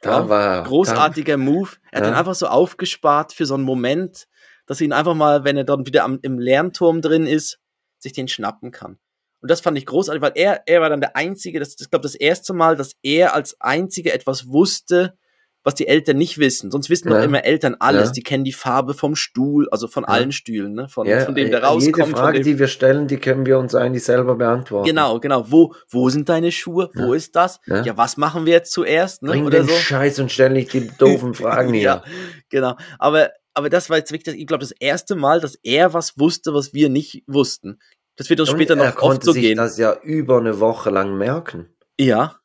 Da 0.01 0.11
Ja, 0.21 0.29
war 0.29 0.55
er. 0.57 0.63
Großartiger 0.63 1.37
Move. 1.37 1.71
Er 1.91 1.99
hat 1.99 2.05
Ja. 2.07 2.11
ihn 2.13 2.17
einfach 2.17 2.35
so 2.35 2.47
aufgespart 2.47 3.33
für 3.33 3.45
so 3.45 3.55
einen 3.55 3.63
Moment, 3.63 4.27
dass 4.65 4.81
er 4.81 4.85
ihn 4.85 4.93
einfach 4.93 5.15
mal, 5.15 5.43
wenn 5.43 5.57
er 5.57 5.63
dann 5.63 5.85
wieder 5.85 6.03
am, 6.03 6.19
im 6.21 6.39
Lernturm 6.39 7.01
drin 7.01 7.25
ist, 7.25 7.59
sich 7.97 8.13
den 8.13 8.27
schnappen 8.27 8.71
kann. 8.71 8.97
Und 9.41 9.49
das 9.49 9.61
fand 9.61 9.77
ich 9.77 9.85
großartig, 9.85 10.21
weil 10.21 10.33
er, 10.35 10.63
er 10.67 10.81
war 10.81 10.89
dann 10.89 11.01
der 11.01 11.15
Einzige, 11.15 11.59
das 11.59 11.69
ist, 11.69 11.81
ich 11.81 11.89
glaube, 11.89 12.03
das 12.03 12.15
erste 12.15 12.53
Mal, 12.53 12.75
dass 12.75 12.95
er 13.01 13.33
als 13.33 13.59
Einziger 13.61 14.13
etwas 14.13 14.47
wusste, 14.47 15.17
was 15.63 15.75
die 15.75 15.87
Eltern 15.87 16.17
nicht 16.17 16.37
wissen. 16.37 16.71
Sonst 16.71 16.89
wissen 16.89 17.09
doch 17.09 17.17
Ja. 17.17 17.23
immer 17.23 17.43
Eltern 17.43 17.75
alles. 17.79 18.07
Ja. 18.09 18.11
Die 18.13 18.23
kennen 18.23 18.43
die 18.43 18.53
Farbe 18.53 18.93
vom 18.93 19.15
Stuhl, 19.15 19.67
also 19.71 19.87
von 19.87 20.03
Ja. 20.03 20.09
allen 20.09 20.31
Stühlen, 20.31 20.73
ne? 20.73 20.87
von, 20.89 21.05
Ja, 21.07 21.25
von 21.25 21.35
dem 21.35 21.51
der 21.51 21.61
äh, 21.61 21.65
rauskommt. 21.65 21.97
Jede 21.97 22.09
Frage, 22.09 22.41
die 22.41 22.57
wir 22.59 22.67
stellen, 22.67 23.07
die 23.07 23.17
können 23.17 23.45
wir 23.45 23.59
uns 23.59 23.75
eigentlich 23.75 24.03
selber 24.03 24.35
beantworten. 24.35 24.87
genau, 24.87 25.19
genau. 25.19 25.51
Wo, 25.51 25.73
wo 25.89 26.09
sind 26.09 26.29
deine 26.29 26.51
Schuhe? 26.51 26.89
Wo 26.95 27.13
ist 27.13 27.35
das? 27.35 27.59
Ja. 27.65 27.97
Was 27.97 28.17
machen 28.17 28.45
wir 28.45 28.53
jetzt 28.53 28.71
zuerst? 28.71 29.21
Ne? 29.21 29.31
Bring 29.31 29.45
Oder 29.45 29.59
den 29.59 29.67
so. 29.67 29.73
Scheiß 29.73 30.19
und 30.19 30.31
stell 30.31 30.51
nicht 30.51 30.71
die 30.73 30.89
doofen 30.97 31.33
Fragen 31.33 31.73
hier. 31.73 31.81
Ja, 31.83 32.03
genau. 32.49 32.75
Aber, 32.97 33.29
aber 33.53 33.69
das 33.69 33.89
war 33.89 33.97
jetzt 33.97 34.11
wirklich, 34.11 34.23
das- 34.25 34.35
ich 34.35 34.47
glaube, 34.47 34.61
das 34.61 34.71
erste 34.79 35.15
Mal, 35.15 35.41
dass 35.41 35.55
er 35.61 35.93
was 35.93 36.17
wusste, 36.17 36.53
was 36.53 36.73
wir 36.73 36.87
nicht 36.89 37.23
wussten. 37.27 37.79
Das 38.15 38.29
wird 38.29 38.39
uns 38.39 38.49
Und 38.49 38.57
später 38.57 38.77
er 38.77 38.87
noch 38.89 38.95
konnte 38.95 39.15
oft 39.17 39.23
so 39.25 39.31
sich 39.33 39.41
gehen. 39.43 39.57
das 39.57 39.77
ja 39.77 39.95
über 40.03 40.37
eine 40.39 40.59
Woche 40.59 40.89
lang 40.89 41.17
merken. 41.17 41.67
Ja. 41.99 42.35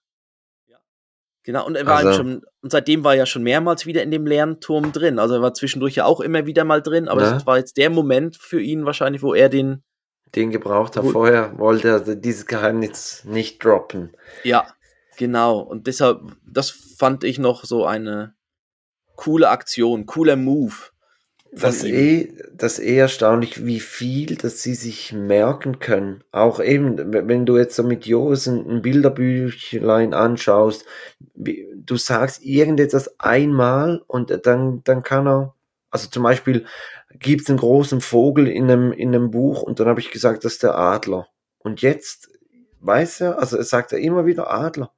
Genau, 1.44 1.66
und 1.66 1.76
er 1.76 1.84
war 1.86 1.96
Also- 1.98 2.14
schon, 2.14 2.42
und 2.62 2.72
seitdem 2.72 3.04
war 3.04 3.12
er 3.12 3.18
ja 3.20 3.26
schon 3.26 3.42
mehrmals 3.42 3.84
wieder 3.86 4.02
in 4.02 4.10
dem 4.10 4.26
Lernturm 4.26 4.92
drin. 4.92 5.18
Also 5.18 5.34
er 5.34 5.42
war 5.42 5.52
zwischendurch 5.54 5.94
ja 5.94 6.06
auch 6.06 6.20
immer 6.20 6.46
wieder 6.46 6.64
mal 6.64 6.80
drin, 6.82 7.06
aber 7.08 7.22
Ja. 7.22 7.32
das 7.34 7.46
war 7.46 7.58
jetzt 7.58 7.76
der 7.76 7.90
Moment 7.90 8.36
für 8.36 8.60
ihn 8.60 8.86
wahrscheinlich, 8.86 9.22
wo 9.22 9.34
er 9.34 9.48
den, 9.50 9.82
Den 10.34 10.50
gebraucht 10.50 10.96
hat. 10.96 11.04
Vorher 11.04 11.56
wollte 11.58 11.88
er 11.88 12.00
dieses 12.16 12.46
Geheimnis 12.46 13.24
nicht 13.24 13.62
droppen. 13.64 14.10
ja, 14.42 14.66
genau. 15.18 15.60
Und 15.60 15.86
deshalb, 15.86 16.22
das 16.46 16.70
fand 16.70 17.22
ich 17.24 17.38
noch 17.38 17.64
so 17.64 17.84
eine 17.86 18.34
coole 19.16 19.48
Aktion, 19.50 20.06
cooler 20.06 20.36
Move. 20.36 20.74
Das 21.56 21.84
eh, 21.84 22.32
das 22.52 22.78
eh 22.78 22.96
erstaunlich, 22.96 23.64
wie 23.64 23.80
viel, 23.80 24.36
dass 24.36 24.62
sie 24.62 24.74
sich 24.74 25.12
merken 25.12 25.78
können. 25.78 26.24
Auch 26.32 26.60
eben, 26.60 27.12
wenn 27.12 27.46
du 27.46 27.56
jetzt 27.56 27.76
so 27.76 27.82
mit 27.82 28.06
Joris 28.06 28.48
ein, 28.48 28.68
ein 28.68 28.82
Bilderbüchlein 28.82 30.14
anschaust, 30.14 30.84
wie, 31.34 31.68
du 31.76 31.96
sagst 31.96 32.42
irgendetwas 32.42 33.20
einmal 33.20 34.02
und 34.06 34.46
dann, 34.46 34.82
dann 34.84 35.02
kann 35.02 35.26
er, 35.28 35.54
also 35.90 36.08
zum 36.08 36.24
Beispiel 36.24 36.66
gibt 37.10 37.42
es 37.42 37.48
einen 37.48 37.58
großen 37.58 38.00
Vogel 38.00 38.48
in 38.48 38.70
einem, 38.70 38.92
in 38.92 39.14
einem 39.14 39.30
Buch 39.30 39.62
und 39.62 39.78
dann 39.78 39.86
habe 39.86 40.00
ich 40.00 40.10
gesagt, 40.10 40.44
das 40.44 40.54
ist 40.54 40.62
der 40.64 40.76
Adler. 40.76 41.28
Und 41.58 41.82
jetzt 41.82 42.30
weiß 42.80 43.20
er, 43.20 43.38
also 43.38 43.58
es 43.58 43.70
sagt 43.70 43.92
er 43.92 43.98
immer 43.98 44.26
wieder 44.26 44.50
Adler. 44.50 44.92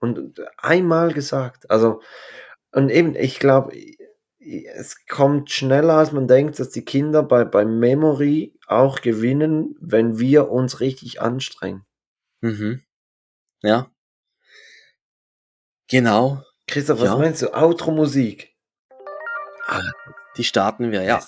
Und 0.00 0.40
einmal 0.58 1.12
gesagt. 1.12 1.70
Also, 1.70 2.00
und 2.72 2.90
eben, 2.90 3.16
ich 3.16 3.40
glaube, 3.40 3.72
es 4.48 5.06
kommt 5.06 5.50
schneller, 5.50 5.94
als 5.94 6.12
man 6.12 6.26
denkt, 6.26 6.58
dass 6.58 6.70
die 6.70 6.84
Kinder 6.84 7.22
bei, 7.22 7.44
bei 7.44 7.64
Memory 7.64 8.54
auch 8.66 9.00
gewinnen, 9.00 9.76
wenn 9.80 10.18
wir 10.18 10.50
uns 10.50 10.80
richtig 10.80 11.20
anstrengen. 11.20 11.84
Mhm. 12.40 12.82
Ja. 13.62 13.90
Genau. 15.90 16.42
Christoph, 16.66 17.00
was 17.00 17.08
Ja. 17.08 17.16
meinst 17.16 17.42
du? 17.42 17.54
Outro-Musik. 17.54 18.54
Die 20.36 20.44
starten 20.44 20.92
wir, 20.92 21.02
ja. 21.02 21.22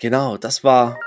Genau, 0.00 0.36
das 0.36 0.62
war, 0.62 0.98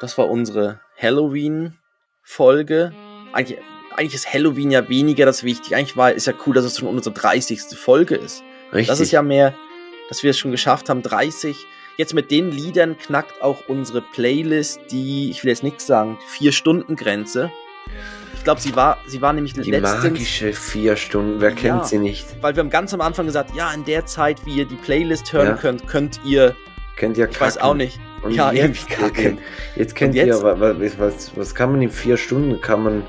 das 0.00 0.18
war 0.18 0.28
unsere 0.28 0.80
Halloween 0.96 1.78
Folge. 2.22 2.92
Eigentlich, 3.32 3.58
eigentlich 3.96 4.14
ist 4.14 4.32
Halloween 4.32 4.70
ja 4.70 4.88
weniger 4.88 5.26
das 5.26 5.44
Wichtige. 5.44 5.76
Eigentlich 5.76 5.96
war, 5.96 6.12
ist 6.12 6.26
ja 6.26 6.34
cool, 6.46 6.54
dass 6.54 6.64
es 6.64 6.78
schon 6.78 6.88
unsere 6.88 7.14
30. 7.14 7.60
Folge 7.76 8.16
ist. 8.16 8.42
Richtig. 8.72 8.88
Das 8.88 9.00
ist 9.00 9.12
ja 9.12 9.22
mehr, 9.22 9.54
dass 10.08 10.22
wir 10.22 10.30
es 10.30 10.38
schon 10.38 10.50
geschafft 10.50 10.88
haben, 10.88 11.02
30. 11.02 11.66
Jetzt 11.96 12.12
mit 12.14 12.30
den 12.30 12.50
Liedern 12.50 12.98
knackt 12.98 13.40
auch 13.42 13.62
unsere 13.68 14.02
Playlist 14.02 14.80
die, 14.90 15.30
ich 15.30 15.44
will 15.44 15.50
jetzt 15.50 15.62
nichts 15.62 15.86
sagen, 15.86 16.18
vier 16.28 16.50
Stunden 16.52 16.96
Grenze. 16.96 17.50
Ich 18.36 18.42
glaube, 18.44 18.60
sie 18.60 18.74
war, 18.76 18.98
sie 19.06 19.22
war 19.22 19.32
nämlich 19.32 19.52
die 19.54 19.70
letztens, 19.70 20.02
magische 20.04 20.52
vier 20.52 20.96
Stunden, 20.96 21.40
wer 21.40 21.52
kennt 21.52 21.82
Ja. 21.82 21.84
sie 21.84 21.98
nicht? 21.98 22.26
weil 22.42 22.54
wir 22.56 22.60
haben 22.62 22.70
ganz 22.70 22.92
am 22.92 23.00
Anfang 23.00 23.26
gesagt, 23.26 23.54
ja, 23.54 23.72
in 23.72 23.84
der 23.84 24.04
Zeit, 24.06 24.44
wie 24.44 24.56
ihr 24.56 24.64
die 24.66 24.74
Playlist 24.74 25.32
hören 25.32 25.46
Ja. 25.46 25.54
könnt, 25.54 25.86
könnt 25.86 26.20
ihr, 26.24 26.54
Kennt 26.96 27.16
ihr 27.16 27.28
ich 27.28 27.40
weiß 27.40 27.58
auch 27.58 27.74
nicht, 27.74 27.98
Und 28.22 28.32
ja, 28.32 28.52
jetzt, 28.52 28.88
kacken. 28.90 29.38
Jetzt 29.76 29.94
kennt 29.94 30.14
jetzt- 30.14 30.26
ihr, 30.26 30.42
wa- 30.42 30.58
wa- 30.60 30.74
was, 30.98 31.30
was 31.36 31.54
kann 31.54 31.72
man 31.72 31.82
in 31.82 31.90
vier 31.90 32.16
Stunden? 32.16 32.60
Kann 32.60 32.82
man 32.82 33.02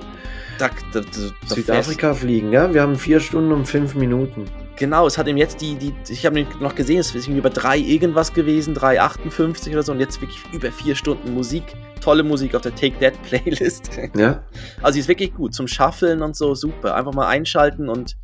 da, 0.58 0.70
da, 0.94 1.02
da 1.02 1.56
Südafrika 1.56 2.14
fliegen? 2.14 2.52
Ja, 2.54 2.74
wir 2.74 2.82
haben 2.82 2.96
vier 2.98 3.20
Stunden 3.20 3.52
und 3.52 3.66
fünf 3.68 3.94
Minuten. 3.96 4.46
Genau, 4.78 5.08
es 5.08 5.18
hat 5.18 5.28
ihm 5.28 5.38
jetzt 5.38 5.62
die, 5.62 5.76
die 5.76 5.94
ich 6.10 6.26
habe 6.26 6.46
noch 6.60 6.76
gesehen, 6.76 7.00
es 7.00 7.16
ist 7.16 7.28
irgendwie 7.28 7.40
über 7.40 7.50
drei 7.50 7.78
irgendwas 7.78 8.34
gewesen, 8.34 8.76
3,58 8.76 9.72
oder 9.72 9.84
so 9.84 9.94
und 9.94 10.02
jetzt 10.02 10.22
wirklich 10.22 10.42
über 10.52 10.70
vier 10.72 10.96
Stunden 10.96 11.34
Musik. 11.34 11.64
Tolle 12.02 12.24
Musik 12.24 12.56
auf 12.56 12.62
der 12.62 12.76
Take 12.76 13.00
That 13.00 13.14
Playlist. 13.24 13.90
Ja, 14.16 14.44
Also 14.82 14.96
die 14.96 15.00
ist 15.00 15.08
wirklich 15.08 15.34
gut 15.34 15.54
zum 15.54 15.68
Shuffeln 15.68 16.22
und 16.22 16.36
so, 16.36 16.56
super. 16.56 16.96
Einfach 16.96 17.14
mal 17.14 17.28
einschalten 17.28 17.88
und 17.90 18.16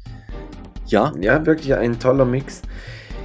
ja, 0.88 1.14
ja, 1.22 1.46
wirklich 1.46 1.74
ein 1.74 1.98
toller 2.00 2.26
Mix. 2.26 2.62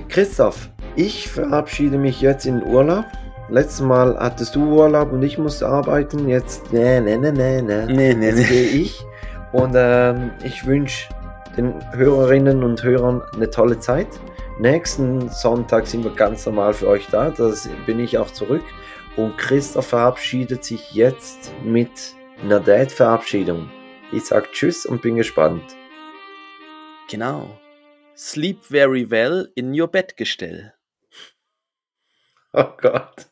Christoph, 0.09 0.70
ich 0.95 1.29
verabschiede 1.29 1.99
mich 1.99 2.20
jetzt 2.20 2.47
in 2.47 2.62
Urlaub. 2.62 3.07
Letztes 3.49 3.81
Mal 3.81 4.16
hattest 4.18 4.55
du 4.55 4.64
Urlaub 4.64 5.12
und 5.12 5.22
ich 5.22 5.37
musste 5.37 5.66
arbeiten. 5.66 6.29
Jetzt, 6.29 6.72
ne, 6.72 7.01
ne, 7.01 7.18
ne, 7.18 7.33
ne, 7.33 7.62
ne. 7.62 7.87
nee, 7.89 8.14
nee, 8.14 8.31
Jetzt 8.31 8.49
gehe 8.49 8.68
ich. 8.68 9.05
Und 9.53 9.74
ähm, 9.77 10.31
ich 10.45 10.66
wünsche 10.66 11.09
den 11.57 11.75
Hörerinnen 11.93 12.63
und 12.63 12.83
Hörern 12.83 13.23
eine 13.35 13.51
tolle 13.51 13.79
Zeit. 13.79 14.09
Nächsten 14.59 15.29
Sonntag 15.31 15.87
sind 15.87 16.05
wir 16.05 16.13
ganz 16.13 16.47
normal 16.47 16.75
für 16.75 16.89
euch 16.89 17.07
da. 17.09 17.31
Da 17.31 17.53
bin 17.85 18.01
ich 18.01 18.19
auch 18.19 18.31
zurück. 18.31 18.65
Und 19.17 19.37
Christoph 19.39 19.89
verabschiedet 19.89 20.65
sich 20.65 20.93
jetzt 20.93 21.53
mit 21.63 21.91
einer 22.43 22.61
Date-Verabschiedung. 22.61 23.71
Ich 24.13 24.25
sag 24.25 24.53
Tschüss 24.53 24.87
und 24.87 25.03
bin 25.03 25.17
gespannt. 25.17 25.77
Genau. 27.09 27.59
Sleep 28.17 28.65
very 28.65 29.11
well 29.11 29.51
in 29.55 29.79
your 29.79 29.89
Bettgestell. 29.89 30.73
Oh 32.53 32.73
Gott. 32.81 33.27